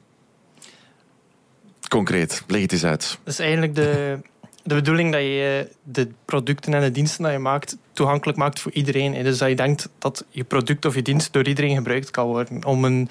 Concreet, 1.88 2.42
leg 2.46 2.60
het 2.62 2.72
eens 2.72 2.84
uit. 2.84 3.18
Dat 3.24 3.32
is 3.32 3.38
eigenlijk 3.40 3.74
de, 3.74 4.18
de 4.62 4.74
bedoeling 4.74 5.12
dat 5.12 5.20
je 5.20 5.68
de 5.82 6.08
producten 6.24 6.74
en 6.74 6.80
de 6.80 6.90
diensten 6.90 7.22
dat 7.22 7.32
je 7.32 7.38
maakt 7.38 7.76
toegankelijk 7.94 8.38
maakt 8.38 8.60
voor 8.60 8.72
iedereen. 8.72 9.22
Dus 9.22 9.38
dat 9.38 9.48
je 9.48 9.54
denkt 9.54 9.88
dat 9.98 10.24
je 10.28 10.44
product 10.44 10.84
of 10.84 10.94
je 10.94 11.02
dienst 11.02 11.32
door 11.32 11.46
iedereen 11.46 11.76
gebruikt 11.76 12.10
kan 12.10 12.26
worden. 12.26 12.64
Om 12.64 12.84
een, 12.84 13.08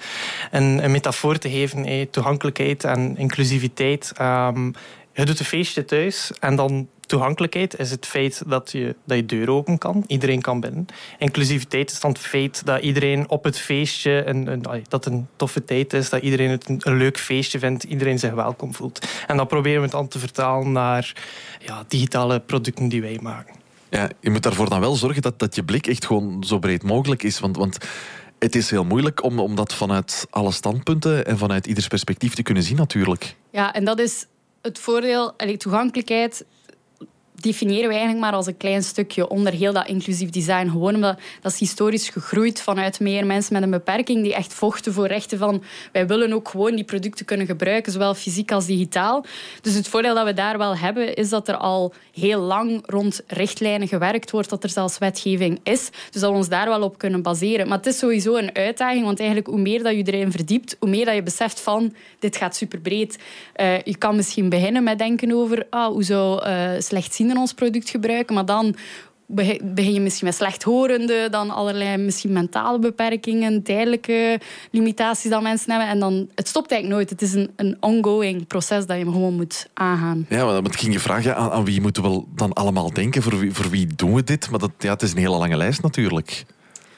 een, 0.50 0.84
een 0.84 0.90
metafoor 0.90 1.38
te 1.38 1.50
geven, 1.50 1.86
hè, 1.86 2.06
toegankelijkheid 2.06 2.84
en 2.84 3.16
inclusiviteit. 3.16 4.12
Ehm, 4.16 4.70
je 5.12 5.24
doet 5.24 5.38
een 5.38 5.44
feestje 5.44 5.84
thuis 5.84 6.32
en 6.40 6.56
dan 6.56 6.88
toegankelijkheid 7.06 7.78
is 7.78 7.90
het 7.90 8.06
feit 8.06 8.42
dat 8.46 8.72
je, 8.72 8.96
dat 9.04 9.16
je 9.16 9.26
deur 9.26 9.50
open 9.50 9.78
kan. 9.78 10.04
Iedereen 10.06 10.40
kan 10.40 10.60
binnen. 10.60 10.86
Inclusiviteit 11.18 11.90
is 11.90 12.00
dan 12.00 12.10
het 12.10 12.20
feit 12.20 12.66
dat 12.66 12.82
iedereen 12.82 13.28
op 13.28 13.44
het 13.44 13.58
feestje, 13.58 14.22
een, 14.26 14.46
een, 14.46 14.84
dat 14.88 15.06
een 15.06 15.26
toffe 15.36 15.64
tijd 15.64 15.92
is, 15.92 16.10
dat 16.10 16.22
iedereen 16.22 16.50
het 16.50 16.68
een, 16.68 16.80
een 16.82 16.96
leuk 16.96 17.18
feestje 17.18 17.58
vindt, 17.58 17.82
iedereen 17.82 18.18
zich 18.18 18.32
welkom 18.32 18.74
voelt. 18.74 19.06
En 19.26 19.36
dat 19.36 19.48
proberen 19.48 19.82
we 19.82 19.88
dan 19.88 20.08
te 20.08 20.18
vertalen 20.18 20.72
naar 20.72 21.12
ja, 21.58 21.84
digitale 21.88 22.40
producten 22.40 22.88
die 22.88 23.00
wij 23.00 23.18
maken. 23.22 23.63
Ja, 23.94 24.10
je 24.20 24.30
moet 24.30 24.42
daarvoor 24.42 24.68
dan 24.68 24.80
wel 24.80 24.94
zorgen 24.94 25.22
dat, 25.22 25.38
dat 25.38 25.54
je 25.54 25.64
blik 25.64 25.86
echt 25.86 26.06
gewoon 26.06 26.44
zo 26.44 26.58
breed 26.58 26.82
mogelijk 26.82 27.22
is. 27.22 27.40
Want, 27.40 27.56
want 27.56 27.78
het 28.38 28.54
is 28.54 28.70
heel 28.70 28.84
moeilijk 28.84 29.22
om, 29.22 29.38
om 29.38 29.54
dat 29.54 29.74
vanuit 29.74 30.26
alle 30.30 30.52
standpunten 30.52 31.26
en 31.26 31.38
vanuit 31.38 31.66
ieders 31.66 31.86
perspectief 31.86 32.34
te 32.34 32.42
kunnen 32.42 32.62
zien, 32.62 32.76
natuurlijk. 32.76 33.36
Ja, 33.50 33.72
en 33.72 33.84
dat 33.84 33.98
is 33.98 34.26
het 34.62 34.78
voordeel. 34.78 35.34
toegankelijkheid 35.56 36.44
definiëren 37.44 37.88
we 37.88 37.94
eigenlijk 37.94 38.20
maar 38.20 38.32
als 38.32 38.46
een 38.46 38.56
klein 38.56 38.82
stukje 38.82 39.28
onder 39.28 39.52
heel 39.52 39.72
dat 39.72 39.86
inclusief 39.86 40.30
design. 40.30 40.68
Gewoon 40.68 40.94
omdat 40.94 41.18
dat 41.40 41.52
is 41.52 41.58
historisch 41.58 42.08
gegroeid 42.08 42.60
vanuit 42.60 43.00
meer 43.00 43.26
mensen 43.26 43.52
met 43.52 43.62
een 43.62 43.70
beperking 43.70 44.22
die 44.22 44.34
echt 44.34 44.54
vochten 44.54 44.92
voor 44.92 45.06
rechten 45.06 45.38
van 45.38 45.62
wij 45.92 46.06
willen 46.06 46.32
ook 46.32 46.48
gewoon 46.48 46.74
die 46.74 46.84
producten 46.84 47.24
kunnen 47.24 47.46
gebruiken, 47.46 47.92
zowel 47.92 48.14
fysiek 48.14 48.52
als 48.52 48.66
digitaal. 48.66 49.24
Dus 49.60 49.74
het 49.74 49.88
voordeel 49.88 50.14
dat 50.14 50.24
we 50.24 50.32
daar 50.32 50.58
wel 50.58 50.76
hebben, 50.76 51.14
is 51.14 51.28
dat 51.28 51.48
er 51.48 51.56
al 51.56 51.92
heel 52.12 52.40
lang 52.40 52.82
rond 52.86 53.22
richtlijnen 53.26 53.88
gewerkt 53.88 54.30
wordt, 54.30 54.50
dat 54.50 54.62
er 54.62 54.70
zelfs 54.70 54.98
wetgeving 54.98 55.60
is. 55.62 55.90
Dus 56.10 56.20
dat 56.20 56.30
we 56.30 56.36
ons 56.36 56.48
daar 56.48 56.68
wel 56.68 56.82
op 56.82 56.98
kunnen 56.98 57.22
baseren. 57.22 57.68
Maar 57.68 57.76
het 57.76 57.86
is 57.86 57.98
sowieso 57.98 58.36
een 58.36 58.54
uitdaging, 58.54 59.04
want 59.04 59.18
eigenlijk 59.18 59.48
hoe 59.48 59.60
meer 59.60 59.82
dat 59.82 59.94
je 59.94 60.02
erin 60.02 60.30
verdiept, 60.30 60.76
hoe 60.78 60.88
meer 60.88 61.04
dat 61.04 61.14
je 61.14 61.22
beseft 61.22 61.60
van 61.60 61.94
dit 62.18 62.36
gaat 62.36 62.56
superbreed. 62.56 63.18
Eh 63.52 63.82
je 63.82 63.96
kan 63.96 64.16
misschien 64.16 64.48
beginnen 64.48 64.82
met 64.82 64.98
denken 64.98 65.32
over 65.32 65.66
ah, 65.70 65.86
hoe 65.86 66.02
zou 66.02 66.42
eh 66.42 66.70
slechtzienden 66.78 67.33
ons 67.38 67.52
product 67.52 67.90
gebruiken, 67.90 68.34
maar 68.34 68.46
dan 68.46 68.74
beg- 69.26 69.60
begin 69.62 69.92
je 69.92 70.00
misschien 70.00 70.26
met 70.26 70.34
slechthorenden, 70.34 71.30
dan 71.30 71.50
allerlei 71.50 71.96
misschien 71.96 72.32
mentale 72.32 72.78
beperkingen, 72.78 73.62
tijdelijke 73.62 74.40
limitaties 74.70 75.30
dat 75.30 75.42
mensen 75.42 75.70
hebben. 75.70 75.88
En 75.88 75.98
dan, 75.98 76.28
het 76.34 76.48
stopt 76.48 76.70
eigenlijk 76.70 77.00
nooit. 77.00 77.10
Het 77.10 77.22
is 77.22 77.34
een, 77.34 77.50
een 77.56 77.76
ongoing 77.80 78.46
proces 78.46 78.86
dat 78.86 78.98
je 78.98 79.04
gewoon 79.04 79.34
moet 79.34 79.68
aangaan. 79.74 80.26
Ja, 80.28 80.44
want 80.44 80.66
ik 80.66 80.80
ging 80.80 80.92
je 80.92 81.00
vragen, 81.00 81.36
aan, 81.36 81.50
aan 81.50 81.64
wie 81.64 81.80
moeten 81.80 82.02
we 82.02 82.22
dan 82.34 82.52
allemaal 82.52 82.92
denken? 82.92 83.22
Voor 83.22 83.38
wie, 83.38 83.52
voor 83.52 83.70
wie 83.70 83.86
doen 83.96 84.14
we 84.14 84.24
dit? 84.24 84.50
Maar 84.50 84.58
dat, 84.58 84.70
ja, 84.78 84.92
het 84.92 85.02
is 85.02 85.12
een 85.12 85.18
hele 85.18 85.36
lange 85.36 85.56
lijst 85.56 85.82
natuurlijk. 85.82 86.44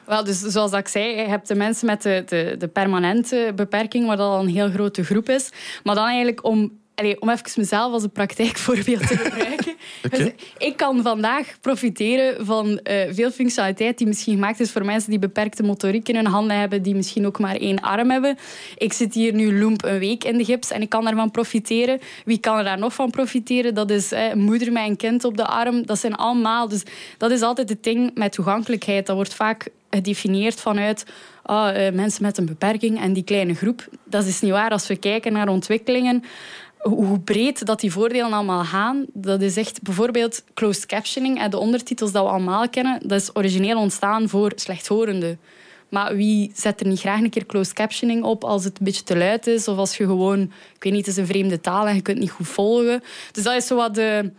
Wel, 0.06 0.24
dus 0.24 0.40
zoals 0.40 0.70
dat 0.70 0.80
ik 0.80 0.88
zei, 0.88 1.16
je 1.16 1.28
hebt 1.28 1.48
de 1.48 1.54
mensen 1.54 1.86
met 1.86 2.02
de, 2.02 2.22
de, 2.26 2.54
de 2.58 2.68
permanente 2.68 3.52
beperking, 3.56 4.06
waar 4.06 4.16
dat 4.16 4.30
al 4.30 4.40
een 4.40 4.54
heel 4.54 4.70
grote 4.70 5.04
groep 5.04 5.28
is. 5.28 5.50
Maar 5.84 5.94
dan 5.94 6.06
eigenlijk 6.06 6.44
om, 6.44 6.72
allee, 6.96 7.20
om 7.20 7.28
even 7.28 7.50
mezelf 7.56 7.92
als 7.92 8.02
een 8.02 8.10
praktijkvoorbeeld 8.10 9.06
te 9.06 9.16
gebruiken. 9.16 9.74
Dus 10.10 10.30
ik 10.58 10.76
kan 10.76 11.02
vandaag 11.02 11.60
profiteren 11.60 12.46
van 12.46 12.78
eh, 12.78 13.14
veel 13.14 13.30
functionaliteit 13.30 13.98
die 13.98 14.06
misschien 14.06 14.34
gemaakt 14.34 14.60
is 14.60 14.70
voor 14.70 14.84
mensen 14.84 15.10
die 15.10 15.18
beperkte 15.18 15.62
motoriek 15.62 16.08
in 16.08 16.14
hun 16.14 16.26
handen 16.26 16.58
hebben, 16.58 16.82
die 16.82 16.94
misschien 16.94 17.26
ook 17.26 17.38
maar 17.38 17.56
één 17.56 17.80
arm 17.80 18.10
hebben. 18.10 18.38
Ik 18.76 18.92
zit 18.92 19.14
hier 19.14 19.34
nu 19.34 19.58
loemp 19.58 19.84
een 19.84 19.98
week 19.98 20.24
in 20.24 20.38
de 20.38 20.44
gips 20.44 20.70
en 20.70 20.82
ik 20.82 20.88
kan 20.88 21.04
daarvan 21.04 21.30
profiteren. 21.30 22.00
Wie 22.24 22.38
kan 22.38 22.58
er 22.58 22.64
daar 22.64 22.78
nog 22.78 22.94
van 22.94 23.10
profiteren? 23.10 23.74
Dat 23.74 23.90
is 23.90 24.12
eh, 24.12 24.32
moeder 24.32 24.72
met 24.72 24.88
een 24.88 24.96
kind 24.96 25.24
op 25.24 25.36
de 25.36 25.46
arm. 25.46 25.86
Dat 25.86 25.98
zijn 25.98 26.14
allemaal. 26.14 26.68
Dus 26.68 26.82
dat 27.18 27.30
is 27.30 27.40
altijd 27.40 27.68
het 27.68 27.82
ding 27.82 28.10
met 28.14 28.32
toegankelijkheid. 28.32 29.06
Dat 29.06 29.16
wordt 29.16 29.34
vaak 29.34 29.68
gedefinieerd 29.90 30.60
vanuit 30.60 31.06
ah, 31.42 31.86
eh, 31.86 31.94
mensen 31.94 32.22
met 32.22 32.38
een 32.38 32.46
beperking 32.46 33.00
en 33.00 33.12
die 33.12 33.24
kleine 33.24 33.54
groep. 33.54 33.88
Dat 34.04 34.24
is 34.24 34.40
niet 34.40 34.52
waar. 34.52 34.70
Als 34.70 34.86
we 34.86 34.96
kijken 34.96 35.32
naar 35.32 35.48
ontwikkelingen 35.48 36.24
hoe 36.88 37.20
breed 37.20 37.66
dat 37.66 37.80
die 37.80 37.92
voordelen 37.92 38.32
allemaal 38.32 38.64
gaan. 38.64 39.04
Dat 39.12 39.40
is 39.40 39.56
echt 39.56 39.82
bijvoorbeeld 39.82 40.44
closed 40.54 40.86
captioning. 40.86 41.44
De 41.48 41.58
ondertitels 41.58 42.12
dat 42.12 42.24
we 42.24 42.30
allemaal 42.30 42.68
kennen, 42.68 43.00
dat 43.08 43.20
is 43.20 43.30
origineel 43.32 43.78
ontstaan 43.78 44.28
voor 44.28 44.52
slechthorenden. 44.54 45.38
Maar 45.88 46.16
wie 46.16 46.50
zet 46.54 46.80
er 46.80 46.86
niet 46.86 47.00
graag 47.00 47.20
een 47.20 47.30
keer 47.30 47.46
closed 47.46 47.74
captioning 47.74 48.22
op 48.22 48.44
als 48.44 48.64
het 48.64 48.78
een 48.78 48.84
beetje 48.84 49.02
te 49.02 49.16
luid 49.16 49.46
is? 49.46 49.68
Of 49.68 49.76
als 49.76 49.96
je 49.96 50.04
gewoon, 50.04 50.40
ik 50.74 50.82
weet 50.82 50.92
niet, 50.92 51.06
het 51.06 51.14
is 51.14 51.20
een 51.20 51.26
vreemde 51.26 51.60
taal 51.60 51.86
en 51.86 51.94
je 51.94 52.00
kunt 52.00 52.18
niet 52.18 52.30
goed 52.30 52.48
volgen. 52.48 53.02
Dus 53.32 53.42
dat 53.42 53.54
is 53.54 53.66
zo 53.66 53.76
wat 53.76 53.94
de, 53.94 54.32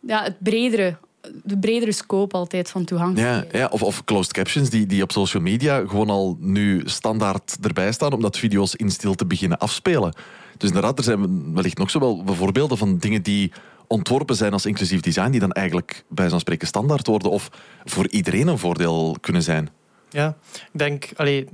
ja, 0.00 0.22
het 0.22 0.36
bredere 0.38 0.96
de 1.42 1.58
bredere 1.58 1.92
scope 1.92 2.36
altijd 2.36 2.70
van 2.70 2.84
toegankelijkheid. 2.84 3.52
Ja, 3.52 3.58
ja, 3.58 3.68
of, 3.70 3.82
of 3.82 4.04
closed 4.04 4.32
captions 4.32 4.70
die, 4.70 4.86
die 4.86 5.02
op 5.02 5.12
social 5.12 5.42
media 5.42 5.86
gewoon 5.86 6.10
al 6.10 6.36
nu 6.40 6.82
standaard 6.84 7.56
erbij 7.62 7.92
staan, 7.92 8.12
omdat 8.12 8.38
video's 8.38 8.74
in 8.74 8.90
stilte 8.90 9.26
beginnen 9.26 9.58
afspelen. 9.58 10.14
Dus 10.56 10.68
inderdaad, 10.68 10.98
er 10.98 11.04
zijn 11.04 11.54
wellicht 11.54 11.78
nog 11.78 11.90
zo 11.90 11.98
wel 11.98 12.22
voorbeelden 12.26 12.78
van 12.78 12.98
dingen 12.98 13.22
die 13.22 13.52
ontworpen 13.86 14.36
zijn 14.36 14.52
als 14.52 14.66
inclusief 14.66 15.00
design, 15.00 15.30
die 15.30 15.40
dan 15.40 15.52
eigenlijk 15.52 16.04
bij 16.08 16.28
zo'n 16.28 16.40
spreken 16.40 16.66
standaard 16.66 17.06
worden 17.06 17.30
of 17.30 17.50
voor 17.84 18.08
iedereen 18.08 18.46
een 18.46 18.58
voordeel 18.58 19.16
kunnen 19.20 19.42
zijn. 19.42 19.68
Ja, 20.10 20.36
ik 20.52 20.78
denk, 20.78 21.08
allee, 21.16 21.48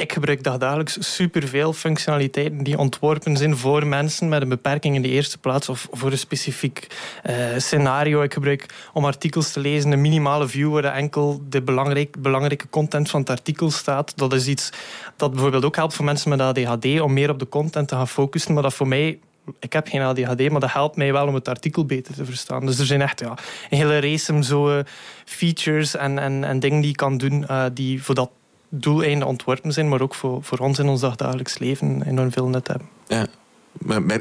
ik 0.00 0.12
gebruik 0.12 0.42
dagelijks 0.42 1.14
superveel 1.14 1.72
functionaliteiten 1.72 2.62
die 2.62 2.78
ontworpen 2.78 3.36
zijn 3.36 3.56
voor 3.56 3.86
mensen 3.86 4.28
met 4.28 4.42
een 4.42 4.48
beperking 4.48 4.94
in 4.94 5.02
de 5.02 5.08
eerste 5.08 5.38
plaats 5.38 5.68
of 5.68 5.88
voor 5.90 6.10
een 6.10 6.18
specifiek 6.18 6.86
uh, 7.26 7.34
scenario. 7.56 8.22
Ik 8.22 8.32
gebruik 8.32 8.66
om 8.92 9.04
artikels 9.04 9.52
te 9.52 9.60
lezen 9.60 9.92
een 9.92 10.00
minimale 10.00 10.48
view 10.48 10.72
waar 10.72 10.84
enkel 10.84 11.40
de 11.48 11.62
belangrijk, 11.62 12.22
belangrijke 12.22 12.68
content 12.68 13.10
van 13.10 13.20
het 13.20 13.30
artikel 13.30 13.70
staat. 13.70 14.12
Dat 14.16 14.32
is 14.32 14.46
iets 14.46 14.70
dat 15.16 15.30
bijvoorbeeld 15.30 15.64
ook 15.64 15.76
helpt 15.76 15.94
voor 15.94 16.04
mensen 16.04 16.30
met 16.30 16.40
ADHD 16.40 17.00
om 17.00 17.12
meer 17.12 17.30
op 17.30 17.38
de 17.38 17.48
content 17.48 17.88
te 17.88 17.94
gaan 17.94 18.08
focussen, 18.08 18.54
maar 18.54 18.62
dat 18.62 18.74
voor 18.74 18.88
mij 18.88 19.18
ik 19.58 19.72
heb 19.72 19.88
geen 19.88 20.00
ADHD, 20.00 20.50
maar 20.50 20.60
dat 20.60 20.72
helpt 20.72 20.96
mij 20.96 21.12
wel 21.12 21.26
om 21.26 21.34
het 21.34 21.48
artikel 21.48 21.84
beter 21.84 22.14
te 22.14 22.24
verstaan. 22.24 22.66
Dus 22.66 22.78
er 22.78 22.86
zijn 22.86 23.02
echt 23.02 23.20
ja, 23.20 23.34
een 23.70 23.78
hele 23.78 24.00
race 24.00 24.32
om 24.32 24.42
zo 24.42 24.70
eh, 24.70 24.84
features 25.24 25.96
en, 25.96 26.18
en, 26.18 26.44
en 26.44 26.60
dingen 26.60 26.80
die 26.80 26.90
je 26.90 26.96
kan 26.96 27.18
doen 27.18 27.44
uh, 27.50 27.64
die 27.72 28.02
voor 28.02 28.14
dat 28.14 28.30
doeleinden 28.70 29.28
ontworpen 29.28 29.72
zijn, 29.72 29.88
maar 29.88 30.00
ook 30.00 30.14
voor, 30.14 30.42
voor 30.42 30.58
ons 30.58 30.78
in 30.78 30.88
ons 30.88 31.00
dagelijks 31.00 31.58
leven 31.58 32.02
enorm 32.02 32.32
veel 32.32 32.48
nut 32.48 32.68
hebben. 32.68 32.88
Ja. 33.06 33.26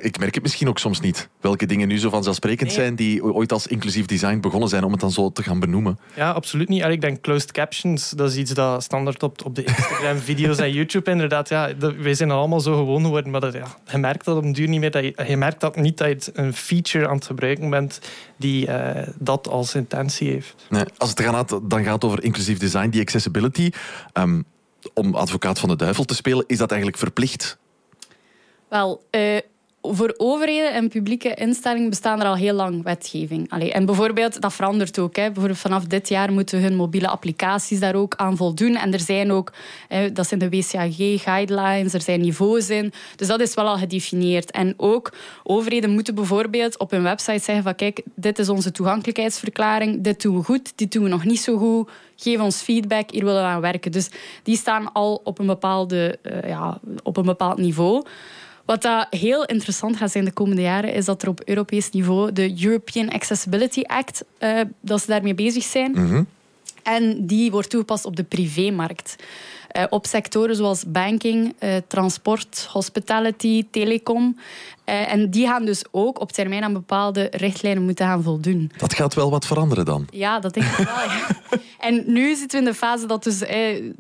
Ik 0.02 0.20
merk 0.20 0.34
het 0.34 0.44
misschien 0.44 0.68
ook 0.68 0.80
soms 0.80 1.00
niet. 1.00 1.30
Welke 1.42 1.66
dingen 1.66 1.88
nu 1.88 2.00
zo 2.00 2.10
vanzelfsprekend 2.10 2.72
zijn 2.72 2.96
die 2.96 3.24
ooit 3.24 3.52
als 3.52 3.68
inclusief 3.68 4.06
design 4.06 4.40
begonnen 4.40 4.70
zijn 4.70 4.84
om 4.84 4.92
het 4.92 5.00
dan 5.00 5.12
zo 5.12 5.32
te 5.32 5.44
gaan 5.44 5.60
benoemen. 5.60 6.00
Ja, 6.16 6.32
absoluut 6.32 6.70
niet. 6.70 6.84
Ik 6.84 7.02
denk 7.02 7.22
closed 7.22 7.52
captions, 7.52 8.10
dat 8.10 8.30
is 8.30 8.38
iets 8.38 8.52
dat 8.52 8.84
standaard 8.84 9.24
op, 9.24 9.46
op 9.46 9.56
de 9.56 9.64
Instagram-video's 9.64 10.58
en 10.68 10.74
YouTube 10.74 11.12
inderdaad. 11.12 11.50
Ja, 11.50 11.72
wij 11.98 12.14
zijn 12.14 12.32
allemaal 12.32 12.60
zo 12.60 12.76
gewoon 12.76 13.04
geworden, 13.04 13.32
maar 13.32 13.42
dat, 13.42 13.54
ja, 13.54 13.78
je 13.92 13.98
merkt 13.98 14.26
dat 14.26 14.38
op 14.38 14.44
een 14.44 14.54
duur 14.54 14.68
niet 14.68 14.80
meer. 14.80 14.92
Dat 14.92 15.04
je, 15.04 15.24
je 15.28 15.38
merkt 15.38 15.62
dat 15.62 15.76
niet 15.76 15.98
dat 15.98 16.26
je 16.26 16.32
een 16.34 16.54
feature 16.54 17.08
aan 17.08 17.16
het 17.16 17.26
gebruiken 17.26 17.70
bent 17.70 18.00
die 18.38 18.68
uh, 18.68 18.90
dat 19.18 19.48
als 19.48 19.76
intentie 19.76 20.30
heeft. 20.30 20.56
Nee, 20.70 20.84
als 20.98 21.10
het 21.10 21.22
gaat, 21.22 21.60
dan 21.64 21.84
gaat 21.84 22.04
over 22.04 22.24
inclusief 22.24 22.58
design, 22.58 22.90
die 22.90 23.02
accessibility. 23.02 23.72
Um, 24.14 24.46
om 24.94 25.16
advocaat 25.16 25.60
van 25.60 25.70
de 25.70 25.76
duivel 25.76 26.04
te 26.04 26.16
spelen, 26.16 26.44
is 26.48 26.58
dat 26.58 26.70
eigenlijk 26.70 27.00
verplicht? 27.00 27.58
Wel, 28.70 29.04
uh, 29.12 29.38
voor 29.82 30.14
overheden 30.18 30.74
en 30.74 30.90
publieke 30.90 31.34
instellingen 31.34 31.90
bestaan 31.90 32.20
er 32.20 32.28
al 32.28 32.36
heel 32.36 32.54
lang 32.54 32.84
wetgeving. 32.84 33.50
En 33.50 33.86
bijvoorbeeld, 33.86 34.42
dat 34.42 34.54
verandert 34.54 35.00
ook. 35.00 35.16
Hè. 35.16 35.30
Vanaf 35.56 35.84
dit 35.84 36.10
jaar 36.10 36.32
moeten 36.32 36.62
hun 36.62 36.76
mobiele 36.76 37.08
applicaties 37.08 37.80
daar 37.80 37.96
ook 37.96 38.16
aan 38.16 38.38
voldoen. 38.38 38.76
En 38.76 38.94
er 38.94 39.00
zijn 39.00 39.32
ook, 39.32 39.54
hè, 39.88 40.12
dat 40.12 40.28
zijn 40.28 40.40
de 40.40 40.50
WCAG-guidelines, 40.50 41.94
er 41.94 42.02
zijn 42.02 42.22
niveaus 42.22 42.70
in. 42.70 42.94
Dus 43.16 43.28
dat 43.28 43.40
is 43.40 43.54
wel 43.54 43.68
al 43.68 43.78
gedefinieerd. 43.78 44.52
En 44.52 44.74
ook 44.78 45.12
overheden 45.44 45.90
moeten 45.90 46.16
bijvoorbeeld 46.16 46.80
op 46.80 46.92
hun 46.92 47.04
website 47.04 47.44
zeggen 47.44 47.64
van 47.64 47.76
kijk, 47.76 48.02
dit 48.16 48.40
is 48.40 48.50
onze 48.50 48.72
toegankelijkheidsverklaring, 48.72 50.02
dit 50.02 50.22
doen 50.22 50.38
we 50.38 50.44
goed, 50.44 50.74
dit 50.76 50.92
doen 50.92 51.04
we 51.04 51.10
nog 51.10 51.26
niet 51.26 51.42
zo 51.42 51.58
goed. 51.58 51.90
Geef 52.16 52.40
ons 52.40 52.62
feedback, 52.62 53.12
hier 53.12 53.26
willen 53.26 53.42
we 53.42 53.48
aan 53.48 53.62
werken. 53.62 53.92
Dus 53.92 54.10
die 54.44 54.58
staan 54.58 54.94
al 54.94 55.22
op 55.24 55.40
een, 55.40 55.46
bepaalde, 55.46 56.20
uh, 56.24 56.50
ja, 56.50 56.80
op 57.04 57.18
een 57.18 57.26
bepaald 57.26 57.58
niveau. 57.58 58.06
Wat 58.70 58.82
dat 58.82 59.08
heel 59.10 59.46
interessant 59.46 59.98
gaat 59.98 60.12
zijn 60.12 60.26
de 60.26 60.32
komende 60.32 60.62
jaren, 60.62 60.94
is 60.94 61.06
dat 61.06 61.22
er 61.22 61.30
op 61.30 61.42
Europees 61.46 61.90
niveau 61.90 62.32
de 62.32 62.64
European 62.64 63.10
Accessibility 63.10 63.82
Act, 63.82 64.24
uh, 64.40 64.62
dat 64.82 65.02
ze 65.02 65.08
daarmee 65.08 65.34
bezig 65.34 65.64
zijn. 65.64 65.92
Mhm. 65.92 66.24
En 66.84 67.26
die 67.28 67.52
wordt 67.52 67.70
toegepast 67.70 68.06
op 68.06 68.16
de 68.16 68.24
privémarkt. 68.24 69.16
Uh, 69.78 69.84
op 69.90 70.06
sectoren 70.06 70.56
zoals 70.56 70.84
banking, 70.88 71.56
uh, 71.60 71.76
transport, 71.88 72.68
hospitality, 72.72 73.66
telecom. 73.72 74.38
Uh, 74.86 75.14
en 75.14 75.30
die 75.30 75.48
gaan 75.48 75.66
dus 75.66 75.84
ook 75.92 76.20
op 76.20 76.32
termijn 76.32 76.64
aan 76.64 76.74
bepaalde 76.74 77.28
richtlijnen 77.32 77.84
moeten 77.84 78.06
gaan 78.06 78.24
voldoen. 78.24 78.72
Dat 78.78 78.94
gaat 78.94 79.14
wel 79.14 79.30
wat 79.30 79.46
veranderen 79.46 79.86
dan? 79.86 80.08
Ja, 80.12 80.40
dat 80.40 80.54
denk 80.54 80.66
ik 80.66 80.86
wel. 80.86 80.86
Ja. 80.86 81.28
En 81.80 82.04
nu 82.06 82.36
zitten 82.36 82.60
we 82.60 82.66
in 82.66 82.72
de 82.72 82.78
fase 82.78 83.06
dat 83.06 83.24
dus 83.24 83.44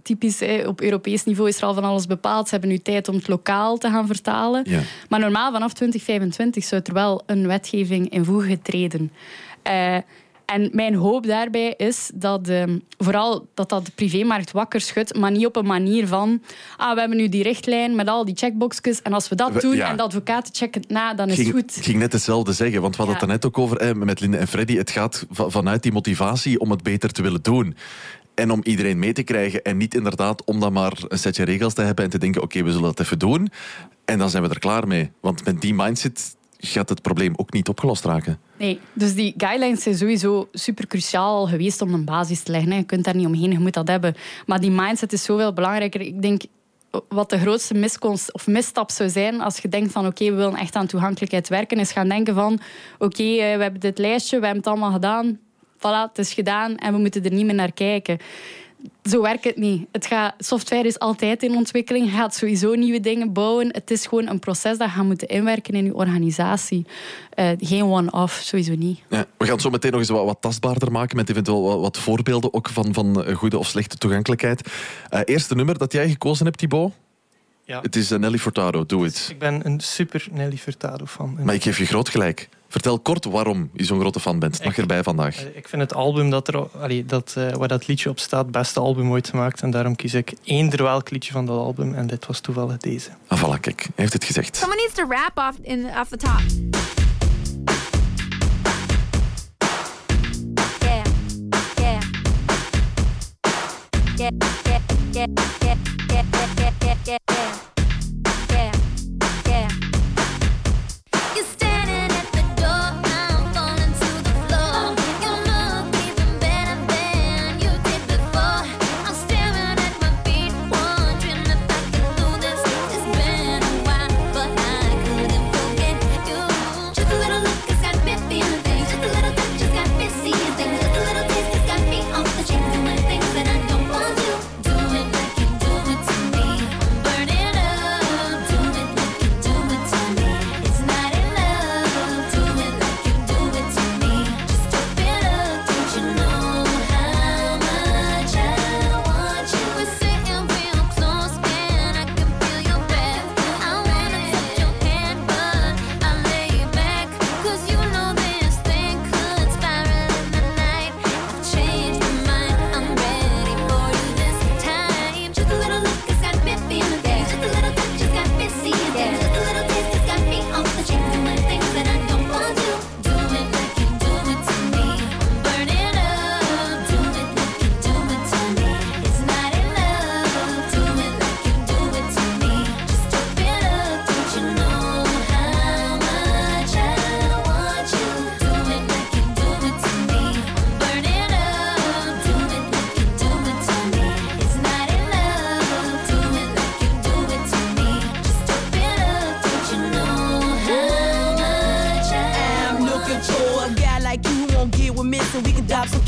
typisch 0.03 0.41
op 0.65 0.81
Europees 0.81 1.23
niveau 1.23 1.49
is 1.49 1.57
er 1.57 1.63
al 1.63 1.73
van 1.73 1.83
alles 1.83 2.05
bepaald. 2.05 2.45
Ze 2.45 2.51
hebben 2.51 2.69
nu 2.69 2.77
tijd 2.77 3.07
om 3.07 3.15
het 3.15 3.27
lokaal 3.27 3.77
te 3.77 3.89
gaan 3.89 4.07
vertalen. 4.07 4.63
Ja. 4.67 4.81
Maar 5.09 5.19
normaal 5.19 5.51
vanaf 5.51 5.73
2025 5.73 6.63
zou 6.63 6.81
er 6.85 6.93
wel 6.93 7.21
een 7.25 7.47
wetgeving 7.47 8.09
in 8.09 8.25
voegen 8.25 8.61
treden. 8.61 9.11
En 10.53 10.69
mijn 10.71 10.95
hoop 10.95 11.27
daarbij 11.27 11.73
is 11.77 12.11
dat 12.13 12.49
uh, 12.49 12.63
vooral 12.97 13.47
dat, 13.53 13.69
dat 13.69 13.85
de 13.85 13.91
privémarkt 13.95 14.51
wakker 14.51 14.81
schudt, 14.81 15.15
maar 15.15 15.31
niet 15.31 15.45
op 15.45 15.55
een 15.55 15.65
manier 15.65 16.07
van 16.07 16.41
ah, 16.77 16.93
we 16.93 16.99
hebben 16.99 17.17
nu 17.17 17.29
die 17.29 17.43
richtlijn 17.43 17.95
met 17.95 18.07
al 18.07 18.25
die 18.25 18.35
checkboxes 18.35 19.01
en 19.01 19.13
als 19.13 19.29
we 19.29 19.35
dat 19.35 19.61
doen 19.61 19.79
en 19.79 19.97
de 19.97 20.03
advocaten 20.03 20.55
checken 20.55 20.81
het 20.81 20.89
na, 20.89 21.13
dan 21.13 21.29
is 21.29 21.37
het 21.37 21.49
goed. 21.49 21.77
Ik 21.77 21.83
ging 21.83 21.99
net 21.99 22.13
hetzelfde 22.13 22.53
zeggen, 22.53 22.81
want 22.81 22.95
we 22.95 23.01
hadden 23.01 23.19
het 23.19 23.29
er 23.29 23.33
net 23.33 23.45
ook 23.45 23.57
over 23.57 23.77
eh, 23.77 23.93
met 23.93 24.19
Linde 24.19 24.37
en 24.37 24.47
Freddy. 24.47 24.77
Het 24.77 24.89
gaat 24.89 25.25
vanuit 25.29 25.83
die 25.83 25.91
motivatie 25.91 26.59
om 26.59 26.71
het 26.71 26.83
beter 26.83 27.11
te 27.11 27.21
willen 27.21 27.41
doen. 27.41 27.75
En 28.35 28.51
om 28.51 28.59
iedereen 28.63 28.99
mee 28.99 29.13
te 29.13 29.23
krijgen. 29.23 29.63
En 29.63 29.77
niet 29.77 29.93
inderdaad 29.93 30.43
om 30.43 30.59
dan 30.59 30.73
maar 30.73 30.93
een 31.07 31.19
setje 31.19 31.43
regels 31.43 31.73
te 31.73 31.81
hebben 31.81 32.03
en 32.03 32.09
te 32.09 32.17
denken: 32.17 32.41
oké, 32.41 32.63
we 32.63 32.69
zullen 32.71 32.85
dat 32.85 32.99
even 32.99 33.19
doen. 33.19 33.49
En 34.05 34.17
dan 34.17 34.29
zijn 34.29 34.43
we 34.43 34.49
er 34.49 34.59
klaar 34.59 34.87
mee. 34.87 35.11
Want 35.19 35.45
met 35.45 35.61
die 35.61 35.73
mindset 35.73 36.35
gaat 36.59 36.89
het 36.89 37.01
probleem 37.01 37.33
ook 37.35 37.53
niet 37.53 37.67
opgelost 37.67 38.05
raken. 38.05 38.39
Nee, 38.57 38.79
dus 38.93 39.13
die 39.13 39.33
guidelines 39.37 39.83
zijn 39.83 39.95
sowieso 39.95 40.47
super 40.51 40.87
cruciaal 40.87 41.47
geweest 41.47 41.81
om 41.81 41.93
een 41.93 42.05
basis 42.05 42.41
te 42.43 42.51
leggen. 42.51 42.75
Je 42.75 42.83
kunt 42.83 43.03
daar 43.03 43.15
niet 43.15 43.25
omheen, 43.25 43.51
je 43.51 43.59
moet 43.59 43.73
dat 43.73 43.87
hebben. 43.87 44.15
Maar 44.45 44.59
die 44.59 44.71
mindset 44.71 45.13
is 45.13 45.23
zoveel 45.23 45.53
belangrijker. 45.53 46.01
Ik 46.01 46.21
denk, 46.21 46.41
wat 47.09 47.29
de 47.29 47.39
grootste 47.39 47.73
miskonst 47.73 48.33
of 48.33 48.47
misstap 48.47 48.91
zou 48.91 49.09
zijn 49.09 49.41
als 49.41 49.57
je 49.57 49.67
denkt 49.67 49.91
van 49.91 50.05
oké, 50.05 50.25
we 50.25 50.35
willen 50.35 50.55
echt 50.55 50.75
aan 50.75 50.87
toegankelijkheid 50.87 51.47
werken, 51.47 51.77
is 51.77 51.91
gaan 51.91 52.07
denken 52.07 52.33
van 52.33 52.59
oké, 52.97 53.23
eh, 53.23 53.55
we 53.55 53.61
hebben 53.61 53.79
dit 53.79 53.97
lijstje, 53.97 54.39
we 54.39 54.45
hebben 54.45 54.63
het 54.63 54.71
allemaal 54.71 54.91
gedaan. 54.91 55.39
Voilà, 55.77 56.09
het 56.09 56.17
is 56.17 56.33
gedaan 56.33 56.77
en 56.77 56.93
we 56.93 56.99
moeten 56.99 57.23
er 57.23 57.33
niet 57.33 57.45
meer 57.45 57.55
naar 57.55 57.71
kijken 57.71 58.17
zo 59.03 59.21
werkt 59.21 59.43
het 59.43 59.57
niet. 59.57 59.87
Het 59.91 60.05
gaat, 60.05 60.33
software 60.37 60.87
is 60.87 60.99
altijd 60.99 61.43
in 61.43 61.55
ontwikkeling. 61.55 62.05
Je 62.05 62.11
gaat 62.11 62.35
sowieso 62.35 62.73
nieuwe 62.73 62.99
dingen 62.99 63.33
bouwen. 63.33 63.73
Het 63.73 63.91
is 63.91 64.05
gewoon 64.05 64.27
een 64.27 64.39
proces 64.39 64.77
dat 64.77 64.93
je 64.95 65.01
moet 65.01 65.23
inwerken 65.23 65.73
in 65.73 65.85
je 65.85 65.93
organisatie. 65.93 66.85
Uh, 67.35 67.49
geen 67.57 67.83
one-off, 67.83 68.41
sowieso 68.43 68.75
niet. 68.75 68.99
Ja, 69.09 69.25
we 69.37 69.45
gaan 69.45 69.53
het 69.53 69.61
zo 69.61 69.69
meteen 69.69 69.91
nog 69.91 69.99
eens 69.99 70.09
wat, 70.09 70.25
wat 70.25 70.37
tastbaarder 70.41 70.91
maken 70.91 71.15
met 71.15 71.29
eventueel 71.29 71.61
wat, 71.61 71.79
wat, 71.79 71.97
voorbeelden 71.97 72.53
ook 72.53 72.69
van, 72.69 72.93
van 72.93 73.23
eh, 73.23 73.35
goede 73.35 73.57
of 73.57 73.67
slechte 73.67 73.97
toegankelijkheid. 73.97 74.69
Uh, 75.09 75.19
eerste 75.25 75.55
nummer 75.55 75.77
dat 75.77 75.91
jij 75.91 76.09
gekozen 76.09 76.45
hebt, 76.45 76.57
Thibaut? 76.57 76.91
Ja. 77.63 77.81
Het 77.81 77.95
is 77.95 78.09
Nelly 78.09 78.37
Furtado, 78.37 78.85
Do 78.85 79.03
It. 79.03 79.27
Ik 79.29 79.39
ben 79.39 79.65
een 79.65 79.79
super 79.79 80.27
Nelly 80.31 80.57
Furtado 80.57 81.05
fan. 81.05 81.37
Maar 81.43 81.55
ik 81.55 81.63
geef 81.63 81.77
je 81.77 81.85
groot 81.85 82.09
gelijk. 82.09 82.49
Vertel 82.69 82.99
kort 82.99 83.25
waarom 83.25 83.69
je 83.73 83.83
zo'n 83.83 83.99
grote 83.99 84.19
fan 84.19 84.39
bent. 84.39 84.55
Het 84.55 84.65
mag 84.65 84.77
erbij 84.77 85.03
vandaag. 85.03 85.45
Ik 85.53 85.67
vind 85.67 85.81
het 85.81 85.93
album 85.93 86.29
dat 86.29 86.47
er, 86.47 86.69
allee, 86.69 87.05
dat, 87.05 87.35
uh, 87.37 87.53
waar 87.53 87.67
dat 87.67 87.87
liedje 87.87 88.09
op 88.09 88.19
staat, 88.19 88.43
het 88.43 88.51
beste 88.51 88.79
album 88.79 89.11
ooit 89.11 89.29
gemaakt. 89.29 89.61
En 89.61 89.71
daarom 89.71 89.95
kies 89.95 90.13
ik 90.13 90.33
eender 90.43 90.83
welk 90.83 91.09
liedje 91.09 91.31
van 91.31 91.45
dat 91.45 91.57
album. 91.57 91.93
En 91.93 92.07
dit 92.07 92.25
was 92.25 92.39
toevallig 92.39 92.77
deze. 92.77 93.09
Ah, 93.27 93.43
voilà, 93.43 93.59
kijk. 93.59 93.81
Hij 93.81 93.91
heeft 93.95 94.13
het 94.13 94.23
gezegd. 94.23 94.55
Someone 94.55 94.81
needs 94.81 94.93
to 94.93 95.07
rap 95.07 95.49
off, 95.49 95.59
in, 95.61 95.85
off 95.85 96.09
the 96.09 96.17
top. 96.17 96.41
Yeah, 100.81 101.03
yeah. 101.75 102.01
Yeah, 104.15 104.31
yeah, 104.31 104.31
yeah, 104.65 104.81
yeah, 105.11 105.25
yeah, 105.27 105.27
yeah, 105.61 105.88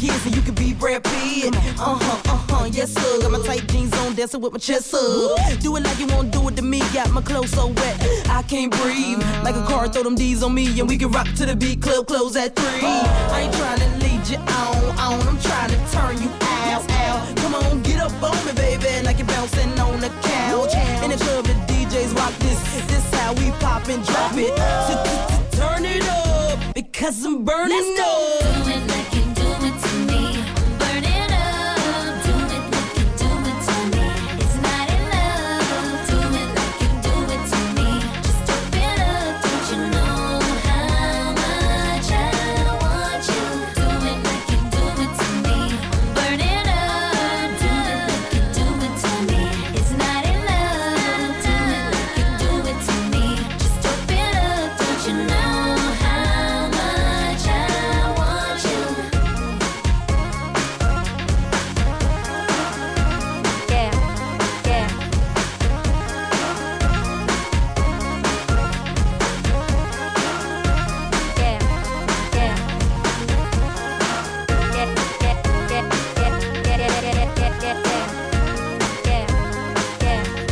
kids 0.01 0.25
and 0.25 0.35
you 0.35 0.41
can 0.41 0.55
be 0.55 0.73
Brad 0.73 1.03
Pitt. 1.03 1.55
Uh 1.77 1.95
huh, 1.95 2.21
uh 2.25 2.37
huh, 2.49 2.69
yes 2.71 2.91
sir. 2.93 3.21
Got 3.21 3.31
my 3.31 3.41
tight 3.45 3.67
jeans 3.69 3.93
on, 3.99 4.15
dancing 4.15 4.41
with 4.41 4.53
my 4.53 4.59
chest 4.59 4.93
up. 4.93 5.59
Do 5.59 5.75
it 5.75 5.83
like 5.83 5.99
you 5.99 6.07
won't 6.07 6.31
do 6.31 6.47
it 6.49 6.55
to 6.55 6.63
me. 6.63 6.79
Got 6.93 7.11
my 7.11 7.21
clothes 7.21 7.51
so 7.51 7.67
wet, 7.67 7.95
I 8.29 8.43
can't 8.43 8.71
breathe. 8.81 9.19
Like 9.43 9.55
a 9.55 9.63
car, 9.63 9.87
throw 9.87 10.03
them 10.03 10.15
D's 10.15 10.41
on 10.43 10.53
me 10.53 10.79
and 10.79 10.89
we 10.89 10.97
can 10.97 11.11
rock 11.11 11.27
to 11.37 11.45
the 11.45 11.55
beat. 11.55 11.81
Club 11.81 12.07
close 12.07 12.35
at 12.35 12.55
three. 12.55 12.87
I 12.87 13.41
ain't 13.41 13.53
trying 13.53 13.79
to 13.79 13.89
lead 14.03 14.27
you 14.27 14.37
on, 14.37 14.77
on. 14.97 15.27
I'm 15.27 15.39
trying 15.39 15.69
to 15.69 15.79
turn 15.93 16.21
you 16.21 16.29
out, 16.41 16.89
out. 16.91 17.37
Come 17.37 17.55
on, 17.55 17.83
get 17.83 17.99
up 17.99 18.11
on 18.23 18.37
me, 18.45 18.53
baby, 18.53 19.05
like 19.05 19.19
you're 19.19 19.27
bouncing 19.27 19.77
on 19.79 19.99
the 19.99 20.09
couch. 20.21 20.73
In 21.03 21.11
the 21.11 21.17
club, 21.17 21.45
the 21.45 21.53
DJs 21.69 22.15
rock 22.15 22.33
this. 22.39 22.59
This 22.87 23.05
how 23.13 23.33
we 23.33 23.51
pop 23.61 23.87
and 23.87 24.03
drop 24.05 24.33
it. 24.35 24.55
Turn 25.53 25.85
it 25.85 26.03
up 26.07 26.73
because 26.73 27.23
I'm 27.23 27.45
burning 27.45 27.97
up. 27.99 29.00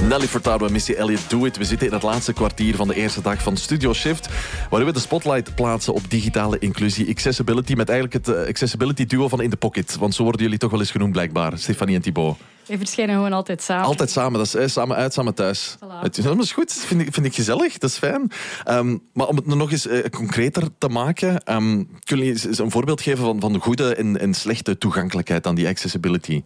Nelly 0.10 0.28
Furtado 0.28 0.66
en 0.66 0.72
Missy 0.72 0.94
Elliott 0.94 1.30
Do 1.30 1.46
It. 1.46 1.58
We 1.58 1.64
zitten 1.64 1.88
in 1.88 1.94
het 1.94 2.04
laatste 2.04 2.34
kwartier 2.34 2.76
van 2.76 2.88
de 2.88 2.96
eerste 2.96 3.22
dag 3.22 3.44
van 3.44 3.58
Studio 3.58 3.94
Shift, 3.94 4.30
waar 4.70 4.86
we 4.86 4.92
de 4.94 5.00
spotlight 5.00 5.56
plaatsen 5.56 5.94
op 5.94 6.02
digitale 6.10 6.60
inclusie, 6.60 7.10
accessibility, 7.10 7.74
met 7.74 7.90
eigenlijk 7.90 8.26
het 8.26 8.36
eh, 8.36 8.48
accessibility 8.48 9.06
duo 9.06 9.28
van 9.28 9.42
In 9.42 9.50
The 9.50 9.58
Pocket. 9.58 9.98
Want 9.98 10.16
zo 10.16 10.24
worden 10.24 10.42
jullie 10.42 10.58
toch 10.58 10.72
wel 10.72 10.80
eens 10.80 10.92
genoemd, 10.92 11.12
blijkbaar, 11.12 11.58
Stefanie 11.58 11.96
en 11.96 12.02
Thibaut. 12.02 12.38
We 12.66 12.78
verschijnen 12.78 13.16
gewoon 13.16 13.34
altijd 13.34 13.62
samen. 13.62 13.86
Altijd 13.86 14.10
samen, 14.10 14.38
dat 14.38 14.48
is 14.48 14.56
eh, 14.56 14.68
samen 14.68 14.96
uit, 14.96 15.14
samen 15.14 15.34
thuis. 15.34 15.76
Voilà. 15.76 16.02
Het 16.02 16.18
is, 16.18 16.24
dat 16.24 16.40
is 16.40 16.52
goed, 16.52 16.74
vind 16.74 17.02
ik, 17.02 17.14
vind 17.14 17.26
ik 17.26 17.36
gezellig, 17.36 17.78
dat 17.78 17.90
is 17.90 17.98
fijn. 17.98 18.32
Ehm, 18.64 18.98
maar 19.14 19.28
om 19.28 19.36
het 19.36 19.46
nog 19.46 19.72
eens 19.72 19.88
eh, 19.88 20.10
concreter 20.10 20.64
te 20.78 20.88
maken, 20.88 21.44
ehm, 21.44 21.64
kunnen 21.66 21.86
jullie 22.04 22.30
eens- 22.32 22.46
eens 22.46 22.60
een 22.60 22.72
voorbeeld 22.72 23.02
geven 23.02 23.24
van, 23.24 23.40
van 23.40 23.54
de 23.54 23.60
goede 23.60 23.96
en, 23.96 24.20
en 24.20 24.34
slechte 24.34 24.78
toegankelijkheid 24.78 25.48
aan 25.48 25.56
die 25.56 25.68
accessibility? 25.68 26.44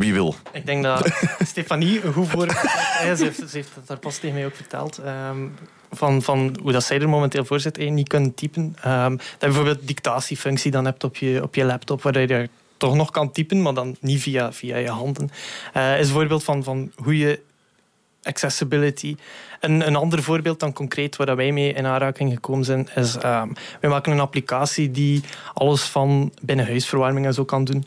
Wie 0.00 0.12
wil? 0.12 0.34
Ik 0.52 0.66
denk 0.66 0.82
dat 0.82 1.10
Stefanie 1.52 2.04
een 2.04 2.12
goed 2.12 2.28
voorbeeld. 2.28 2.58
Ze 2.58 3.24
heeft, 3.24 3.36
ze 3.36 3.56
heeft 3.56 3.74
het 3.74 3.86
daar 3.86 3.98
pas 3.98 4.18
tegen 4.18 4.36
mij 4.36 4.46
ook 4.46 4.54
verteld. 4.54 4.98
ehm, 4.98 5.46
van, 5.90 6.22
van 6.22 6.56
hoe 6.62 6.72
dat 6.72 6.84
zij 6.84 7.00
er 7.00 7.08
momenteel 7.08 7.44
voor 7.44 7.60
zit 7.60 7.78
en 7.78 7.94
niet 7.94 8.08
kunnen 8.08 8.34
typen. 8.34 8.76
Ehm, 8.82 9.10
dat 9.10 9.20
je 9.38 9.46
bijvoorbeeld 9.46 9.86
dictatiefunctie 9.86 10.70
dan 10.70 10.84
hebt 10.84 11.04
op 11.04 11.16
je, 11.16 11.42
op 11.42 11.54
je 11.54 11.64
laptop, 11.64 12.02
waar 12.02 12.20
je 12.20 12.26
daar 12.26 12.48
toch 12.76 12.94
nog 12.94 13.10
kan 13.10 13.32
typen, 13.32 13.62
maar 13.62 13.74
dan 13.74 13.96
niet 14.00 14.22
via, 14.22 14.52
via 14.52 14.76
je 14.76 14.88
handen. 14.88 15.30
Eh, 15.72 15.98
is 15.98 16.08
een 16.08 16.14
voorbeeld 16.14 16.44
van, 16.44 16.64
van 16.64 16.92
hoe 16.96 17.18
je 17.18 17.40
accessibility. 18.22 19.16
Een, 19.60 19.86
een 19.86 19.96
ander 19.96 20.22
voorbeeld 20.22 20.60
dan 20.60 20.72
concreet 20.72 21.16
waar 21.16 21.26
dat 21.26 21.36
wij 21.36 21.52
mee 21.52 21.72
in 21.72 21.86
aanraking 21.86 22.32
gekomen 22.32 22.64
zijn, 22.64 22.88
is 22.94 23.16
ehm 23.16 23.48
wij 23.80 23.90
maken 23.90 24.12
een 24.12 24.20
applicatie 24.20 24.90
die 24.90 25.22
alles 25.54 25.82
van 25.82 26.32
binnenhuisverwarming 26.42 27.26
en 27.26 27.34
zo 27.34 27.44
kan 27.44 27.64
doen. 27.64 27.84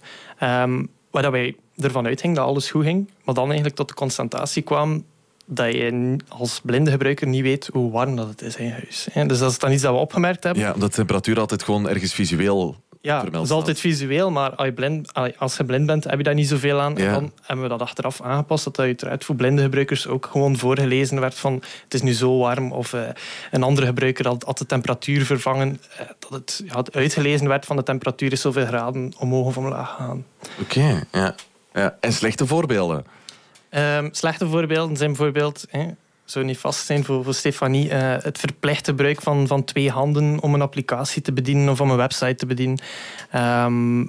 Waar 1.14 1.32
wij 1.32 1.56
ervan 1.78 2.06
uitgingen 2.06 2.36
dat 2.36 2.46
alles 2.46 2.72
goed 2.72 2.84
ging, 2.84 3.10
maar 3.24 3.36
dan 3.36 3.46
eigenlijk 3.46 3.76
tot 3.76 3.88
de 3.88 3.94
constatatie 3.94 4.62
kwam 4.62 5.04
dat 5.46 5.74
je 5.74 6.18
als 6.28 6.60
blinde 6.64 6.92
gebruiker 6.92 7.28
niet 7.28 7.42
weet 7.42 7.70
hoe 7.74 7.92
warm 7.92 8.16
dat 8.16 8.28
het 8.28 8.42
is 8.42 8.56
in 8.56 8.72
huis. 8.72 9.08
Dus 9.28 9.40
dat 9.40 9.52
is 9.52 9.60
dan 9.60 9.72
iets 9.72 9.82
dat 9.82 9.94
we 9.94 10.00
opgemerkt 10.00 10.44
hebben. 10.44 10.64
Ja, 10.64 10.74
omdat 10.74 10.90
de 10.90 10.96
temperatuur 10.96 11.40
altijd 11.40 11.64
gewoon 11.64 11.90
ergens 11.90 12.14
visueel 12.14 12.76
Ja, 13.04 13.20
vermeld 13.20 13.34
dat 13.34 13.44
is 13.44 13.52
altijd 13.52 13.80
visueel, 13.80 14.32
maar 14.32 14.56
als 14.56 14.68
je, 14.68 14.74
blind, 14.74 15.14
allee, 15.14 15.36
als 15.38 15.58
je 15.58 15.64
blind 15.64 15.86
bent, 15.86 16.04
heb 16.04 16.18
je 16.18 16.24
daar 16.24 16.34
niet 16.34 16.48
zoveel 16.48 16.80
aan. 16.80 16.98
En 16.98 17.12
dan 17.12 17.32
hebben 17.42 17.64
we 17.64 17.72
dat 17.72 17.82
achteraf 17.82 18.22
aangepast, 18.22 18.64
dat 18.64 18.76
dat 18.76 18.86
uiteraard 18.86 19.26
voor 19.26 19.36
blinde 19.36 19.62
gebruikers 19.62 20.08
ook 20.08 20.26
gewoon 20.26 20.58
voorgelezen 20.58 21.20
werd 21.20 21.36
van 21.36 21.54
het 21.84 21.94
is 21.94 22.02
nu 22.02 22.14
zo 22.14 22.38
warm. 22.38 22.72
Of 22.72 22.94
eh, 22.94 23.02
een 23.52 23.64
andere 23.64 23.88
gebruiker 23.88 24.28
had, 24.28 24.44
had 24.44 24.58
de 24.58 24.66
temperatuur 24.66 25.26
vervangen, 25.26 25.82
eh, 25.98 26.06
dat 26.20 26.32
het 26.32 26.64
ja, 26.66 26.78
het 26.78 26.96
uitgelezen 26.96 27.48
werd 27.48 27.66
van 27.66 27.76
de 27.76 27.84
temperatuur 27.84 28.32
is 28.32 28.42
zoveel 28.42 28.66
graden 28.66 29.14
omhoog 29.20 29.46
of 29.46 29.58
omlaag 29.58 29.96
gaan. 29.98 30.26
Oké, 30.62 31.04
ja. 31.12 31.36
ja. 31.74 31.98
En 32.00 32.14
slechte 32.14 32.48
voorbeelden? 32.48 33.06
Ehm, 33.70 34.08
slechte 34.12 34.48
voorbeelden 34.48 34.98
zijn 34.98 35.10
bijvoorbeeld, 35.10 35.66
zou 36.26 36.46
niet 36.46 36.58
vast 36.58 36.86
zijn 36.86 37.04
voor, 37.04 37.24
voor 37.24 37.34
Stefanie, 37.34 37.90
eh, 37.90 38.24
het 38.24 38.38
verplicht 38.38 38.86
gebruik 38.86 39.22
van, 39.22 39.48
van 39.48 39.64
twee 39.64 39.90
handen 39.90 40.42
om 40.42 40.54
een 40.54 40.62
applicatie 40.62 41.22
te 41.22 41.34
bedienen 41.34 41.70
of 41.70 41.82
om 41.82 41.92
een 41.92 41.98
website 41.98 42.36
te 42.36 42.46
bedienen. 42.46 42.80
Ehm, 43.32 44.06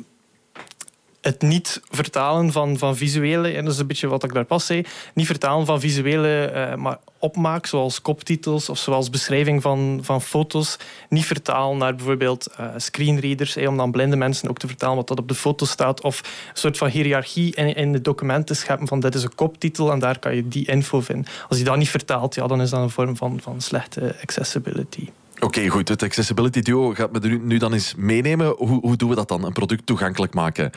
het 1.24 1.42
niet 1.42 1.80
vertalen 1.90 2.52
van, 2.52 2.78
van 2.78 2.96
visuele, 2.96 3.48
en 3.48 3.64
dat 3.64 3.72
is 3.72 3.78
een 3.78 3.86
beetje 3.86 4.08
wat 4.08 4.24
ik 4.24 4.32
daar 4.32 4.44
pas 4.44 4.66
zei, 4.66 4.84
niet 5.14 5.26
vertalen 5.26 5.66
van 5.66 5.80
visuele 5.80 6.44
eh, 6.44 6.74
maar 6.74 6.98
opmaak, 7.18 7.66
zoals 7.66 8.02
koptitels 8.02 8.68
of 8.68 8.78
zoals 8.78 9.10
beschrijving 9.10 9.62
van, 9.62 9.98
van 10.02 10.22
foto's, 10.22 10.76
niet 11.08 11.24
vertalen 11.24 11.78
naar 11.78 11.94
bijvoorbeeld 11.94 12.46
eh, 12.46 12.66
screenreaders, 12.76 13.56
om 13.56 13.76
dan 13.76 13.90
blinde 13.90 14.16
mensen 14.16 14.48
ook 14.48 14.58
te 14.58 14.66
vertalen 14.66 14.96
wat 14.96 15.08
dat 15.08 15.18
op 15.18 15.28
de 15.28 15.34
foto 15.34 15.66
staat, 15.66 16.02
of 16.02 16.20
een 16.20 16.58
soort 16.58 16.78
van 16.78 16.88
hiërarchie 16.88 17.54
in, 17.54 17.74
in 17.74 17.92
de 17.92 18.00
documenten 18.00 18.56
scheppen 18.56 18.88
van 18.88 19.00
dit 19.00 19.14
is 19.14 19.22
een 19.22 19.34
koptitel 19.34 19.92
en 19.92 19.98
daar 19.98 20.18
kan 20.18 20.34
je 20.34 20.48
die 20.48 20.66
info 20.66 21.00
vinden. 21.00 21.26
Als 21.48 21.58
je 21.58 21.64
dat 21.64 21.76
niet 21.76 21.90
vertaalt, 21.90 22.34
ja, 22.34 22.46
dan 22.46 22.60
is 22.60 22.70
dat 22.70 22.80
een 22.80 22.90
vorm 22.90 23.16
van, 23.16 23.40
van 23.40 23.60
slechte 23.60 24.16
accessibility. 24.22 25.08
Oké, 25.40 25.68
goed. 25.68 25.88
Het 25.88 26.02
Accessibility 26.02 26.60
Duo 26.60 26.90
gaat 26.90 27.12
me 27.12 27.18
nu, 27.18 27.38
nu 27.38 27.58
dan 27.58 27.72
eens 27.72 27.94
meenemen. 27.96 28.46
Hoe, 28.46 28.80
hoe 28.80 28.96
doen 28.96 29.08
we 29.08 29.14
dat 29.14 29.28
dan? 29.28 29.44
Een 29.44 29.52
product 29.52 29.86
toegankelijk 29.86 30.34
maken? 30.34 30.72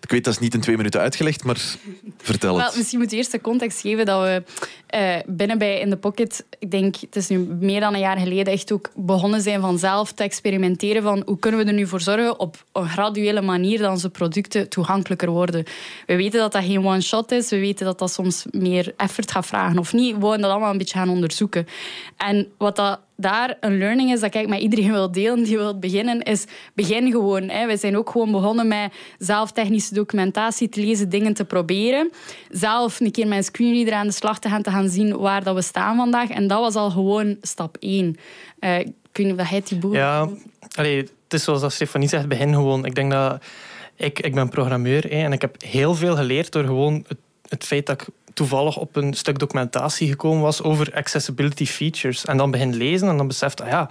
Ik 0.00 0.10
weet, 0.10 0.24
dat 0.24 0.32
is 0.32 0.38
niet 0.38 0.54
in 0.54 0.60
twee 0.60 0.76
minuten 0.76 1.00
uitgelegd, 1.00 1.44
maar 1.44 1.60
vertel 2.16 2.60
het. 2.60 2.76
misschien 2.76 2.98
moet 2.98 3.10
we 3.10 3.16
eerst 3.16 3.32
de 3.32 3.40
context 3.40 3.80
geven 3.80 4.06
dat 4.06 4.22
we 4.22 4.42
eh, 4.86 5.16
binnen 5.26 5.58
bij 5.58 5.80
In 5.80 5.90
The 5.90 5.96
Pocket, 5.96 6.44
ik 6.58 6.70
denk 6.70 6.96
het 6.96 7.16
is 7.16 7.28
nu 7.28 7.38
meer 7.38 7.80
dan 7.80 7.94
een 7.94 8.00
jaar 8.00 8.18
geleden, 8.18 8.52
echt 8.52 8.72
ook 8.72 8.90
begonnen 8.94 9.40
zijn 9.40 9.60
van 9.60 9.78
zelf 9.78 10.12
te 10.12 10.22
experimenteren 10.22 11.02
van 11.02 11.22
hoe 11.26 11.38
kunnen 11.38 11.60
we 11.60 11.66
er 11.66 11.72
nu 11.72 11.86
voor 11.86 12.00
zorgen 12.00 12.40
op 12.40 12.64
een 12.72 12.88
graduele 12.88 13.40
manier 13.40 13.78
dat 13.78 13.90
onze 13.90 14.10
producten 14.10 14.68
toegankelijker 14.68 15.30
worden. 15.30 15.64
We 16.06 16.16
weten 16.16 16.40
dat 16.40 16.52
dat 16.52 16.64
geen 16.64 16.86
one-shot 16.86 17.30
is, 17.30 17.50
we 17.50 17.58
weten 17.58 17.86
dat 17.86 17.98
dat 17.98 18.12
soms 18.12 18.44
meer 18.50 18.94
effort 18.96 19.30
gaat 19.30 19.46
vragen 19.46 19.78
of 19.78 19.92
niet. 19.92 20.14
We 20.14 20.20
willen 20.20 20.40
dat 20.40 20.50
allemaal 20.50 20.70
een 20.70 20.78
beetje 20.78 20.98
gaan 20.98 21.08
onderzoeken. 21.08 21.66
En 22.16 22.48
wat 22.56 22.76
dat 22.76 23.00
daar 23.20 23.56
een 23.60 23.78
learning 23.78 24.12
is 24.12 24.20
dat 24.20 24.34
ik 24.34 24.48
met 24.48 24.60
iedereen 24.60 24.90
wil 24.90 25.12
delen 25.12 25.44
die 25.44 25.56
wil 25.56 25.78
beginnen, 25.78 26.22
is 26.22 26.44
begin 26.74 27.10
gewoon. 27.10 27.48
Hè. 27.48 27.66
We 27.66 27.76
zijn 27.76 27.96
ook 27.96 28.10
gewoon 28.10 28.32
begonnen 28.32 28.68
met 28.68 28.92
zelf 29.18 29.52
technische 29.52 29.94
documentatie 29.94 30.68
te 30.68 30.80
lezen, 30.80 31.08
dingen 31.08 31.34
te 31.34 31.44
proberen. 31.44 32.10
Zelf 32.50 33.00
een 33.00 33.10
keer 33.10 33.30
een 33.30 33.44
screenreader 33.44 33.94
aan 33.94 34.06
de 34.06 34.12
slag 34.12 34.38
te 34.38 34.48
gaan, 34.48 34.62
te 34.62 34.70
gaan 34.70 34.88
zien 34.88 35.16
waar 35.16 35.42
dat 35.42 35.54
we 35.54 35.62
staan 35.62 35.96
vandaag. 35.96 36.28
En 36.28 36.46
dat 36.46 36.60
was 36.60 36.74
al 36.74 36.90
gewoon 36.90 37.36
stap 37.42 37.76
één. 37.80 38.16
Eh, 38.58 38.78
ik 38.78 38.86
weet 39.12 39.26
niet 39.26 39.30
of 39.30 39.36
dat 39.36 39.48
hij 39.48 39.62
die 39.64 39.78
boer... 39.78 39.94
Ja, 39.94 40.28
allee, 40.74 40.96
het 40.96 41.12
is 41.28 41.44
zoals 41.44 41.74
Stefanie 41.74 42.08
zegt, 42.08 42.28
begin 42.28 42.54
gewoon. 42.54 42.84
Ik 42.84 42.94
denk 42.94 43.10
dat 43.10 43.42
ik, 43.96 44.20
ik 44.20 44.34
ben 44.34 44.48
programmeur 44.48 45.02
hè, 45.02 45.24
en 45.24 45.32
ik 45.32 45.40
heb 45.40 45.62
heel 45.62 45.94
veel 45.94 46.16
geleerd 46.16 46.52
door 46.52 46.64
gewoon 46.64 47.04
het, 47.08 47.18
het 47.48 47.64
feit 47.64 47.86
dat 47.86 48.00
ik 48.00 48.08
toevallig 48.38 48.76
op 48.76 48.96
een 48.96 49.14
stuk 49.14 49.38
documentatie 49.38 50.08
gekomen 50.08 50.42
was 50.42 50.62
over 50.62 50.94
accessibility 50.94 51.66
features. 51.66 52.24
En 52.24 52.36
dan 52.36 52.50
begin 52.50 52.74
lezen 52.74 53.08
en 53.08 53.16
dan 53.16 53.26
beseft, 53.26 53.60
ah 53.60 53.68
ja, 53.68 53.88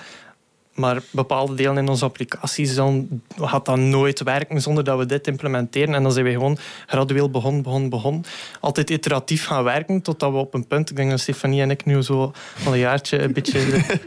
maar 0.74 1.02
bepaalde 1.12 1.54
delen 1.54 1.78
in 1.78 1.88
onze 1.88 2.06
applicaties 2.06 2.76
dan 2.76 3.22
gaat 3.42 3.66
dat 3.66 3.78
nooit 3.78 4.24
werken 4.24 4.62
zonder 4.62 4.84
dat 4.84 4.98
we 4.98 5.06
dit 5.06 5.28
implementeren. 5.28 5.94
En 5.94 6.04
dan 6.04 6.12
zijn 6.12 6.26
we 6.26 6.32
gewoon 6.32 6.58
gradueel 6.86 7.30
begon, 7.30 7.62
begon, 7.62 7.90
begon. 7.90 8.26
Altijd 8.60 8.90
iteratief 8.90 9.46
gaan 9.46 9.64
werken 9.64 10.02
totdat 10.02 10.32
we 10.32 10.38
op 10.38 10.54
een 10.54 10.68
punt, 10.68 10.90
ik 10.90 10.96
denk 10.96 11.10
dat 11.10 11.20
Stefanie 11.20 11.62
en 11.62 11.72
ik 11.72 11.86
nu 11.86 12.02
zo 12.02 12.34
al 12.66 12.74
een 12.74 12.80
jaartje 12.80 13.22
een 13.22 13.34
beetje 13.34 13.60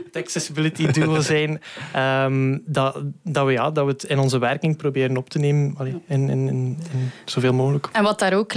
het 0.06 0.16
accessibility 0.16 0.86
duo 0.86 1.20
zijn, 1.20 1.60
ehm, 1.92 2.58
dat, 2.66 3.02
dat, 3.24 3.46
we, 3.46 3.52
ja, 3.52 3.70
dat 3.70 3.84
we 3.84 3.90
het 3.90 4.04
in 4.04 4.18
onze 4.18 4.38
werking 4.38 4.76
proberen 4.76 5.16
op 5.16 5.30
te 5.30 5.38
nemen 5.38 5.74
allee, 5.76 6.02
in, 6.06 6.28
in, 6.28 6.48
in, 6.48 6.78
in 6.92 7.10
zoveel 7.24 7.52
mogelijk. 7.52 7.88
En 7.92 8.02
wat 8.02 8.18
daar 8.18 8.34
ook 8.34 8.48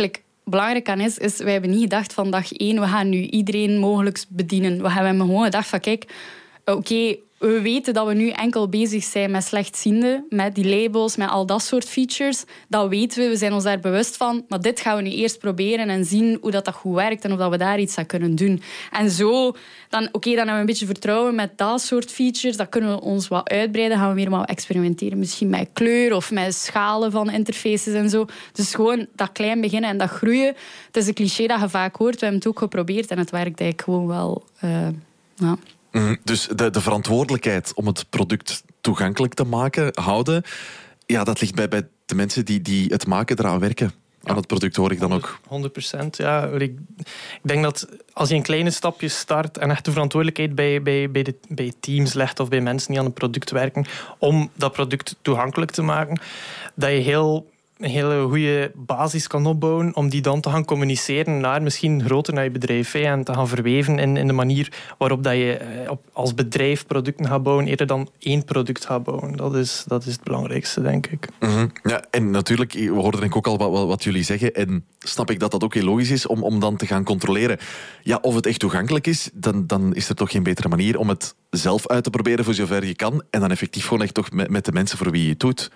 belangrijk 0.45 0.89
aan 0.89 0.99
is, 0.99 1.17
is 1.17 1.37
wij 1.37 1.51
hebben 1.51 1.69
niet 1.69 1.81
gedacht 1.81 2.13
van 2.13 2.31
dag 2.31 2.53
één, 2.53 2.79
we 2.79 2.87
gaan 2.87 3.09
nu 3.09 3.17
iedereen 3.17 3.77
mogelijk 3.77 4.23
bedienen. 4.29 4.81
We 4.81 4.91
hebben 4.91 5.19
gewoon 5.19 5.43
gedacht 5.43 5.67
van, 5.67 5.79
kijk, 5.79 6.05
oké, 6.65 7.15
we 7.49 7.61
weten 7.61 7.93
dat 7.93 8.07
we 8.07 8.13
nu 8.13 8.29
enkel 8.29 8.69
bezig 8.69 9.03
zijn 9.03 9.31
met 9.31 9.43
slechtzienden, 9.43 10.25
met 10.29 10.55
die 10.55 10.65
labels, 10.65 11.15
met 11.15 11.29
al 11.29 11.45
dat 11.45 11.61
soort 11.61 11.85
features. 11.89 12.43
Dat 12.67 12.89
weten 12.89 13.23
we, 13.23 13.29
we 13.29 13.35
zijn 13.35 13.53
ons 13.53 13.63
daar 13.63 13.79
bewust 13.79 14.17
van. 14.17 14.45
Maar 14.47 14.61
dit 14.61 14.79
gaan 14.79 14.95
we 14.95 15.01
nu 15.01 15.09
eerst 15.09 15.39
proberen 15.39 15.89
en 15.89 16.05
zien 16.05 16.37
hoe 16.41 16.51
dat, 16.51 16.65
dat 16.65 16.73
goed 16.73 16.95
werkt 16.95 17.23
en 17.23 17.31
of 17.31 17.37
dat 17.37 17.49
we 17.49 17.57
daar 17.57 17.79
iets 17.79 17.97
aan 17.97 18.05
kunnen 18.05 18.35
doen. 18.35 18.61
En 18.91 19.09
zo, 19.09 19.51
dan, 19.89 20.09
oké, 20.11 20.29
dan 20.29 20.37
hebben 20.37 20.53
we 20.53 20.59
een 20.59 20.65
beetje 20.65 20.85
vertrouwen 20.85 21.35
met 21.35 21.57
dat 21.57 21.81
soort 21.81 22.11
features. 22.11 22.57
Dan 22.57 22.69
kunnen 22.69 22.95
we 22.95 23.01
ons 23.01 23.27
wat 23.27 23.49
uitbreiden, 23.49 23.97
gaan 23.97 24.09
we 24.09 24.15
weer 24.15 24.29
wat 24.29 24.49
experimenteren. 24.49 25.19
Misschien 25.19 25.49
met 25.49 25.69
kleur 25.73 26.15
of 26.15 26.31
met 26.31 26.55
schalen 26.55 27.11
van 27.11 27.29
interfaces 27.29 27.93
en 27.93 28.09
zo. 28.09 28.25
Dus 28.53 28.75
gewoon 28.75 29.07
dat 29.15 29.31
klein 29.31 29.61
beginnen 29.61 29.89
en 29.89 29.97
dat 29.97 30.09
groeien. 30.09 30.55
Het 30.87 30.97
is 30.97 31.07
een 31.07 31.13
cliché 31.13 31.47
dat 31.47 31.59
je 31.59 31.69
vaak 31.69 31.95
hoort. 31.95 32.13
We 32.13 32.19
hebben 32.19 32.39
het 32.39 32.47
ook 32.47 32.59
geprobeerd 32.59 33.11
en 33.11 33.17
het 33.17 33.29
werkt 33.31 33.59
eigenlijk 33.59 33.81
gewoon 33.81 34.07
wel. 34.07 34.43
eh, 34.59 34.87
ja. 35.35 35.57
Mhm. 35.93 36.15
Dus 36.23 36.47
de, 36.55 36.69
de 36.69 36.81
verantwoordelijkheid 36.81 37.73
om 37.73 37.87
het 37.87 38.09
product 38.09 38.63
toegankelijk 38.81 39.33
te 39.33 39.43
maken, 39.43 39.89
houden, 39.93 40.43
ja, 41.05 41.23
dat 41.23 41.41
ligt 41.41 41.55
bij, 41.55 41.67
bij 41.67 41.87
de 42.05 42.15
mensen 42.15 42.45
die, 42.45 42.61
die 42.61 42.87
het 42.87 43.07
maken, 43.07 43.39
eraan 43.39 43.59
werken. 43.59 43.91
Aan 44.23 44.35
het 44.35 44.47
product 44.47 44.75
hoor 44.75 44.91
ik 44.91 44.99
dan 44.99 45.13
ook. 45.13 45.39
100% 46.01 46.05
ja. 46.09 46.45
Ik, 46.47 46.77
denk 47.41 47.63
dat 47.63 47.87
als 48.13 48.29
je 48.29 48.35
in 48.35 48.41
kleine 48.41 48.69
stapjes 48.69 49.17
start 49.17 49.57
en 49.57 49.69
echt 49.69 49.85
de 49.85 49.91
verantwoordelijkheid 49.91 50.55
bij, 50.55 50.81
bij, 50.81 51.11
bij, 51.11 51.23
de, 51.23 51.35
bij 51.47 51.73
teams 51.79 52.13
legt 52.13 52.39
of 52.39 52.49
bij 52.49 52.61
mensen 52.61 52.89
die 52.89 52.99
aan 52.99 53.05
een 53.05 53.13
product 53.13 53.51
werken, 53.51 53.85
om 54.17 54.49
dat 54.55 54.71
product 54.71 55.15
toegankelijk 55.21 55.71
te 55.71 55.81
maken, 55.81 56.19
dat 56.75 56.89
je 56.89 56.95
heel, 56.95 57.51
een 57.83 57.89
hele 57.89 58.27
goede 58.27 58.71
basis 58.75 59.27
kan 59.27 59.45
opbouwen 59.45 59.95
om 59.95 60.09
die 60.09 60.21
dan 60.21 60.41
te 60.41 60.49
gaan 60.49 60.65
communiceren 60.65 61.39
naar 61.39 61.61
misschien 61.61 62.03
groter 62.03 62.33
naar 62.33 62.43
je 62.43 62.51
bedrijf 62.51 62.91
hè, 62.91 62.99
en 62.99 63.23
te 63.23 63.33
gaan 63.33 63.47
verweven 63.47 63.99
in, 63.99 64.17
in 64.17 64.27
de 64.27 64.33
manier 64.33 64.71
waarop 64.97 65.23
dat 65.23 65.33
je 65.33 65.57
eh, 65.57 65.91
op, 65.91 66.01
als 66.13 66.33
bedrijf 66.33 66.85
producten 66.85 67.27
gaat 67.27 67.43
bouwen, 67.43 67.67
eerder 67.67 67.87
dan 67.87 68.09
één 68.19 68.45
product 68.45 68.85
gaat 68.85 69.03
bouwen. 69.03 69.35
Dat 69.35 69.55
is, 69.55 69.83
dat 69.87 70.05
is 70.05 70.13
het 70.13 70.23
belangrijkste, 70.23 70.81
denk 70.81 71.07
ik. 71.07 71.27
Mhm. 71.39 71.67
Ja, 71.83 72.03
en 72.11 72.31
natuurlijk, 72.31 72.73
we 72.73 72.89
hoorden 72.89 73.23
ik 73.23 73.35
ook 73.35 73.47
al 73.47 73.57
wat, 73.57 73.71
wat, 73.71 73.87
wat 73.87 74.03
jullie 74.03 74.23
zeggen. 74.23 74.53
En 74.53 74.85
snap 74.99 75.31
ik 75.31 75.39
dat 75.39 75.51
dat 75.51 75.63
ook 75.63 75.73
heel 75.73 75.83
logisch 75.83 76.11
is 76.11 76.27
om, 76.27 76.43
om 76.43 76.59
dan 76.59 76.75
te 76.75 76.85
gaan 76.85 77.03
controleren 77.03 77.57
ja, 78.01 78.19
of 78.21 78.35
het 78.35 78.45
echt 78.45 78.59
toegankelijk 78.59 79.07
is. 79.07 79.29
Dan, 79.33 79.67
dan 79.67 79.95
is 79.95 80.09
er 80.09 80.15
toch 80.15 80.31
geen 80.31 80.43
betere 80.43 80.67
manier 80.67 80.97
om 80.97 81.09
het 81.09 81.35
zelf 81.49 81.87
uit 81.87 82.03
te 82.03 82.09
proberen 82.09 82.45
voor 82.45 82.53
zover 82.53 82.85
je 82.85 82.95
kan. 82.95 83.23
En 83.29 83.39
dan 83.39 83.51
effectief 83.51 83.83
gewoon 83.83 84.03
echt 84.03 84.13
toch 84.13 84.31
met, 84.31 84.49
met 84.49 84.65
de 84.65 84.71
mensen 84.71 84.97
voor 84.97 85.11
wie 85.11 85.23
je 85.23 85.29
het 85.29 85.39
doet. 85.39 85.71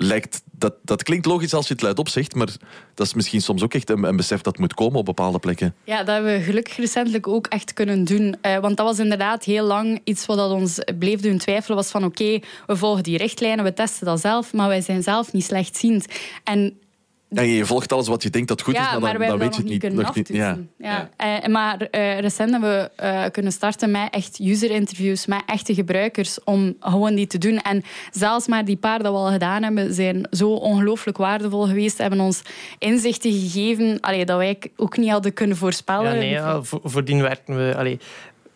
Lijkt, 0.00 0.42
dat, 0.50 0.74
dat 0.82 1.02
klinkt 1.02 1.26
logisch 1.26 1.54
als 1.54 1.66
je 1.66 1.72
het 1.72 1.82
luidop 1.82 2.08
zegt, 2.08 2.34
maar 2.34 2.48
dat 2.94 3.06
is 3.06 3.14
misschien 3.14 3.40
soms 3.40 3.62
ook 3.62 3.74
echt 3.74 3.90
een, 3.90 4.02
een 4.02 4.16
besef 4.16 4.40
dat 4.40 4.58
moet 4.58 4.74
komen 4.74 4.98
op 4.98 5.04
bepaalde 5.04 5.38
plekken. 5.38 5.74
Ja, 5.84 5.98
dat 5.98 6.14
hebben 6.14 6.32
we 6.32 6.40
gelukkig 6.40 6.76
recentelijk 6.76 7.26
ook 7.26 7.46
echt 7.46 7.72
kunnen 7.72 8.04
doen. 8.04 8.36
Eh, 8.40 8.58
want 8.58 8.76
dat 8.76 8.86
was 8.86 8.98
inderdaad 8.98 9.44
heel 9.44 9.64
lang 9.64 10.00
iets 10.04 10.26
wat 10.26 10.36
dat 10.36 10.50
ons 10.50 10.78
bleef 10.98 11.20
doen 11.20 11.38
twijfelen. 11.38 11.76
Was 11.76 11.90
van 11.90 12.04
oké, 12.04 12.40
we 12.66 12.76
volgen 12.76 13.02
die 13.02 13.18
richtlijnen, 13.18 13.64
we 13.64 13.72
testen 13.72 14.06
dat 14.06 14.20
zelf, 14.20 14.52
maar 14.52 14.68
wij 14.68 14.80
zijn 14.80 15.02
zelf 15.02 15.32
niet 15.32 15.44
slechtziend. 15.44 16.06
En 16.44 16.78
Ja, 17.30 17.42
je 17.42 17.66
volgt 17.66 17.92
alles 17.92 18.08
wat 18.08 18.22
je 18.22 18.30
denkt 18.30 18.48
dat 18.48 18.62
goed 18.62 18.74
ja, 18.74 18.80
is, 18.80 18.90
maar, 18.90 19.00
maar 19.00 19.10
dan, 19.10 19.18
wij 19.18 19.28
dan 19.28 19.38
weet 19.38 19.56
je 19.56 19.62
het 19.62 19.82
nog 19.82 19.92
niet. 19.92 20.04
nog 20.06 20.14
niet 20.14 20.28
ja. 20.78 21.10
Eh, 21.16 21.46
maar 21.46 21.80
eh, 21.80 22.18
recent 22.18 22.50
hebben 22.50 22.70
we 22.70 22.90
eh, 23.02 23.24
kunnen 23.30 23.52
starten 23.52 23.90
met 23.90 24.08
echt 24.10 24.38
user-interviews 24.40 25.26
met 25.26 25.42
echte 25.46 25.74
gebruikers 25.74 26.44
om 26.44 26.76
gewoon 26.80 27.14
die 27.14 27.26
te 27.26 27.38
doen. 27.38 27.58
En 27.58 27.82
zelfs 28.10 28.46
maar 28.46 28.64
die 28.64 28.76
paar 28.76 29.02
dat 29.02 29.12
we 29.12 29.18
al 29.18 29.30
gedaan 29.30 29.62
hebben, 29.62 29.94
zijn 29.94 30.26
zo 30.30 30.50
ongelooflijk 30.50 31.16
waardevol 31.16 31.66
geweest. 31.66 31.98
Hebben 31.98 32.20
ons 32.20 32.42
inzichten 32.78 33.32
gegeven 33.32 34.00
allee, 34.00 34.24
dat 34.24 34.36
wij 34.36 34.58
ook 34.76 34.96
niet 34.96 35.10
hadden 35.10 35.32
kunnen 35.32 35.56
voorspellen. 35.56 36.26
Ja, 36.26 36.52
nee, 36.52 36.60
voordien 36.82 37.22
werken 37.22 37.56
we... 37.56 37.74
Allee, 37.76 37.98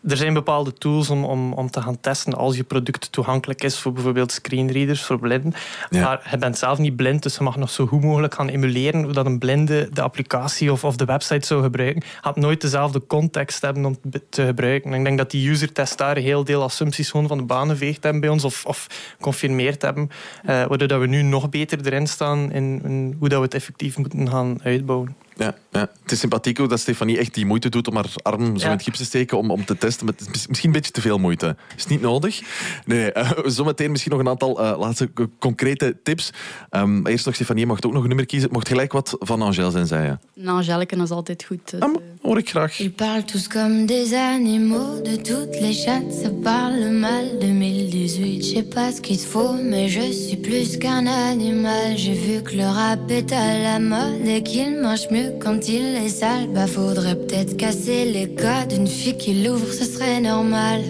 er 0.07 0.17
zijn 0.17 0.33
bepaalde 0.33 0.73
tools 0.73 1.09
om, 1.09 1.23
om, 1.25 1.53
om 1.53 1.69
te 1.69 1.81
gaan 1.81 1.99
testen 1.99 2.33
als 2.33 2.55
je 2.55 2.63
product 2.63 3.11
toegankelijk 3.11 3.63
is 3.63 3.79
voor 3.79 3.93
bijvoorbeeld 3.93 4.31
screenreaders 4.31 5.03
voor 5.03 5.19
blinden. 5.19 5.53
Maar 5.89 6.27
je 6.31 6.37
bent 6.37 6.57
zelf 6.57 6.77
niet 6.77 6.95
blind, 6.95 7.23
dus 7.23 7.37
je 7.37 7.43
mag 7.43 7.55
nog 7.55 7.69
zo 7.69 7.85
goed 7.85 8.03
mogelijk 8.03 8.33
gaan 8.33 8.47
emuleren 8.49 9.03
hoe 9.03 9.13
dat 9.13 9.25
een 9.25 9.39
blinde 9.39 9.89
de 9.93 10.01
applicatie 10.01 10.71
of, 10.71 10.83
of 10.83 10.95
de 10.95 11.05
website 11.05 11.47
zou 11.47 11.61
gebruiken. 11.63 12.03
Gaat 12.21 12.35
nooit 12.35 12.61
dezelfde 12.61 13.05
context 13.07 13.61
hebben 13.61 13.85
om 13.85 13.97
te- 14.11 14.21
te 14.29 14.45
gebruiken. 14.45 14.91
En 14.91 14.97
ik 14.97 15.05
denk 15.05 15.17
dat 15.17 15.31
die 15.31 15.49
user-test 15.49 15.97
daar 15.97 16.17
een 16.17 16.23
heel 16.23 16.43
deel 16.43 16.63
assumpties 16.63 17.11
gewoon 17.11 17.27
van 17.27 17.37
de 17.37 17.43
baan 17.43 17.69
geveegd 17.69 18.03
hebben 18.03 18.21
bij 18.21 18.29
ons 18.29 18.43
of, 18.43 18.65
of 18.65 18.87
confirmeerd 19.21 19.81
hebben. 19.81 20.09
eh, 20.43 20.45
waardoor 20.65 20.87
dat 20.87 20.99
we 20.99 21.07
nu 21.07 21.21
nog 21.21 21.49
beter 21.49 21.79
erin 21.85 22.07
staan 22.07 22.51
in, 22.51 22.81
in 22.83 23.15
hoe 23.19 23.29
dat 23.29 23.37
we 23.39 23.45
het 23.45 23.53
effectief 23.53 23.97
moeten 23.97 24.29
gaan 24.29 24.59
uitbouwen. 24.63 25.15
Ja, 25.37 25.55
ja. 25.71 25.89
Het 26.03 26.11
is 26.11 26.19
sympathiek 26.19 26.59
ook 26.59 26.69
dat 26.69 26.79
Stefanie 26.79 27.17
echt 27.17 27.33
die 27.33 27.45
moeite 27.45 27.69
doet 27.69 27.87
om 27.87 27.95
haar 27.95 28.05
arm 28.21 28.45
zo 28.45 28.53
Ja. 28.65 28.65
in 28.65 28.71
het 28.77 28.83
gips 28.83 28.97
te 28.97 29.05
steken 29.05 29.37
om, 29.37 29.51
om 29.51 29.65
te 29.65 29.77
testen. 29.77 30.05
Maar 30.05 30.13
het 30.17 30.35
is 30.35 30.47
misschien 30.47 30.69
een 30.69 30.75
beetje 30.75 30.91
te 30.91 31.01
veel 31.01 31.17
moeite. 31.17 31.55
Is 31.77 31.87
niet 31.87 32.01
nodig. 32.01 32.41
Nee, 32.85 33.11
eh, 33.11 33.31
zometeen 33.45 33.91
misschien 33.91 34.11
nog 34.11 34.21
een 34.21 34.27
aantal 34.29 34.63
eh, 34.63 34.79
laatste 34.79 35.09
concrete 35.39 35.97
tips. 36.03 36.31
Ehm, 36.69 37.01
maar 37.01 37.11
eerst 37.11 37.25
nog, 37.25 37.35
Stefanie, 37.35 37.61
je 37.61 37.67
mocht 37.67 37.85
ook 37.85 37.93
nog 37.93 38.01
een 38.01 38.07
nummer 38.07 38.25
kiezen. 38.25 38.49
Mocht 38.51 38.67
gelijk 38.67 38.91
wat 38.91 39.15
van 39.19 39.41
Angèle 39.41 39.71
zijn, 39.71 39.87
zei 39.87 40.05
je. 40.05 40.41
Nou, 40.41 40.61
is 41.03 41.11
altijd 41.11 41.43
goed. 41.43 41.71
dus, 41.71 41.79
eh. 41.79 41.89
Hoor 42.21 42.37
ik 42.37 42.49
graag. 42.49 42.79
Ils 42.79 42.91
parlent 42.91 43.27
tous 43.27 43.47
comme 43.47 43.85
des 43.85 44.13
animaux, 44.13 45.01
de 45.03 45.15
toutes 45.21 45.59
les 45.59 45.83
chattes, 45.83 46.21
ça 46.23 46.29
parle 46.43 46.91
mal. 46.91 47.37
2018, 47.39 48.45
je 48.45 48.53
sais 48.53 48.63
pas 48.67 48.91
ce 48.95 49.01
qu'il 49.01 49.19
faut, 49.19 49.53
mais 49.61 49.89
je 49.91 50.11
suis 50.11 50.37
plus 50.37 50.77
qu'un 50.77 51.05
animal. 51.07 51.97
J'ai 51.97 52.13
vu 52.15 52.41
que 52.41 52.55
le 52.55 52.65
rap 52.65 53.11
est 53.11 53.31
à 53.31 53.57
la 53.57 53.79
mode 53.79 54.25
et 54.27 54.41
qu'il 54.41 54.79
marche 54.81 55.09
mieux 55.11 55.22
quand 55.39 55.67
il 55.69 55.97
est 55.97 56.09
sale. 56.09 56.47
Bah, 56.53 56.67
faudrait 56.67 57.15
peut-être 57.15 57.57
casser 57.57 58.05
les 58.05 58.27
codes. 58.33 58.73
Une 58.75 58.87
fille 58.87 59.17
qui 59.17 59.43
l'ouvre, 59.43 59.71
ce 59.71 59.85
serait 59.85 60.21
normal. 60.21 60.81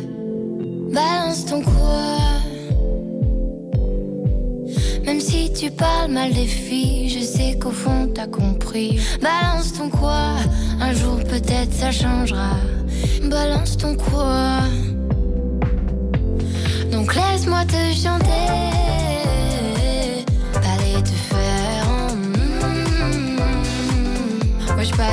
Balance 0.92 1.46
ton 1.46 1.62
quoi. 1.62 2.24
Même 5.06 5.20
si 5.20 5.52
tu 5.52 5.70
parles 5.72 6.12
mal 6.12 6.32
des 6.32 6.46
filles, 6.46 7.10
je 7.10 7.20
sais 7.20 7.58
qu'au 7.60 7.72
fond 7.72 8.10
t'as 8.14 8.28
compris. 8.28 9.00
Balance 9.22 9.74
ton 9.74 9.90
quoi, 9.90 10.36
un 10.80 10.94
jour 10.94 11.18
peut-être 11.18 11.74
ça 11.74 11.92
changera. 11.92 12.56
Balance 13.24 13.78
ton 13.78 13.96
quoi. 13.96 14.60
Donc 16.92 17.16
laisse-moi 17.16 17.66
te 17.66 17.94
chanter. 17.94 18.93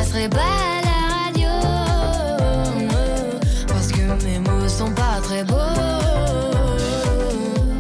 Passerai 0.01 0.29
pas 0.31 0.39
à 0.39 0.81
la 0.89 0.99
radio. 1.25 1.49
Parce 3.69 3.89
que 3.89 4.25
mes 4.25 4.39
mots 4.39 4.69
sont 4.69 4.93
pas 4.93 5.21
très 5.23 5.45
beaux. 5.45 5.77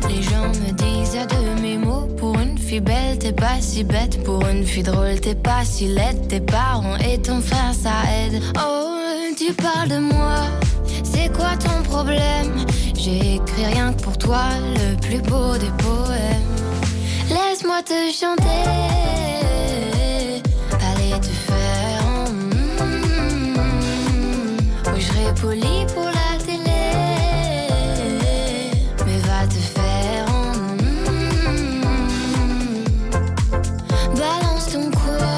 Les 0.08 0.22
gens 0.22 0.48
me 0.48 0.70
disent 0.72 1.16
à 1.16 1.24
demi-mot 1.24 2.08
Pour 2.18 2.38
une 2.38 2.58
fille 2.58 2.80
belle, 2.80 3.18
t'es 3.18 3.32
pas 3.32 3.60
si 3.60 3.84
bête. 3.84 4.22
Pour 4.22 4.46
une 4.46 4.64
fille 4.64 4.82
drôle, 4.82 5.18
t'es 5.20 5.34
pas 5.34 5.64
si 5.64 5.86
laide. 5.86 6.28
Tes 6.28 6.40
parents 6.40 6.98
et 6.98 7.16
ton 7.18 7.40
frère, 7.40 7.72
ça 7.72 7.96
aide. 8.18 8.42
Oh, 8.58 9.32
tu 9.38 9.54
parles 9.54 9.88
de 9.88 9.98
moi. 9.98 10.40
C'est 11.02 11.32
quoi 11.34 11.56
ton 11.56 11.82
problème? 11.82 12.52
J'ai 12.94 13.36
écrit 13.36 13.64
rien 13.64 13.94
que 13.94 14.02
pour 14.02 14.18
toi 14.18 14.44
Le 14.74 14.96
plus 15.00 15.22
beau 15.22 15.56
des 15.56 15.72
poèmes. 15.84 16.50
Laisse-moi 17.30 17.82
te 17.82 18.12
chanter 18.12 19.29
poli 25.40 25.86
pour 25.94 26.04
la 26.04 26.38
télé. 26.44 26.82
Mais 29.06 29.18
va 29.18 29.46
te 29.46 29.60
faire 29.74 30.24
en 30.34 30.52
mm. 30.76 30.94
Balance 34.16 34.66
ton 34.72 34.90
quoi. 34.90 35.34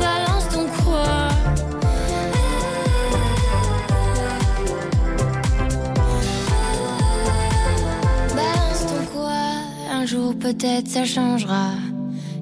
Balance 0.00 0.48
ton 0.52 0.66
quoi. 0.82 1.28
Balance 8.34 8.80
ton 8.86 9.00
quoi. 9.12 9.44
Un 9.92 10.04
jour 10.06 10.34
peut-être 10.38 10.88
ça 10.88 11.04
changera 11.04 11.87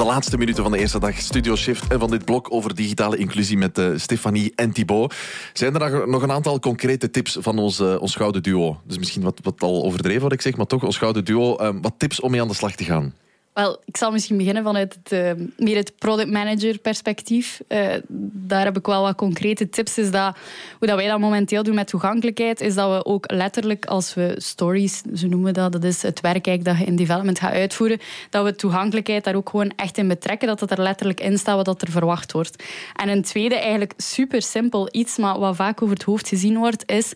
De 0.00 0.06
laatste 0.06 0.38
minuten 0.38 0.62
van 0.62 0.72
de 0.72 0.78
eerste 0.78 0.98
dag 0.98 1.18
Studio 1.18 1.56
Shift 1.56 1.86
en 1.92 1.98
van 1.98 2.10
dit 2.10 2.24
blok 2.24 2.52
over 2.52 2.74
digitale 2.74 3.16
inclusie 3.16 3.56
met 3.56 3.78
eh, 3.78 3.88
Stefanie 3.96 4.52
en 4.54 4.72
Thibaut. 4.72 5.14
Zijn 5.52 5.74
er 5.74 6.08
nog- 6.08 6.22
een 6.22 6.32
aantal 6.32 6.58
concrete 6.58 7.10
tips 7.10 7.36
van 7.40 7.58
ons, 7.58 7.80
eh, 7.80 8.00
ons 8.00 8.14
gouden 8.14 8.42
duo? 8.42 8.80
Dus 8.84 8.98
misschien 8.98 9.22
wat, 9.22 9.40
wat 9.42 9.62
al 9.62 9.82
overdreven 9.84 10.22
wat 10.22 10.32
ik 10.32 10.40
zeg, 10.40 10.56
maar 10.56 10.66
toch 10.66 10.84
ons 10.84 10.98
gouden 10.98 11.24
duo. 11.24 11.56
eh, 11.56 11.74
wat 11.80 11.94
tips 11.96 12.20
om 12.20 12.30
mee 12.30 12.40
aan 12.40 12.48
de 12.48 12.54
slag 12.54 12.74
te 12.74 12.84
gaan? 12.84 13.14
Wel, 13.60 13.80
ik 13.84 13.96
zal 13.96 14.10
misschien 14.10 14.36
beginnen 14.36 14.62
vanuit 14.62 14.98
het, 15.02 15.12
eh, 15.12 15.32
meer 15.56 15.76
het 15.76 15.92
product 15.98 16.30
manager 16.30 16.78
perspectief. 16.78 17.60
Eh, 17.68 17.94
daar 18.32 18.64
heb 18.64 18.76
ik 18.76 18.86
wel 18.86 19.02
wat 19.02 19.14
concrete 19.14 19.68
tips. 19.68 19.98
Is 19.98 20.10
dat, 20.10 20.36
hoe 20.78 20.88
dat 20.88 20.96
wij 20.96 21.08
dat 21.08 21.18
momenteel 21.18 21.62
doen 21.62 21.74
met 21.74 21.86
toegankelijkheid, 21.86 22.60
is 22.60 22.74
dat 22.74 22.90
we 22.90 23.04
ook 23.04 23.30
letterlijk 23.32 23.84
als 23.86 24.14
we 24.14 24.34
stories, 24.36 25.02
zo 25.14 25.26
noemen 25.26 25.46
we 25.46 25.52
dat, 25.52 25.72
dat 25.72 25.84
is 25.84 26.02
het 26.02 26.20
werk 26.20 26.64
dat 26.64 26.78
je 26.78 26.84
in 26.84 26.96
development 26.96 27.38
gaat 27.38 27.52
uitvoeren, 27.52 27.98
dat 28.30 28.44
we 28.44 28.54
toegankelijkheid 28.54 29.24
daar 29.24 29.34
ook 29.34 29.48
gewoon 29.48 29.72
echt 29.76 29.98
in 29.98 30.08
betrekken, 30.08 30.48
dat 30.48 30.60
het 30.60 30.70
er 30.70 30.80
letterlijk 30.80 31.20
in 31.20 31.38
staat 31.38 31.66
wat 31.66 31.82
er 31.82 31.90
verwacht 31.90 32.32
wordt. 32.32 32.64
En 32.94 33.08
een 33.08 33.22
tweede, 33.22 33.54
eigenlijk 33.54 33.92
super 33.96 34.42
simpel 34.42 34.88
iets, 34.90 35.16
maar 35.16 35.38
wat 35.38 35.56
vaak 35.56 35.82
over 35.82 35.94
het 35.94 36.04
hoofd 36.04 36.28
gezien 36.28 36.58
wordt, 36.58 36.90
is 36.90 37.12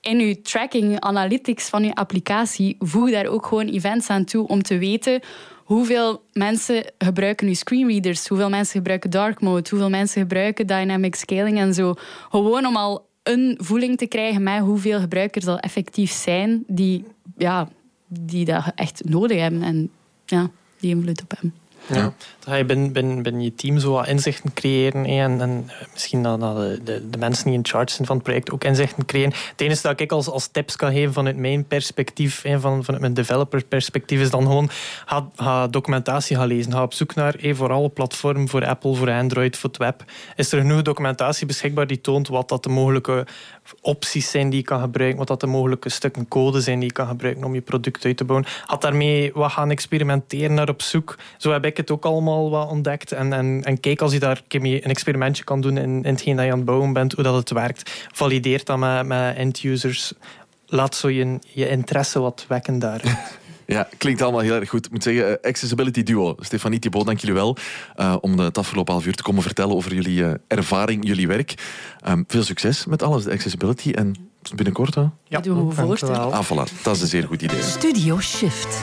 in 0.00 0.18
uw 0.20 0.34
tracking, 0.42 1.00
analytics 1.00 1.68
van 1.68 1.82
uw 1.82 1.92
applicatie, 1.92 2.76
voeg 2.78 3.10
daar 3.10 3.26
ook 3.26 3.46
gewoon 3.46 3.66
events 3.66 4.08
aan 4.08 4.24
toe 4.24 4.46
om 4.46 4.62
te 4.62 4.78
weten 4.78 5.20
hoeveel 5.68 6.22
mensen 6.32 6.84
gebruiken 6.98 7.46
uw 7.46 7.54
screenreaders, 7.54 8.28
hoeveel 8.28 8.48
mensen 8.48 8.72
gebruiken 8.72 9.10
dark 9.10 9.40
mode, 9.40 9.70
hoeveel 9.70 9.90
mensen 9.90 10.20
gebruiken 10.20 10.66
dynamic 10.66 11.14
scaling 11.14 11.58
en 11.58 11.74
zo. 11.74 11.94
Gewoon 12.30 12.66
om 12.66 12.76
al 12.76 13.06
een 13.22 13.58
voeling 13.62 13.98
te 13.98 14.06
krijgen 14.06 14.42
met 14.42 14.60
hoeveel 14.60 15.00
gebruikers 15.00 15.46
al 15.46 15.58
effectief 15.58 16.12
zijn 16.12 16.64
die, 16.66 17.04
ja, 17.36 17.68
die 18.06 18.44
dat 18.44 18.72
echt 18.74 19.04
nodig 19.04 19.40
hebben 19.40 19.62
en 19.62 19.90
ja, 20.26 20.50
die 20.80 20.90
invloed 20.90 21.22
op 21.22 21.30
hebben. 21.30 21.54
Ja. 21.88 22.02
Dan 22.02 22.14
ga 22.40 22.54
je 22.54 22.64
binnen, 22.64 22.92
binnen, 22.92 23.22
binnen 23.22 23.42
je 23.42 23.54
team 23.54 23.78
zo 23.78 23.92
wat 23.92 24.06
inzichten 24.06 24.52
creëren. 24.52 25.04
En, 25.04 25.40
en 25.40 25.64
eh, 25.66 25.86
misschien 25.92 26.22
dat, 26.22 26.40
dat 26.40 26.56
de, 26.56 27.08
de, 27.10 27.18
mensen 27.18 27.44
die 27.44 27.54
in 27.54 27.66
charge 27.66 27.94
zijn 27.94 28.06
van 28.06 28.16
het 28.16 28.24
project 28.24 28.50
ook 28.50 28.64
inzichten 28.64 29.04
creëren. 29.04 29.32
Het 29.50 29.60
enige 29.60 29.82
dat 29.82 30.00
ik 30.00 30.12
als, 30.12 30.28
als 30.28 30.46
tips 30.46 30.76
kan 30.76 30.92
geven 30.92 31.12
vanuit 31.12 31.36
mijn 31.36 31.66
perspectief, 31.66 32.42
hè, 32.42 32.60
van, 32.60 32.84
vanuit 32.84 33.02
mijn 33.02 33.14
developer 33.14 33.64
perspectief, 33.64 34.20
is 34.20 34.30
dan 34.30 34.42
gewoon 34.42 34.70
ga, 35.36 35.66
documentatie 35.66 36.36
gaan 36.36 36.46
lezen. 36.46 36.72
Ga 36.72 36.82
op 36.82 36.94
zoek 36.94 37.14
naar, 37.14 37.34
hè, 37.38 37.54
voor 37.54 37.72
alle 37.72 37.88
platformen, 37.88 38.48
voor 38.48 38.66
Apple, 38.66 38.94
voor 38.94 39.10
Android, 39.10 39.56
voor 39.56 39.68
het 39.68 39.78
web. 39.78 40.04
Is 40.36 40.52
er 40.52 40.60
genoeg 40.60 40.82
documentatie 40.82 41.46
beschikbaar 41.46 41.86
die 41.86 42.00
toont 42.00 42.28
wat 42.28 42.48
dat 42.48 42.62
de 42.62 42.68
mogelijke 42.68 43.26
opties 43.80 44.30
zijn 44.30 44.50
die 44.50 44.58
je 44.58 44.64
kan 44.64 44.80
gebruiken, 44.80 45.18
wat 45.18 45.28
dat 45.28 45.40
de 45.40 45.46
mogelijke 45.46 45.88
stukken 45.88 46.28
code 46.28 46.60
zijn 46.60 46.78
die 46.78 46.88
je 46.88 46.94
kan 46.94 47.06
gebruiken 47.06 47.44
om 47.44 47.54
je 47.54 47.60
product 47.60 48.04
uit 48.04 48.16
te 48.16 48.24
bouwen. 48.24 48.48
Had 48.64 48.82
daarmee 48.82 49.30
wat 49.34 49.52
gaan 49.52 49.70
experimenteren 49.70 50.54
naar 50.54 50.68
op 50.68 50.82
zoek. 50.82 51.16
Zo 51.36 51.52
heb 51.52 51.64
ik 51.64 51.76
het 51.76 51.90
ook 51.90 52.04
allemaal 52.04 52.50
wat 52.50 52.70
ontdekt. 52.70 53.12
En, 53.12 53.32
en, 53.32 53.60
en 53.64 53.80
kijk 53.80 54.00
als 54.00 54.12
je 54.12 54.18
daar 54.18 54.42
een 54.48 54.82
experimentje 54.82 55.44
kan 55.44 55.60
doen 55.60 55.76
in, 55.76 56.04
in 56.04 56.10
hetgeen 56.12 56.36
dat 56.36 56.44
je 56.44 56.50
aan 56.50 56.56
het 56.56 56.66
bouwen 56.66 56.92
bent, 56.92 57.12
hoe 57.12 57.24
dat 57.24 57.34
het 57.34 57.50
werkt. 57.50 58.06
Valideer 58.12 58.64
dat 58.64 58.78
met, 58.78 59.06
met 59.06 59.36
end-users. 59.36 60.12
Laat 60.66 60.94
zo 60.94 61.08
je, 61.08 61.38
je 61.46 61.68
interesse 61.68 62.20
wat 62.20 62.44
wekken 62.48 62.78
daar. 62.78 63.02
Ja, 63.72 63.88
klinkt 63.98 64.22
allemaal 64.22 64.40
heel 64.40 64.54
erg 64.54 64.68
goed. 64.68 64.86
Ik 64.86 64.92
moet 64.92 65.02
zeggen, 65.02 65.42
eh, 65.42 65.48
Accessibility 65.48 66.02
Duo. 66.02 66.36
Stefanie 66.38 66.78
Thibault, 66.78 67.06
dank 67.06 67.18
jullie 67.18 67.34
wel 67.34 67.56
eh, 67.96 68.16
om 68.20 68.38
het 68.38 68.58
afgelopen 68.58 68.92
half 68.92 69.06
uur 69.06 69.14
te 69.14 69.22
komen 69.22 69.42
vertellen 69.42 69.76
over 69.76 69.94
jullie 69.94 70.24
eh, 70.24 70.34
ervaring, 70.46 71.06
jullie 71.06 71.26
werk. 71.26 71.54
Ehm, 72.00 72.22
veel 72.26 72.42
succes 72.42 72.86
met 72.86 73.02
alles, 73.02 73.24
de 73.24 73.30
accessibility. 73.30 73.90
En 73.90 74.14
binnenkort, 74.54 74.94
hè? 74.94 75.04
Ja, 75.24 75.40
doen 75.40 75.68
we. 75.68 76.06
Ah, 76.10 76.44
voilà. 76.44 76.82
Dat 76.82 76.96
is 76.96 77.02
een 77.02 77.08
zeer 77.08 77.26
goed 77.26 77.42
idee. 77.42 77.62
Studio 77.62 78.20
Shift. 78.20 78.82